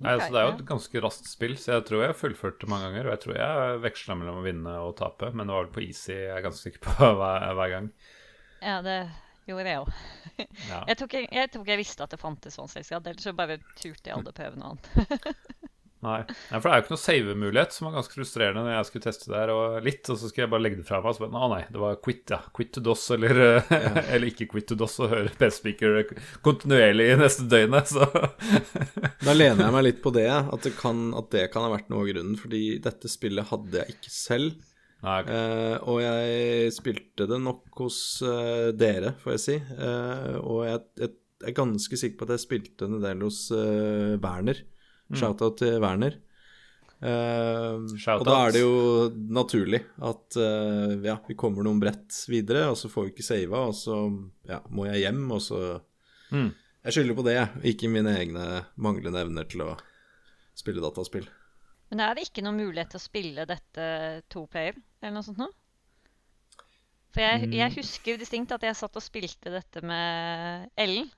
[0.00, 2.68] Nei, okay, altså, det er jo et ganske raskt spill, så jeg tror jeg fullførte
[2.72, 3.08] mange ganger.
[3.10, 5.82] Og jeg tror jeg veksla mellom å vinne og tape, men det var vel på
[5.84, 7.90] easy, jeg er ganske sikker på hver, hver gang.
[8.64, 8.96] Ja, det
[9.50, 9.92] gjorde jeg òg.
[10.70, 10.80] Ja.
[10.88, 14.08] Jeg, ikke- jeg tror ikke jeg visste at det fantes vanskelighetsgrad, ellers så bare turte
[14.08, 15.36] jeg aldri prøve noe annet.
[16.00, 16.20] Nei.
[16.24, 19.04] Nei, for det er jo ikke noe save-mulighet, som var ganske frustrerende når jeg skulle
[19.04, 21.18] teste det her, og litt, og så skulle jeg bare legge det fra meg, og
[21.18, 22.40] så bare, nei, det var quit, ja.
[22.56, 23.42] Quit to DOS, eller,
[24.14, 26.14] eller ikke quit to DOS, og høre PC-speaker
[26.46, 28.08] kontinuerlig i neste døgnet, så
[29.26, 31.90] Da lener jeg meg litt på det, at det, kan, at det kan ha vært
[31.92, 32.36] noe av grunnen.
[32.40, 34.66] Fordi dette spillet hadde jeg ikke selv.
[35.04, 35.30] Nei, ok.
[35.32, 39.56] Eh, og jeg spilte det nok hos eh, dere, får jeg si.
[39.60, 41.14] Eh, og jeg, jeg
[41.48, 44.60] er ganske sikker på at jeg spilte en del hos Werner.
[45.18, 46.18] Shout-out til Werner.
[47.00, 47.80] Uh,
[48.12, 48.72] og da er det jo
[49.32, 53.62] naturlig at uh, ja, vi kommer noen brett videre, og så får vi ikke sava,
[53.70, 53.96] og så
[54.50, 55.62] ja, må jeg hjem, og så
[56.30, 56.52] Mm.
[56.84, 57.48] Jeg skylder på det, jeg.
[57.72, 58.44] Ikke mine egne
[58.78, 59.72] manglende evner til å
[60.54, 61.24] spille dataspill.
[61.90, 63.86] Men er det ikke noen mulighet til å spille dette
[64.30, 65.50] to player, eller noe sånt noe?
[67.10, 67.56] For jeg, Mm.
[67.58, 71.10] jeg husker distinkt at jeg satt og spilte dette med Ellen.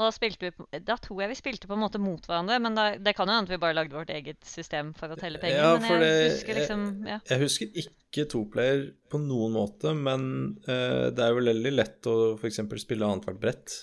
[0.00, 2.76] Og da spilte vi Da tror jeg vi spilte på en måte mot hverandre, men
[2.78, 5.36] da, det kan jo hende at vi bare lagde vårt eget system for å telle
[5.42, 5.60] penger.
[5.60, 7.18] Ja, men jeg det- husker liksom ja.
[7.28, 10.24] Jeg husker ikke toplayer på noen måte, men
[10.64, 12.62] uh, det er jo veldig lett å f.eks.
[12.80, 13.76] spille annethvert brett.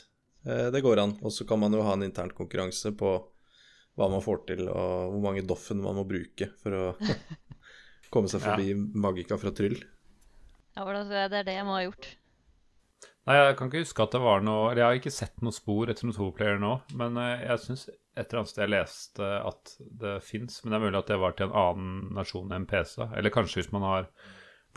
[0.48, 1.14] Uh, det går an.
[1.22, 3.14] Og så kan man jo ha en intern konkurranse på
[3.98, 6.84] hva man får til, og hvor mange doffen man må bruke for å
[8.14, 9.78] komme seg forbi magika fra Tryll.
[10.78, 12.16] ja, jeg det er det jeg må ha gjort.
[13.28, 15.52] Nei, jeg kan ikke huske at det var noe Eller jeg har ikke sett noe
[15.56, 19.28] spor etter noen toplayer nå, men eh, jeg syns et eller annet sted jeg leste
[19.52, 22.66] at det fins, men det er mulig at det var til en annen nasjon enn
[22.70, 23.04] PC.
[23.20, 24.08] Eller kanskje hvis man har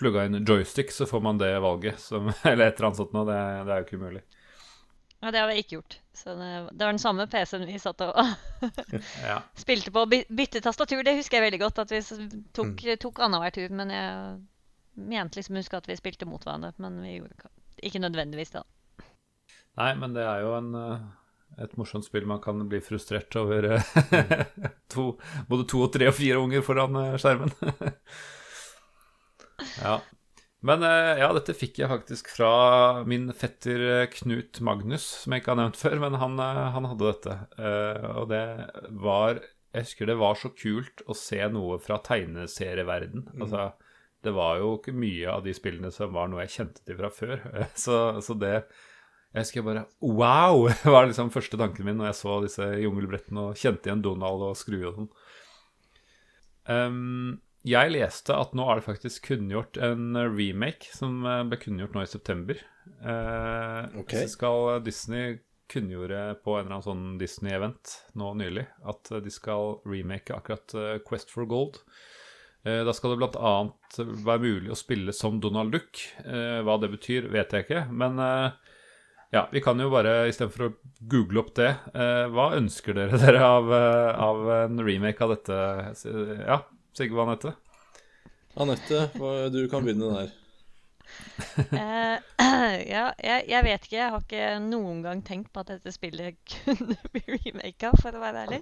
[0.01, 2.03] plugga inn joystick, så får man det valget.
[2.03, 3.25] Som, eller et eller annet sånt noe.
[3.31, 4.23] Det, det er jo ikke umulig.
[5.21, 5.97] Ja, det har vi ikke gjort.
[6.17, 8.21] Så det, det var den samme PC-en vi satt og
[9.31, 9.39] Ja.
[9.61, 10.05] spilte på.
[10.09, 11.81] By- Bytte tastatur, det husker jeg veldig godt.
[11.87, 12.03] At vi
[12.57, 13.73] tok, tok annenhver tur.
[13.77, 16.73] Men jeg mente liksom å huske at vi spilte mot hverandre.
[16.81, 17.53] Men vi gjorde ikke,
[17.87, 18.63] ikke nødvendigvis da.
[19.81, 22.27] Nei, men det er jo en, eh, et morsomt spill.
[22.29, 23.91] Man kan bli frustrert over eh,
[24.93, 25.13] to,
[25.49, 27.53] både to og tre og fire unger foran eh, skjermen.
[29.85, 30.01] ja.
[30.61, 32.51] Men ja, dette fikk jeg faktisk fra
[33.09, 37.37] min fetter Knut Magnus, som jeg ikke har nevnt før, men han, han hadde dette.
[37.57, 38.43] Eh, Og det
[39.01, 43.25] var Jeg husker det var så kult å se noe fra tegneserieverden.
[43.41, 43.71] Altså,
[44.25, 47.11] det var jo ikke mye av de spillene som var noe jeg kjente til fra
[47.15, 47.45] før.
[47.85, 48.55] Så, så det
[49.31, 50.69] Jeg husker bare Wow!
[50.95, 54.59] var liksom første tanken min når jeg så disse jungelbrettene og kjente igjen Donald og
[54.59, 55.13] Skrue og sånn.
[56.71, 61.97] Um, jeg leste at nå er det faktisk kunngjort en remake som eh, ble kunngjort
[61.97, 62.61] nå i september.
[63.01, 64.25] Uh, okay.
[64.25, 65.41] Så skal Disney
[65.71, 70.75] kunngjorde på en eller annen sånn Disney-event nå nylig at eh, de skal remake akkurat
[70.75, 71.81] eh, Quest for Gold.
[72.65, 73.53] Eh, Da skal det bl.a.
[74.27, 76.01] være mulig å spille som Donald Duck.
[76.25, 77.87] Eh, Hva det betyr, vet jeg ikke.
[77.93, 78.51] Men eh,
[79.33, 80.73] ja, vi kan jo bare istedenfor å
[81.13, 85.59] google opp det eh, Hva ønsker dere dere av, av en remake av dette?
[86.45, 86.61] Ja,
[86.99, 87.55] Sigve Anette?
[88.61, 89.05] Anette,
[89.55, 90.31] du kan begynne der.
[92.95, 93.97] Ja, jeg, jeg vet ikke.
[93.97, 98.23] Jeg har ikke noen gang tenkt på at dette spillet kunne bli remaka, for å
[98.23, 98.61] være ærlig.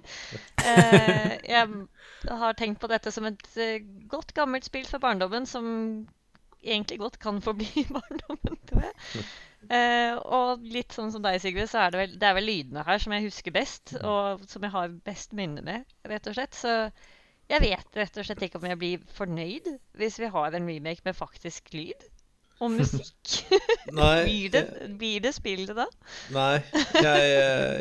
[0.63, 5.69] Eh, jeg har tenkt på dette som et eh, godt, gammelt spill fra barndommen som
[6.59, 9.27] egentlig godt kan forbli barndommen, tror jeg.
[9.75, 12.83] Eh, og litt sånn som deg, Sigrid, så er det vel, det er vel lydene
[12.87, 16.55] her som jeg husker best, og som jeg har best minne med, rett og slett.
[16.57, 16.75] Så
[17.49, 19.67] jeg vet rett og slett ikke om jeg blir fornøyd
[19.97, 22.07] hvis vi har en remake med faktisk lyd.
[22.59, 23.37] Og musikk.
[23.99, 24.63] Nei, Blir det,
[24.99, 25.85] blir det spillet da?
[26.35, 26.59] Nei,
[26.99, 27.29] jeg,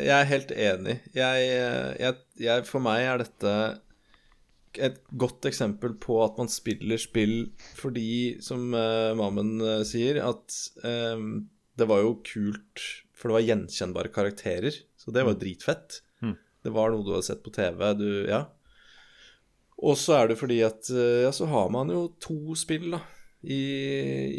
[0.06, 0.96] jeg er helt enig.
[1.16, 1.48] Jeg,
[1.98, 3.54] jeg, jeg, for meg er dette
[4.78, 10.54] et godt eksempel på at man spiller spill fordi, som uh, Mammen uh, sier, at
[10.84, 11.48] um,
[11.78, 12.84] det var jo kult
[13.18, 16.00] For det var gjenkjennbare karakterer, så det var jo dritfett.
[16.22, 16.36] Mm.
[16.62, 17.82] Det var noe du hadde sett på TV.
[17.98, 18.44] Du, ja.
[19.82, 23.02] Og så er det fordi at uh, Ja, så har man jo to spill, da
[23.42, 23.62] i,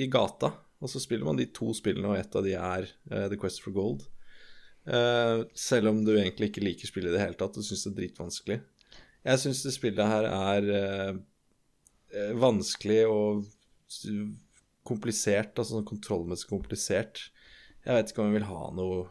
[0.04, 0.52] i gata.
[0.80, 3.64] Og så spiller man de to spillene, og et av de er uh, The Quest
[3.64, 4.06] for Gold.
[4.88, 7.92] Uh, selv om du egentlig ikke liker spillet i det hele tatt og syns det
[7.92, 8.60] er dritvanskelig.
[9.28, 13.50] Jeg syns det spillet her er eh, vanskelig og
[14.88, 17.26] komplisert, altså sånn kontrollmessig komplisert.
[17.84, 19.02] Jeg vet ikke om jeg vil ha noe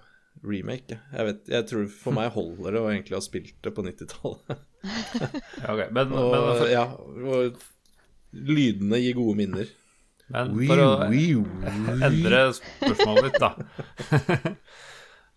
[0.46, 0.98] remake.
[1.12, 1.26] jeg.
[1.28, 4.64] Vet, jeg tror For meg holder det å egentlig ha spilt det på 90-tallet.
[5.64, 7.58] Ja, men, Men, Og, ja, og
[8.30, 9.72] lydene gir gode minner.
[10.34, 10.90] Men for å
[12.08, 14.54] endre spørsmålet ditt, da.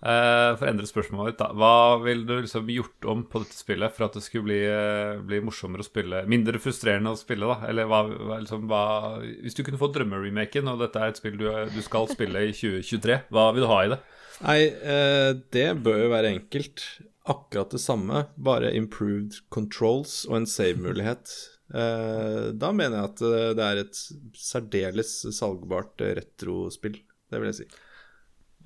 [0.02, 1.52] Eh, for å endre spørsmålet ditt, da.
[1.54, 5.20] Hva ville du liksom gjort om på dette spillet for at det skulle bli, eh,
[5.22, 6.24] bli morsommere å spille?
[6.26, 7.68] Mindre frustrerende å spille, da?
[7.70, 8.82] Eller hva, hva, liksom, hva
[9.22, 12.50] Hvis du kunne få drømmeremaken, og dette er et spill du, du skal spille i
[12.50, 14.00] 2023, hva vil du ha i det?
[14.42, 16.88] Nei, eh, det bør jo være enkelt.
[17.30, 21.30] Akkurat det samme, bare improved controls og en save-mulighet.
[21.72, 23.96] Eh, da mener jeg at eh, det er et
[24.36, 26.98] særdeles salgbart eh, retrospill.
[27.32, 27.68] Det vil jeg si.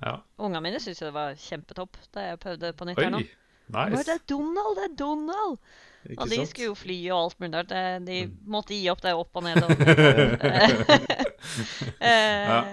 [0.02, 0.14] Ja.
[0.42, 3.20] Ungene mine syntes jo det var kjempetopp da jeg prøvde på nytt Oi, her nå.
[3.72, 3.74] Å,
[4.06, 5.54] det er Donald, det er Donald!
[6.06, 6.48] Ikke Og de sant?
[6.52, 7.72] skulle jo fly og alt mulig rart.
[8.06, 8.34] De Mm.
[8.54, 9.56] måtte gi opp det opp og ned.
[9.64, 9.70] Og...
[12.00, 12.64] eh, eh,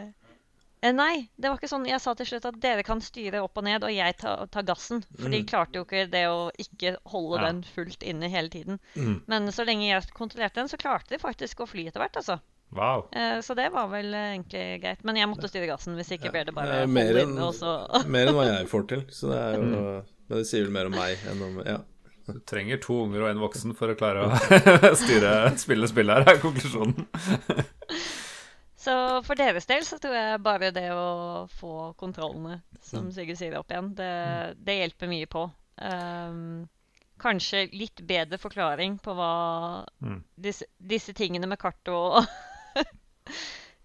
[0.92, 1.86] nei, det var ikke sånn.
[1.88, 4.62] Jeg sa til slutt at dere kan styre opp og ned, og jeg tar ta
[4.62, 5.04] gassen.
[5.20, 5.46] For de Mm.
[5.48, 7.46] klarte jo ikke det å ikke holde Ja.
[7.52, 8.80] den fullt inne hele tiden.
[8.96, 9.22] Mm.
[9.28, 12.40] Men så lenge jeg kontrollerte den, så klarte de faktisk å fly etter hvert, altså.
[12.74, 13.08] Wow.
[13.14, 15.04] Eh, så det var vel eh, egentlig greit.
[15.06, 17.54] Men jeg måtte styre gassen, hvis ikke ble det bare Eh, mer enn- inne, og
[17.54, 19.02] så Mer enn hva jeg får til.
[19.10, 20.04] Så det er jo Mm.
[20.30, 21.78] Men det sier vel mer om meg enn om Ja.
[22.26, 24.32] Du trenger to unger og en voksen for å klare å
[24.96, 27.06] styre spille spill her, er konklusjonen.
[28.84, 28.94] Så
[29.24, 33.72] for deres del så tror jeg bare det å få kontrollene, som Sigurd sier, opp
[33.72, 34.10] igjen, det,
[34.60, 35.46] det hjelper mye på.
[35.80, 36.66] Um,
[37.24, 39.30] kanskje litt bedre forklaring på hva
[40.04, 40.20] Mm.
[40.36, 42.26] disse, disse tingene med kart og uh,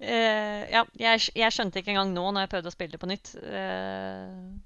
[0.74, 3.32] Ja, jeg, jeg skjønte ikke engang nå når jeg prøvde å spille det på nytt.
[3.38, 4.58] Uh,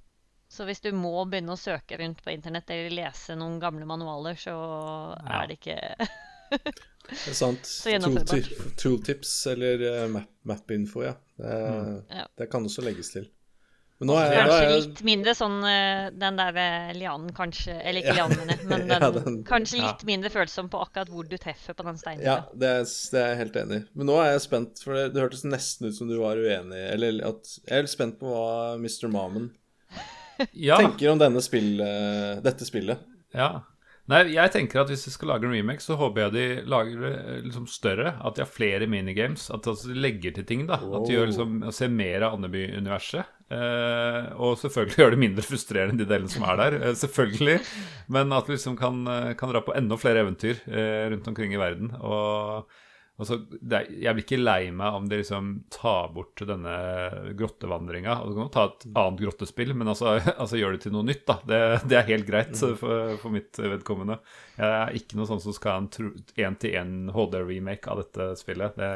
[0.53, 4.37] så hvis du må begynne å søke rundt på internett eller lese noen gamle manualer,
[4.41, 5.43] så Ja.
[5.43, 5.79] er det ikke
[7.11, 7.69] Det er sant.
[8.81, 11.15] Tooltips tool eller uh, map, map-info, ja.
[11.37, 12.03] Det, Mm.
[12.13, 12.27] Ja.
[12.39, 13.25] det kan også legges til.
[14.03, 16.57] Men nå er, Kanskje er jeg litt mindre sånn eh, den der
[16.99, 18.25] lianen, kanskje Eller ikke Ja.
[18.27, 19.91] lianene, men den, Ja, den, kanskje ja.
[19.93, 22.25] litt mindre følsom på akkurat hvor du treffer på den steinen.
[22.27, 22.83] Ja, det er,
[23.15, 23.85] det er jeg helt enig i.
[23.95, 26.81] Men nå er jeg spent, for det, det hørtes nesten ut som du var uenig
[26.97, 29.07] Eller at Jeg er litt spent på hva Mr.
[29.13, 29.51] Mamen
[30.51, 32.99] Ja, tenker om denne spill, eh, dette spillet.
[33.35, 33.53] ja.
[34.13, 37.05] Nei, jeg tenker at hvis de skal lage en remake, så håper jeg de lager
[37.07, 38.15] det eh, liksom større.
[38.21, 39.49] At de har flere minigames.
[39.55, 40.67] At de legger til ting.
[40.69, 43.39] da At de gjør liksom, ser mer av Andeby-universet.
[43.53, 46.79] Eh, og selvfølgelig gjør det mindre frustrerende de delene som er der.
[46.81, 47.59] Eh, selvfølgelig.
[48.13, 51.55] Men at vi liksom kan, eh, kan dra på enda flere eventyr eh, rundt omkring
[51.57, 51.95] i verden.
[52.01, 52.69] Og,
[53.23, 56.75] og så, det er, Jeg blir ikke lei meg om de liksom tar bort denne
[57.39, 58.17] grottevandringa.
[58.19, 61.07] Altså, du kan jo ta et annet grottespill, men altså, altså gjør det til noe
[61.07, 61.25] nytt.
[61.29, 64.19] da Det, det er helt greit for, for mitt vedkommende.
[64.59, 66.15] Jeg er ikke noe sånn som skal ha en
[66.49, 68.75] én-til-én HD-remake av dette spillet.
[68.79, 68.91] Det,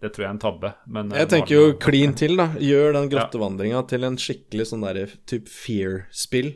[0.00, 0.72] det tror jeg er en tabbe.
[0.86, 2.48] Men, eh, Jeg tenker jo klin til, da.
[2.62, 6.54] Gjør den grottevandringa til en skikkelig sånn derre type fear-spill.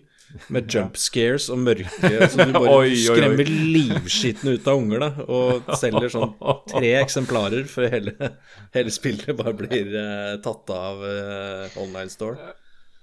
[0.52, 5.26] Med jump scares og mørke, som du bare Oi, skremmer livskiten ut av unger, da.
[5.26, 6.34] Og selger sånn
[6.70, 8.32] tre eksemplarer før hele,
[8.76, 12.52] hele spillet bare blir uh, tatt av uh, online store.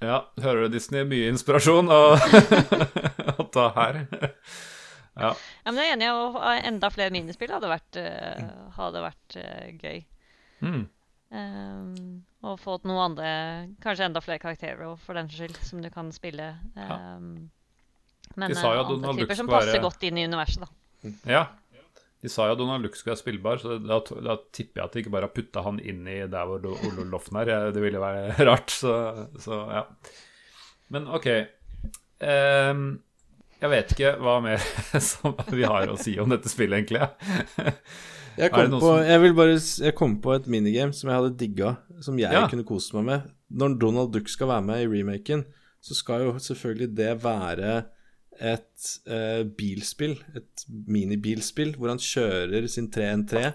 [0.02, 1.06] Ja, hører du Disney?
[1.08, 2.02] Mye inspirasjon å,
[3.42, 4.04] å ta her.
[5.20, 5.34] Ja.
[5.34, 9.42] Ja, men jeg er enig, i å enda flere minispill hadde vært, uh, hadde vært
[9.84, 10.02] gøy.
[10.64, 10.88] Mm.
[11.30, 13.30] Um, og fått noen andre,
[13.84, 16.52] kanskje enda flere karakterer for den skyld, som du kan spille.
[16.74, 17.50] Um,
[18.40, 21.12] men De sa jo eh, andre typer som passer være- godt inn i universet, da.
[21.30, 21.44] ja.
[22.20, 24.96] De sa jo at Donald Lux skulle være spillbar, så da, da tipper jeg at
[24.96, 27.70] de ikke bare har putta han inn i der hvor Ole Loffen er.
[27.72, 28.96] Det ville være rart, så,
[29.40, 29.86] så ja.
[30.92, 31.30] Men OK.
[32.20, 32.82] Um,
[33.62, 34.60] jeg vet ikke hva mer
[35.12, 37.08] som vi har å si om dette spillet, egentlig.
[38.40, 41.38] Jeg kom, på, som- jeg, vil bare, jeg kom på et minigame som jeg hadde
[41.42, 42.48] digga, som jeg Ja.
[42.48, 43.30] kunne kost meg med.
[43.52, 45.46] Når Donald Duck skal være med i remaken,
[45.82, 47.86] så skal jo selvfølgelig det være
[48.40, 53.50] et eh, bilspill, et minibilspill, hvor han kjører sin 3N3.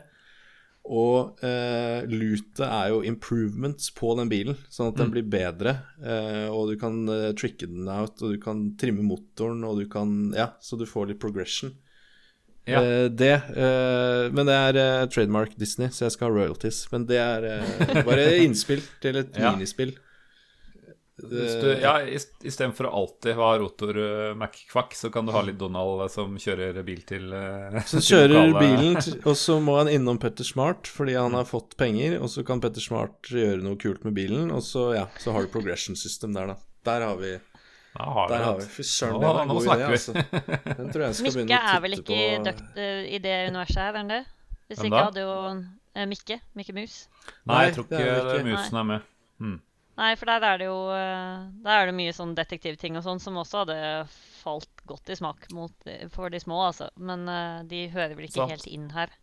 [0.85, 5.79] Og uh, lutet er jo improvements på den bilen, sånn at den blir bedre.
[6.05, 9.87] eh, og du kan eh, tricke den out, og du kan trimme motoren, og du
[9.89, 11.73] kan Ja, så du får litt progression.
[12.67, 12.81] Ja.
[12.81, 16.85] Uh, det Uh, Men det er uh, trademark Disney, så jeg skal ha royalties.
[16.93, 19.53] Men det er bare innspill til et Ja.
[19.53, 19.93] minispill.
[21.15, 21.93] Hvis du, ja,
[22.43, 23.95] Istedenfor å alltid ha rotor
[24.35, 27.29] McQuack, så kan du ha litt Donald som kjører bil til
[27.87, 32.17] Så kjører bilen, og så må han innom Petter Smart fordi han har fått penger,
[32.19, 35.47] og så kan Petter Smart gjøre noe kult med bilen, og så, ja, så har
[35.47, 36.59] du progression system der, da.
[36.91, 37.37] Der har vi
[37.95, 40.13] Ja, har Der har vi Fy søren, det var en god idé, altså.
[40.15, 42.45] Den tror jeg skal Mikke begynne å er vel ikke i, på.
[42.49, 44.23] Duck- eh, i det universet her, er han det?
[44.67, 45.05] Hvis Hvem ikke da?
[45.05, 45.37] hadde jo
[45.95, 46.97] eh, Mikke, Mikke Mus.
[47.47, 48.49] Nei, jeg tror ikke er ikke.
[48.49, 49.07] musen er med.
[49.45, 49.61] Mm.
[50.01, 53.21] Nei, for der er det jo eh, Der er det mye sånn detektivting og sånn
[53.23, 53.77] som også hadde
[54.43, 56.91] falt godt i smak mot, for de små, altså.
[56.99, 57.23] Men
[57.71, 58.51] de hører vel ikke Sant.
[58.57, 59.15] helt inn her.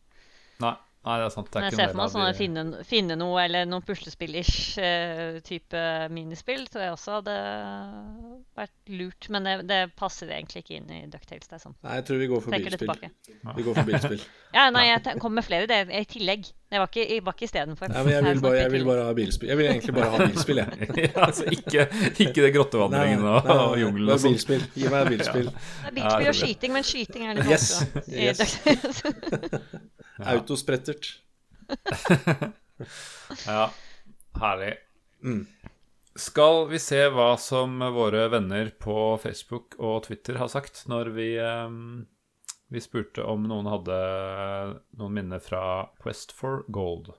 [0.64, 0.74] Nei,
[1.06, 1.50] nei, det er sant.
[1.50, 3.86] Det Men er jeg ikke ser for meg sånn de finne, finne noe eller noen
[3.86, 5.84] puslespill-ish eh, type
[6.14, 7.38] minispill tror jeg også hadde
[8.60, 9.30] vært lurt.
[9.34, 11.02] Men det, det passer egentlig ikke inn i.
[11.12, 11.76] Det er sånn.
[11.82, 13.12] Nei, jeg tror vi går for bilspill.
[13.58, 14.24] Vi går for bilspill.
[14.52, 16.50] Ja, nei, jeg kom med flere det i tillegg.
[16.72, 17.94] Det var ikke, jeg var ikke istedenfor.
[17.96, 19.50] Jeg vil, bare, jeg vil bare ha bilspill.
[19.50, 20.90] Jeg vil egentlig bare ha bilspill, jeg.
[21.06, 24.36] ja, altså ikke, ikke det grottevandringen og, og jungelen og sånn.
[24.36, 24.68] bilspill.
[24.76, 25.50] Gi meg bilspill.
[25.88, 28.12] Er bilspill og skyting, men skyting er litt Yes, vanskelig.
[28.12, 30.00] i yes.
[30.26, 31.14] Autosprettert.
[33.48, 33.72] Ja,
[34.40, 34.74] herlig.
[35.24, 35.46] Mm.
[36.16, 41.28] Skal vi se hva som våre venner på Facebook og Twitter har sagt når vi,
[41.40, 42.08] ehm,
[42.68, 44.00] vi spurte om noen hadde
[45.00, 47.14] noen minner fra Quest for Gold.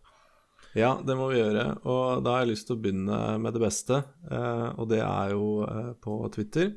[0.77, 1.65] Ja, det må vi gjøre.
[1.89, 5.33] Og da har jeg lyst til å begynne med det beste, eh, og det er
[5.35, 6.75] jo eh, på Twitter.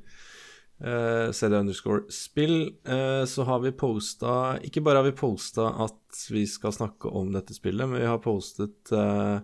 [0.85, 2.75] Eh, CD underscore spill.
[2.87, 7.31] Uh, så har vi posta Ikke bare har vi posta at vi skal snakke om
[7.33, 9.39] dette spillet, men vi har postet uh,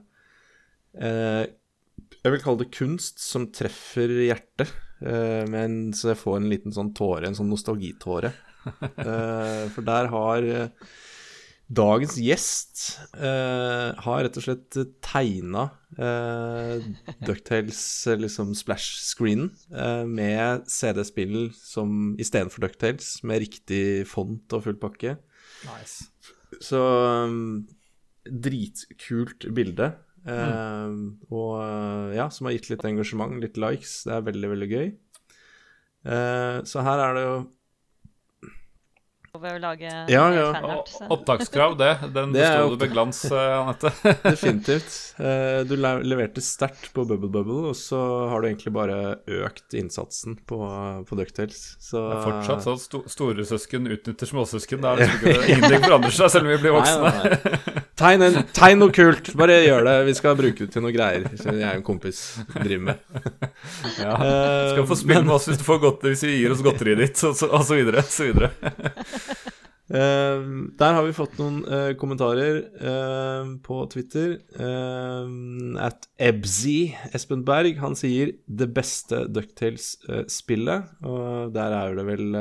[0.93, 4.69] Jeg vil kalle det kunst som treffer hjertet.
[5.01, 8.29] Men så jeg får en liten sånn tåre, en sånn nostalgitåre.
[9.73, 10.45] For der har
[11.71, 12.81] Dagens gjest
[13.15, 14.75] eh, har rett og slett
[15.05, 16.83] tegna eh,
[17.23, 17.79] Ducktales
[18.11, 25.15] eh, liksom splash-screenen eh, med CD-spill som istedenfor Ducktales, med riktig font og full pakke.
[25.69, 26.09] Nice.
[26.59, 26.81] Så
[27.31, 27.63] um,
[28.27, 29.93] dritkult bilde.
[30.27, 30.97] Eh,
[31.31, 34.01] Og eh, ja, som har gitt litt engasjement, litt likes.
[34.09, 34.91] Det er veldig, veldig gøy.
[36.11, 37.35] Eh, så her er det jo
[39.31, 40.47] Over å lage Ja, ja.
[40.51, 41.91] fanart, så- Opptakskrav, det.
[42.13, 43.91] Den Det er besto du med glans, eh, Anette.
[44.27, 45.15] Definitivt.
[45.23, 48.97] Eh, Du leverte sterkt på Bubble Bubble, og så har du egentlig bare
[49.27, 50.59] økt innsatsen på,
[51.07, 51.77] på Ducktails.
[51.79, 54.81] Så Det er fortsatt sånn sto storesøsken utnytter småsøsken.
[54.83, 57.01] Det er liksom ingenting forandrer seg selv om vi blir voksne.
[57.01, 57.39] Nei, nei,
[57.71, 57.77] nei.
[58.01, 59.27] Tegn, en, tegn noe kult!
[59.37, 59.95] Bare gjør det.
[60.07, 61.27] Vi skal bruke det til noe greier.
[61.37, 62.21] Som jeg er en kompis
[62.55, 63.03] driver med.
[64.01, 64.15] Ja.
[64.17, 66.97] Eh, Skal få spille med oss hvis du får godt, hvis vi gir oss godteriet
[67.05, 68.01] ditt, og så, og så videre.
[68.09, 68.49] Så videre.
[69.91, 70.43] Eh,
[70.79, 74.37] der har vi fått noen uh, kommentarer uh, på Twitter.
[75.83, 80.87] At Ebzy Espen Berg, han sier 'det beste Ducktales-spillet'.
[81.03, 82.39] og der er det vel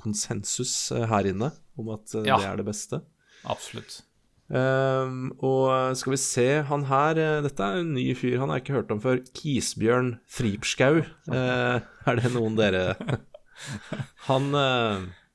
[0.00, 2.38] konsensus her inne om at Ja.
[2.38, 3.02] det er det beste.
[3.44, 4.00] Absolutt.
[4.48, 8.80] Og skal vi se Han her, dette er en ny fyr, han har jeg ikke
[8.80, 9.20] hørt om før.
[9.36, 11.04] Kisbjørn Fripskau.
[11.28, 12.96] Er det noen dere
[14.28, 14.52] han,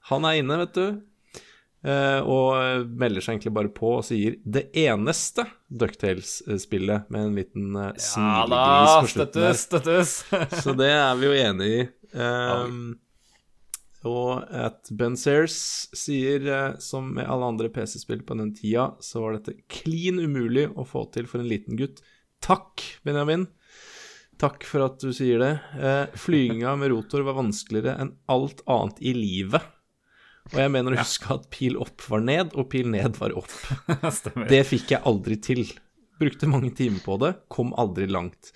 [0.10, 0.88] han er inne, vet du.
[1.88, 7.76] Eh, og melder seg egentlig bare på og sier 'det eneste Ducktales-spillet', med en liten
[7.76, 9.54] uh, Ja smilegris på slutten der.
[9.54, 10.62] støttes, støttes.
[10.64, 11.82] Så det er vi jo enig i.
[12.18, 12.98] Um,
[14.08, 15.58] og at Ben Sears
[15.98, 20.68] sier, eh, som med alle andre PC-spill på den tida, så var dette klin umulig
[20.78, 22.04] å få til for en liten gutt.
[22.46, 23.48] Takk, Benjamin.
[24.38, 25.54] Takk for at du sier det.
[25.82, 29.66] Eh, flyginga med rotor var vanskeligere enn alt annet i livet.
[30.53, 33.53] Og jeg mener å huske at pil opp var ned, og pil ned var opp.
[34.52, 35.65] Det fikk jeg aldri til.
[36.18, 38.52] Brukte mange timer på det, kom aldri langt.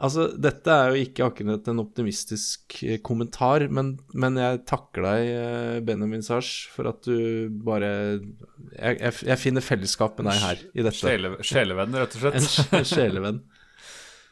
[0.00, 5.28] Altså, dette er jo ikke akkurat en optimistisk eh, kommentar, men, men jeg takker deg,
[5.28, 10.62] eh, Benjamin Sars, for at du bare Jeg, jeg, jeg finner fellesskap med deg her
[10.72, 10.96] i dette.
[11.44, 12.40] Sjelevenn, rett og slett.
[12.80, 13.42] En sjelevenn.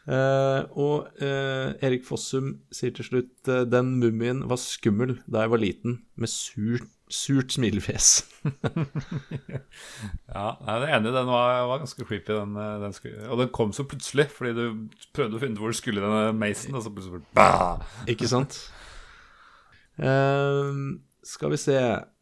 [0.09, 5.53] Eh, og eh, Erik Fossum sier til slutt eh, den mumien var skummel da jeg
[5.53, 8.13] var liten, med surt, surt smilefjes.
[10.29, 12.33] Ja, jeg er enig, den var, var ganske creepy.
[12.37, 12.95] Den, den
[13.29, 14.65] og den kom så plutselig, fordi du
[15.17, 17.81] prøvde å finne ut hvor du skulle denne mason, og så plutselig bah!
[18.09, 18.61] Ikke sant?
[19.99, 21.79] Uh, skal vi se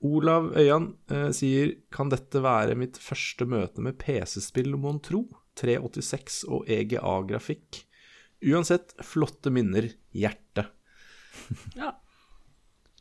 [0.06, 5.26] Olav Øyan uh, sier Kan dette være mitt første møte med PC-spill, mon tro?
[5.56, 7.82] 386 og EGA-grafikk.
[8.46, 9.90] Uansett, flotte minner.
[10.16, 10.66] Hjerte.
[11.76, 11.92] Ja.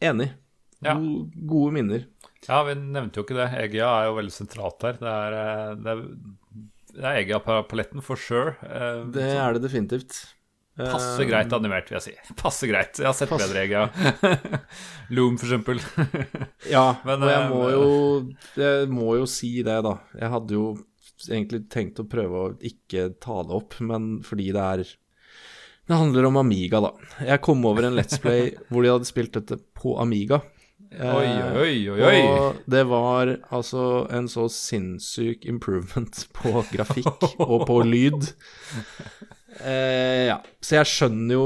[0.04, 0.28] Enig.
[0.84, 0.94] Ja.
[1.00, 2.02] God, gode minner.
[2.46, 3.48] Ja, vi nevnte jo ikke det.
[3.64, 4.98] EGA er jo veldig sentralt her.
[5.00, 6.02] Det er, eh, det er,
[6.96, 8.58] det er EGA-paletten for sure.
[8.68, 10.20] Eh, Det er det definitivt.
[10.76, 12.34] Passe Eh, greit animert, vil jeg si.
[12.36, 13.00] Passe greit.
[13.00, 13.86] Jeg har sett Passe- bedre EGA.
[15.16, 15.80] Loom, for eksempel.
[16.70, 17.86] Ja, Men, og jeg må jo
[18.60, 19.96] Jeg må jo si det, da.
[20.20, 20.66] Jeg hadde jo
[21.30, 24.86] egentlig tenkt å prøve å ikke ta det opp, men fordi det er
[25.86, 26.92] Det handler om Amiga, da.
[27.22, 30.42] Jeg kom over en Let's Play hvor de hadde spilt dette på Amiga.
[30.96, 32.20] Oi, Eh, oi, oi, oi.
[32.24, 38.30] Og det var altså en så sinnssyk improvement på grafikk og på lyd.
[39.64, 41.44] Eh, ja, så jeg skjønner jo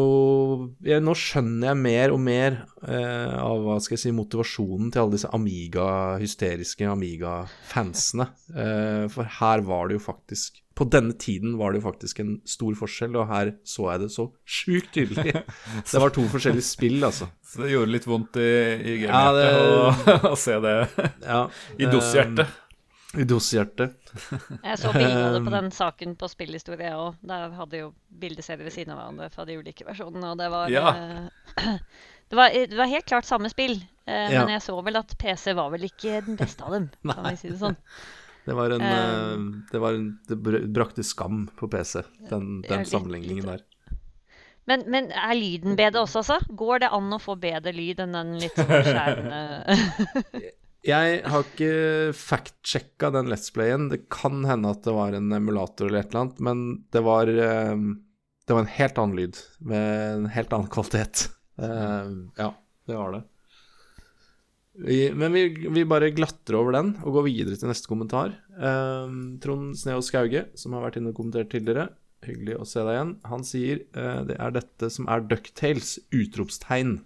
[0.82, 5.04] jeg, Nå skjønner jeg mer og mer eh, av hva skal jeg si, motivasjonen til
[5.04, 5.86] alle disse Amiga,
[6.22, 8.26] hysteriske Amiga-fansene.
[8.56, 12.34] Eh, for her var det jo faktisk På denne tiden var det jo faktisk en
[12.48, 15.34] stor forskjell, og her så jeg det så sjukt tydelig.
[15.92, 17.28] Det var to forskjellige spill, altså.
[17.44, 18.50] Så det gjorde litt vondt i,
[18.88, 19.92] i Ja, det- å,
[20.32, 20.76] å se det
[21.26, 21.44] Ja,
[21.78, 22.48] i DOS-hjertet.
[23.18, 23.26] Eh,
[24.70, 27.18] Jeg så bildene på Um, den saken på spillhistorie òg.
[27.26, 27.88] Der hadde jo
[28.22, 30.94] bildeserier ved siden av hverandre fra de ulike versjonene, og det var Ja.
[30.94, 31.56] uh,
[32.30, 34.44] det, var, det var helt klart samme spill, uh, Ja.
[34.46, 37.36] men jeg så vel at PC var vel ikke den beste av dem, kan vi
[37.42, 37.78] si det sånn.
[38.50, 40.36] Det var en, Um, det, var en det
[40.74, 43.66] brakte skam på PC, den, den sammenligningen der.
[44.66, 46.40] Men, men er lyden bedre også, altså?
[46.58, 49.42] Går det an å få bedre lyd enn den litt sånn skjærende
[50.88, 53.90] Jeg har ikke fact-sjekka den Let's Playen.
[53.92, 56.62] Det kan hende at det var en emulator eller et eller annet, men
[56.96, 57.76] det var, eh,
[58.48, 61.28] det var en helt annen lyd, med en helt annen kvalitet.
[61.60, 62.54] Eh, ja,
[62.88, 63.24] det var det.
[64.80, 68.38] Vi, men vi, vi bare glatter over den og går videre til neste kommentar.
[68.56, 71.90] Eh, Trond Sneo Skauge, som har vært inne og kommentert tidligere,
[72.24, 73.14] hyggelig å se deg igjen.
[73.28, 75.98] Han sier eh, det er dette som er Ducktales!
[76.16, 77.02] Utropstegn.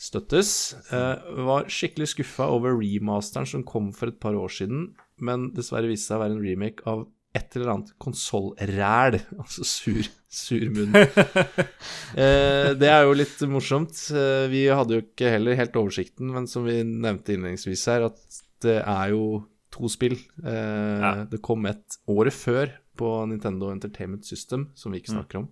[0.00, 0.50] Støttes.
[0.96, 4.90] Eh, var skikkelig skuffa over remasteren som kom for et par år siden,
[5.20, 7.02] men dessverre viste seg å være en remake av
[7.36, 9.20] et eller annet konsollræl.
[9.42, 10.00] Altså sur,
[10.32, 10.96] sur munn.
[12.18, 13.92] eh, det er jo litt morsomt.
[14.16, 18.40] Eh, vi hadde jo ikke heller helt oversikten, men som vi nevnte innledningsvis her, at
[18.64, 20.16] det er jo to spill.
[20.42, 21.12] Eh, Ja.
[21.30, 25.46] Det kom et året før på Nintendo Entertainment System, som vi ikke snakker om,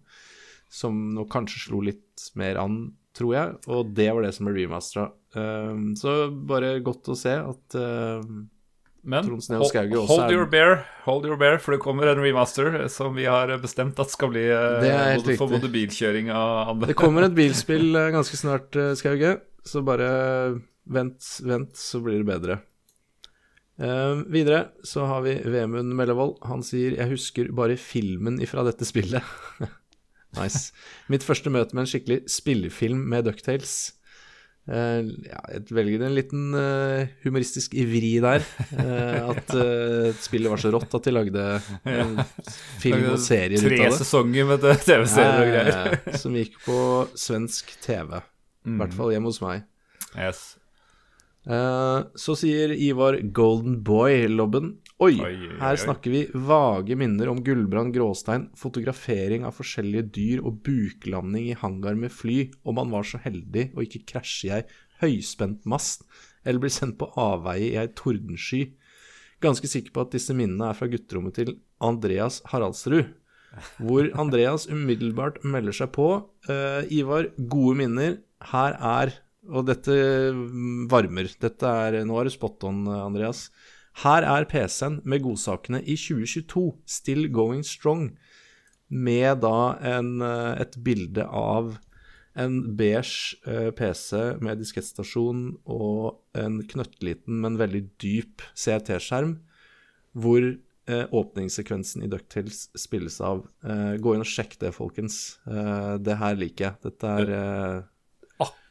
[0.69, 2.81] som nå kanskje slo litt mer an
[3.17, 5.09] tror jeg, og det var det som ble remastera.
[5.37, 8.23] Um, så bare godt å se at uh,
[9.09, 13.27] Men hold, hold your bear, hold your bear, for det kommer en remaster som vi
[13.29, 16.91] har bestemt at skal bli uh, både, for både bilkjøring og andre.
[16.93, 19.37] Det kommer et bilspill uh, ganske snart, uh, Skauge,
[19.69, 20.09] så bare
[20.89, 22.61] vent, vent, så blir det bedre.
[23.79, 26.41] Uh, videre så har vi Vemund Mellevold.
[26.51, 29.23] Han sier 'Jeg husker bare filmen ifra dette spillet'.
[30.37, 30.75] nice.
[31.09, 33.95] Mitt første møte med en skikkelig spillefilm med Ducktales.
[34.69, 38.45] Uh, ja, jeg velger en liten uh, humoristisk ivri der.
[38.75, 39.55] Uh, at
[40.21, 41.47] spillet var så rått at de lagde
[42.83, 43.97] film og serier ut Tre av det.
[44.03, 46.21] sesonger med TV-serier og greier.
[46.21, 46.79] Som gikk på
[47.17, 48.21] svensk TV.
[48.69, 49.65] I hvert fall hjemme hos meg.
[50.19, 50.59] Yes.
[51.49, 55.57] Eh, så sier Ivar Golden Boy-lobben Oi, Oi, oi, oi.
[55.61, 61.59] her snakker vi vage minner om Gullbrand Gråstein, fotografering av forskjellige dyr og buklanding i
[61.61, 64.65] hangar med fly, om man var så heldig å ikke krasje i ei
[65.05, 66.03] høyspent mast
[66.43, 68.65] eller bli sendt på avveie i ei tordensky.
[69.39, 73.15] Ganske sikker på at disse minnene er fra gutterommet til Andreas Haraldsrud.
[73.79, 76.11] Hvor Andreas umiddelbart melder seg på.
[76.51, 78.19] Uh, Ivar, gode minner.
[78.51, 79.17] Her er
[79.49, 79.95] Og dette
[80.91, 81.31] varmer.
[81.41, 83.47] Dette er Nå er du spot on, Andreas.
[83.99, 86.69] Her er PC-en med godsakene i 2022.
[86.87, 88.13] Still going strong.
[88.89, 91.79] Med da en, eh, et bilde av
[92.39, 99.35] en beige eh, PC med diskettstasjon og en knøttliten, men veldig dyp CRT-skjerm,
[100.15, 103.45] hvor eh, åpningssekvensen i Ducktales spilles av.
[103.67, 105.39] Eh, gå inn og sjekk det, folkens.
[105.51, 106.81] Eh, det her liker jeg.
[106.87, 107.35] Dette er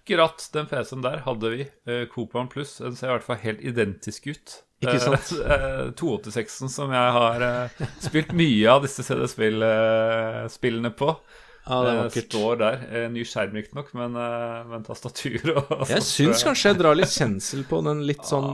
[0.07, 1.65] Akkurat den PC-en der hadde vi.
[1.83, 2.77] Uh, Copan Pluss.
[2.79, 4.53] Den ser i hvert fall helt identisk ut.
[4.79, 5.33] Ikke sant?
[5.43, 7.67] Uh, 286-en som jeg har uh,
[7.99, 11.11] spilt mye av disse CD-spillene på.
[11.67, 12.29] Ja, det er Eh, vakkert.
[12.31, 12.77] står der.
[12.91, 15.89] Eh, ny skjerm riktignok, men, uh, men tastatur og sånt.
[15.91, 18.47] Jeg syns kanskje jeg drar litt kjensel på den litt sånn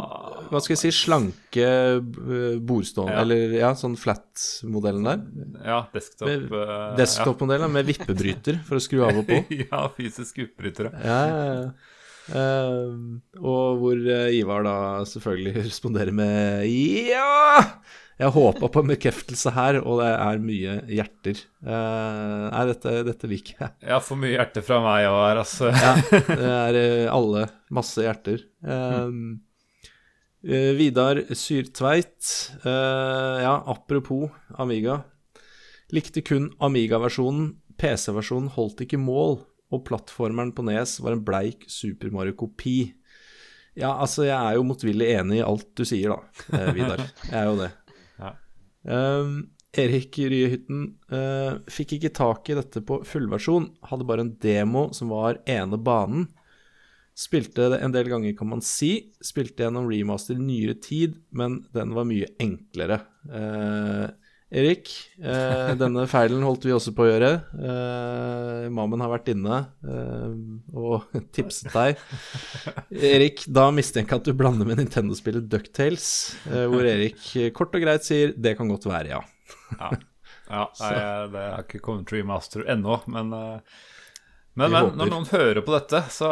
[0.49, 3.21] Hva skal jeg si slanke eh, bordstående Ja.
[3.21, 5.23] Eller ja, sånn flat-modellen der.
[5.63, 6.27] Ja, desktop.
[6.27, 9.39] Med eh, Desktop-modellen med vippebryter for å skru av og på.
[9.69, 10.91] Ja, fysisk fysiske utbrytere.
[11.03, 11.71] Ja, ja, ja.
[12.33, 12.93] Eh,
[13.43, 14.75] og hvor eh, Ivar da
[15.09, 16.67] selvfølgelig responderer med
[17.09, 17.59] ja!
[18.19, 21.39] Jeg håpa på en bekreftelse her, og det er mye hjerter.
[21.65, 23.71] Uh, nei, dette, dette liker jeg.
[23.89, 25.71] Ja, for mye hjerter fra meg òg her, altså.
[25.73, 25.95] Ja,
[26.29, 28.43] det er eh, alle masse hjerter.
[28.63, 29.09] Eh,
[30.77, 32.29] Vidar Syrtveit.
[32.63, 34.29] ja, apropos
[34.59, 34.99] Amiga.
[35.93, 37.53] Likte kun Amiga-versjonen.
[37.79, 39.39] PC-versjonen holdt ikke mål,
[39.73, 42.91] og plattformeren på Nes var en bleik Super Mario-kopi.
[43.73, 46.19] Ja, altså, jeg er jo motvillig enig i alt du sier, da,
[46.75, 47.01] Vidar.
[47.25, 47.71] Jeg er jo det.
[48.83, 54.87] Um, Erik Ryehytten uh, fikk ikke tak i dette på fullversjon, hadde bare en demo
[54.93, 56.27] som var ene banen.
[57.17, 59.13] Spilte det en del ganger, kan man si.
[59.21, 63.01] Spilte gjennom remaster i nyere tid, men den var mye enklere.
[63.29, 64.09] Uh,
[64.53, 64.91] Erik,
[65.23, 67.29] Eh, denne feilen holdt vi også på å gjøre.
[67.55, 70.33] Eh, Mammen har vært inne eh,
[70.75, 72.01] og tipset deg.
[72.91, 76.07] Erik, da mistenker jeg at du blander med Nintendo-spillet Ducktales,
[76.49, 79.21] uh, hvor Erik eh, kort og greit sier 'det kan godt være', ja.
[79.79, 79.93] Ja,
[80.49, 80.93] ja nei,
[81.33, 83.79] det har ikke kommet Master ennå, men eh,
[84.53, 86.27] men, men når noen hører på dette, så,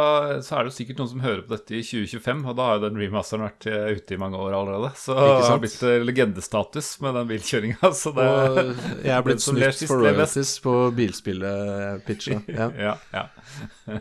[0.45, 2.84] så er det sikkert noen som hører på dette i 2025, og da har jo
[2.84, 4.91] den remasteren vært eh, ute i mange år allerede.
[5.02, 7.91] Så det har blitt eh, legendestatus med den bilkjøringa.
[8.02, 8.60] Så det Og
[9.02, 12.38] jeg er blitt snytt for royalties på bilspillet-pitcha.
[12.52, 12.68] Ja.
[12.77, 13.98] Ja, ja.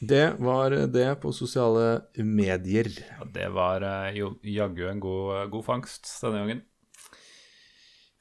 [0.00, 2.88] Det var det på sosiale medier.
[2.96, 4.16] Ja, det var eh,
[4.56, 6.64] jaggu en god, god fangst denne gangen.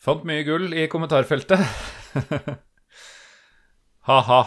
[0.04, 1.64] Fant mye gull i kommentarfeltet.
[4.06, 4.44] Ha-ha.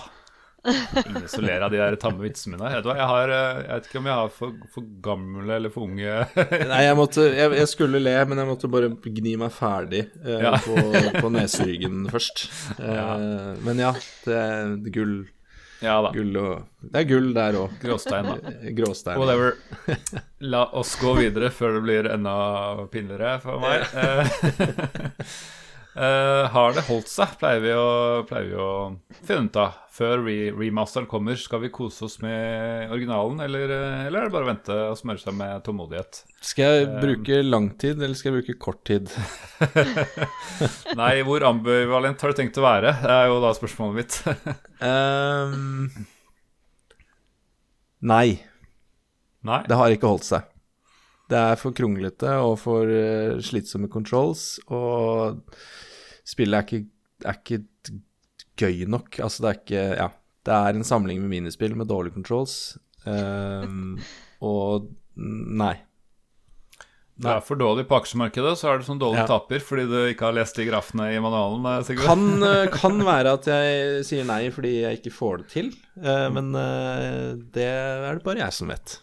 [1.29, 2.71] Så ler av de der tamme vitsene mine.
[2.75, 6.19] Jeg, eh, jeg vet ikke om jeg har for, for gamle eller for unge
[6.73, 10.39] Nei, jeg, måtte, jeg, jeg skulle le, men jeg måtte bare gni meg ferdig eh,
[10.45, 10.55] Ja.
[10.65, 10.77] på,
[11.23, 12.47] på neseryggen først.
[12.79, 13.17] Eh,
[13.67, 13.93] Men ja,
[14.27, 15.17] det er gull,
[15.85, 16.11] Ja da.
[16.15, 17.77] gull og Det er gull der òg.
[17.83, 18.55] Gråstein, da.
[18.79, 19.19] Gråstein.
[19.21, 19.55] Whatever.
[20.55, 22.35] La oss gå videre før det blir enda
[22.93, 23.87] pinligere for meg.
[23.95, 25.39] Eh,
[25.99, 27.89] eh, har det holdt seg, pleier vi å,
[28.29, 28.71] pleier vi å
[29.27, 29.77] finne ut av.
[29.99, 34.35] Før re remasteren kommer, skal vi kose oss med originalen, eller, eh, eller er det
[34.37, 36.21] bare å vente og smøre seg med tålmodighet?
[36.47, 39.11] Skal jeg bruke lang tid, eller skal jeg bruke kort tid?
[41.01, 42.95] Nei, hvor ambivalent har du tenkt å være?
[43.03, 44.21] Det er jo da spørsmålet mitt.
[44.85, 45.91] um,
[48.13, 48.39] nei.
[49.49, 49.65] Nei?
[49.67, 50.55] Det har ikke holdt seg.
[51.29, 55.43] Det er for kronglete og for eh, slitsomme controls, og
[56.29, 56.85] spillet er ikke,
[57.25, 57.61] er ikke
[58.59, 59.19] gøy nok.
[59.25, 60.09] Altså, det er ikke Ja,
[60.49, 62.79] Det er en samling med minispill med dårlige controls.
[63.05, 63.99] Um,
[64.45, 65.75] og nei.
[67.19, 69.27] Det er for dårlig på aksjemarkedet, så er du sånn dårlig Ja.
[69.27, 71.67] taper fordi du ikke har lest de grafene i manualen.
[71.85, 72.07] Sigurd.
[72.07, 76.29] Kan, eh, kan være at jeg sier nei fordi jeg ikke får det til, eh,
[76.31, 79.01] men eh, det er det bare jeg som vet.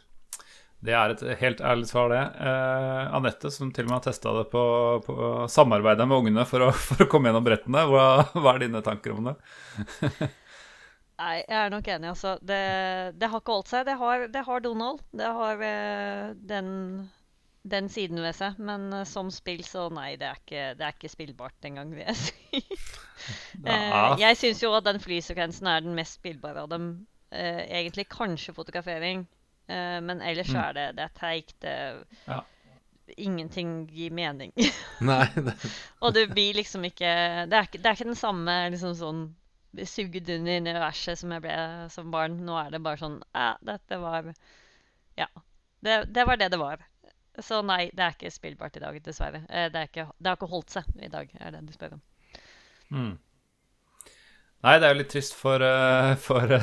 [0.86, 2.22] Det er et helt ærlig svar, det.
[2.46, 4.64] Eh, Anette, som til og med har testa det på,
[5.06, 5.16] på
[5.50, 8.06] samarbeidet med ungene for å, for å komme gjennom brettene, hva,
[8.36, 9.36] hva er dine tanker om det?
[11.16, 12.34] Nei, jeg er nok enig, altså.
[12.44, 12.62] Det,
[13.16, 13.86] det har ikke holdt seg.
[13.88, 15.00] Det har, det har Donald.
[15.16, 16.68] Det har eh, den,
[17.64, 18.58] den siden ved seg.
[18.60, 22.04] Men eh, som spill, så nei, det er ikke, det er ikke spillbart engang, vil
[22.04, 22.62] jeg si.
[23.64, 24.10] Eh, Ja.
[24.20, 26.92] jeg syns jo at den flysekvensen er den mest spillbare av dem.
[27.32, 29.24] Eh, egentlig kanskje fotografering,
[29.68, 31.56] eh, men ellers så er det, det er teigt.
[31.62, 31.74] Det,
[32.28, 32.42] Ja.
[33.22, 34.52] Ingenting gir mening.
[35.06, 35.54] Nei, det,
[36.02, 37.12] Og det blir liksom ikke
[37.46, 39.20] Det er ikke, det er ikke den samme liksom sånn
[39.86, 41.56] sugd inn i universet som jeg ble
[41.94, 42.40] som barn.
[42.48, 44.32] Nå er det bare sånn Ja, dette var
[45.20, 45.28] Ja.
[45.86, 46.82] Det, det var det det var.
[47.44, 49.44] Så nei, det er ikke spillbart i dag, dessverre.
[49.50, 52.02] Eh, Det, ikke, det har ikke holdt seg i dag, er det du spør om.
[52.90, 53.14] Mm.
[54.64, 56.56] Nei, det er jo litt trist for, eh, for,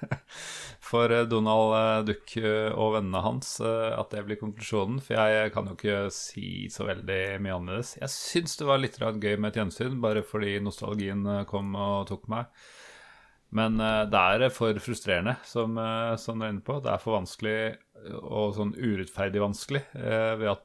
[0.90, 4.98] for eh, Donald eh, Duck og vennene hans at det blir konklusjonen.
[5.04, 7.94] For jeg kan jo ikke si så veldig mye annerledes.
[8.00, 12.26] Jeg syns det var litt gøy med et gjensyn, bare fordi nostalgien kom og tok
[12.32, 12.50] meg.
[13.54, 15.74] Men det er for frustrerende, som,
[16.22, 16.76] som du er inne på.
[16.82, 17.56] Det er for vanskelig
[18.22, 20.62] og sånn urettferdig vanskelig ved at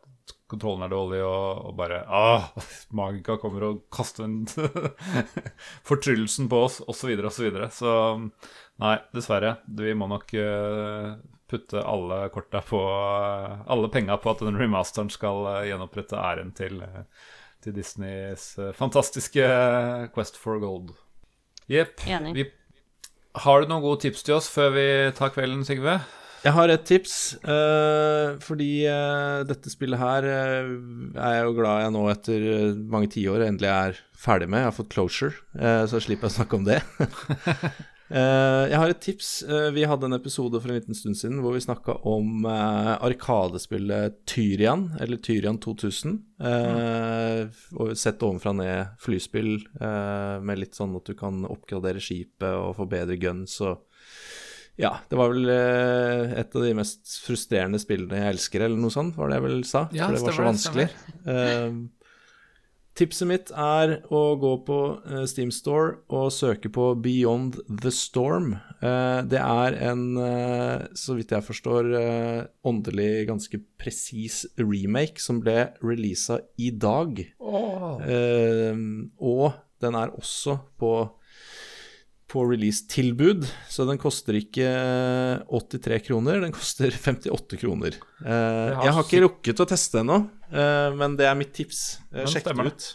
[0.56, 2.50] kontrollen er dårlig og, og bare ah,
[2.96, 4.42] Magika kommer og kaster en
[5.90, 7.30] fortryllelsen på oss, osv., osv.
[7.30, 7.70] Så, videre.
[7.76, 7.94] så
[8.82, 9.58] nei, dessverre.
[9.68, 11.16] Vi må nok eh,
[11.48, 12.82] putte alle korta på
[13.68, 17.32] Alle penga på at den remasteren skal eh, gjenopprette æren til, eh,
[17.64, 19.46] til Disneys eh, fantastiske
[20.16, 20.96] Quest for Gold.
[21.70, 22.00] Jepp.
[23.46, 24.88] Har du noen gode tips til oss før vi
[25.18, 26.00] tar kvelden, Sigve?
[26.46, 30.68] Jeg har et tips, uh, fordi uh, dette spillet her uh,
[31.18, 32.46] er jeg jo glad jeg nå etter
[32.92, 34.62] mange tiår endelig er ferdig med.
[34.62, 35.34] Jeg har fått closure,
[35.90, 36.80] så slipper jeg å snakke om det.
[38.06, 39.30] Jeg har et tips.
[39.74, 44.92] Vi hadde en episode for en liten stund siden hvor vi snakka om arkadespillet Tyrian,
[45.02, 46.14] eller Tyrian 2000.
[46.46, 47.42] eh,
[47.74, 52.86] og Sett ovenfra ned flyspill med litt sånn at du kan oppgradere skipet og få
[52.94, 53.82] bedre guns og
[54.82, 58.94] ja, det var vel eh, et av de mest frustrerende spillene jeg elsker, eller noe
[58.94, 59.86] sånt, var det jeg vel sa?
[59.96, 60.88] Ja, For det var så vanskelig.
[61.28, 61.86] Uh,
[63.00, 68.58] tipset mitt er å gå på eh, Steam Store og søke på Beyond the Storm.
[68.84, 71.92] Uh, det er en, uh, så vidt jeg forstår,
[72.68, 77.24] åndelig ganske presis remake som ble releasa i dag.
[78.06, 78.76] Eh,
[79.20, 79.54] og
[79.84, 80.96] den er også på
[82.28, 84.66] på release-tilbud, så den koster ikke
[85.48, 87.98] 83 kroner, den koster 58 kroner.
[88.26, 90.18] Eh, har jeg har ikke rukket å teste ennå,
[90.52, 92.00] eh, men det er mitt tips.
[92.14, 92.66] Eh, Sjekk det det.
[92.74, 92.88] ut.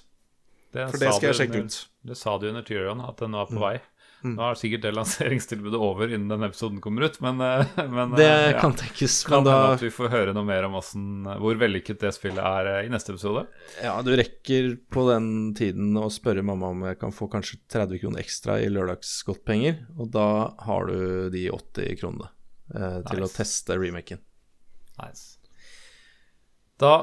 [0.72, 1.86] Det For det skal jeg sjekke under- ut.
[2.10, 3.60] Det sa du under Tyrion, at den var på Mm.
[3.60, 3.80] vei.
[4.26, 8.26] Nå er sikkert det lanseringstilbudet over innen denne episoden kommer ut, men, eh, men Det
[8.26, 8.58] eh, ja.
[8.60, 12.02] kan tenkes, kan men da at vi får høre noe mer om hvordan, hvor vellykket
[12.04, 13.46] det spillet er eh, i neste episode.
[13.80, 18.02] Ja, du rekker på den tiden å spørre mamma om jeg kan få kanskje 30
[18.02, 20.28] kroner ekstra i lørdagsgodtpenger, og da
[20.66, 22.28] har du de 80 kronene
[22.74, 24.20] eh, til å teste remaken.
[25.00, 25.40] Nice.
[26.80, 26.94] Da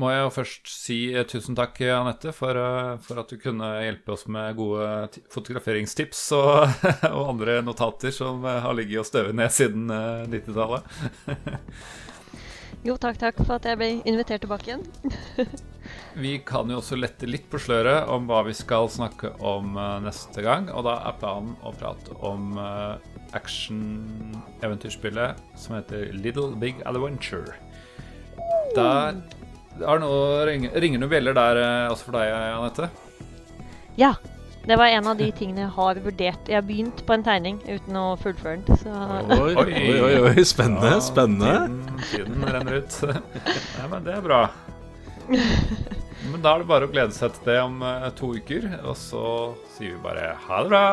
[0.00, 3.68] må jeg jo først si eh, tusen takk, Anette, for, eh, for at du kunne
[3.84, 6.68] hjelpe oss med gode fotograferingstips og,
[7.16, 10.82] og andre notater som eh, har ligget og støvet ned siden eh, 90-tallet.
[12.80, 14.80] Jo, takk, takk for at jeg ble invitert tilbake igjen.
[16.22, 20.40] Vi kan jo også lette litt på sløret om hva vi skal snakke om neste
[20.46, 20.70] gang.
[20.72, 22.56] Og da er planen å prate om
[23.36, 27.52] action-eventyrspillet som heter Little Big Adventure.
[28.72, 29.20] Der
[29.78, 32.90] har noe, ringer, ringer noen bjeller der eh, også for deg, Anette.
[34.00, 34.14] Ja.
[34.60, 36.48] Det var en av de tingene jeg har vurdert.
[36.50, 38.76] Jeg har begynt på en tegning uten å fullføre den.
[38.82, 38.92] Så
[39.38, 41.54] Oi, oi, oi, oi, spennende, Ja, spennende.
[41.64, 42.98] Tiden, tiden renner ut.
[43.78, 44.42] ja, men det er bra.
[46.20, 48.66] Men da er det bare å glede seg til det om eh, to uker.
[48.84, 49.24] Og så
[49.72, 50.82] sier vi bare ha det bra.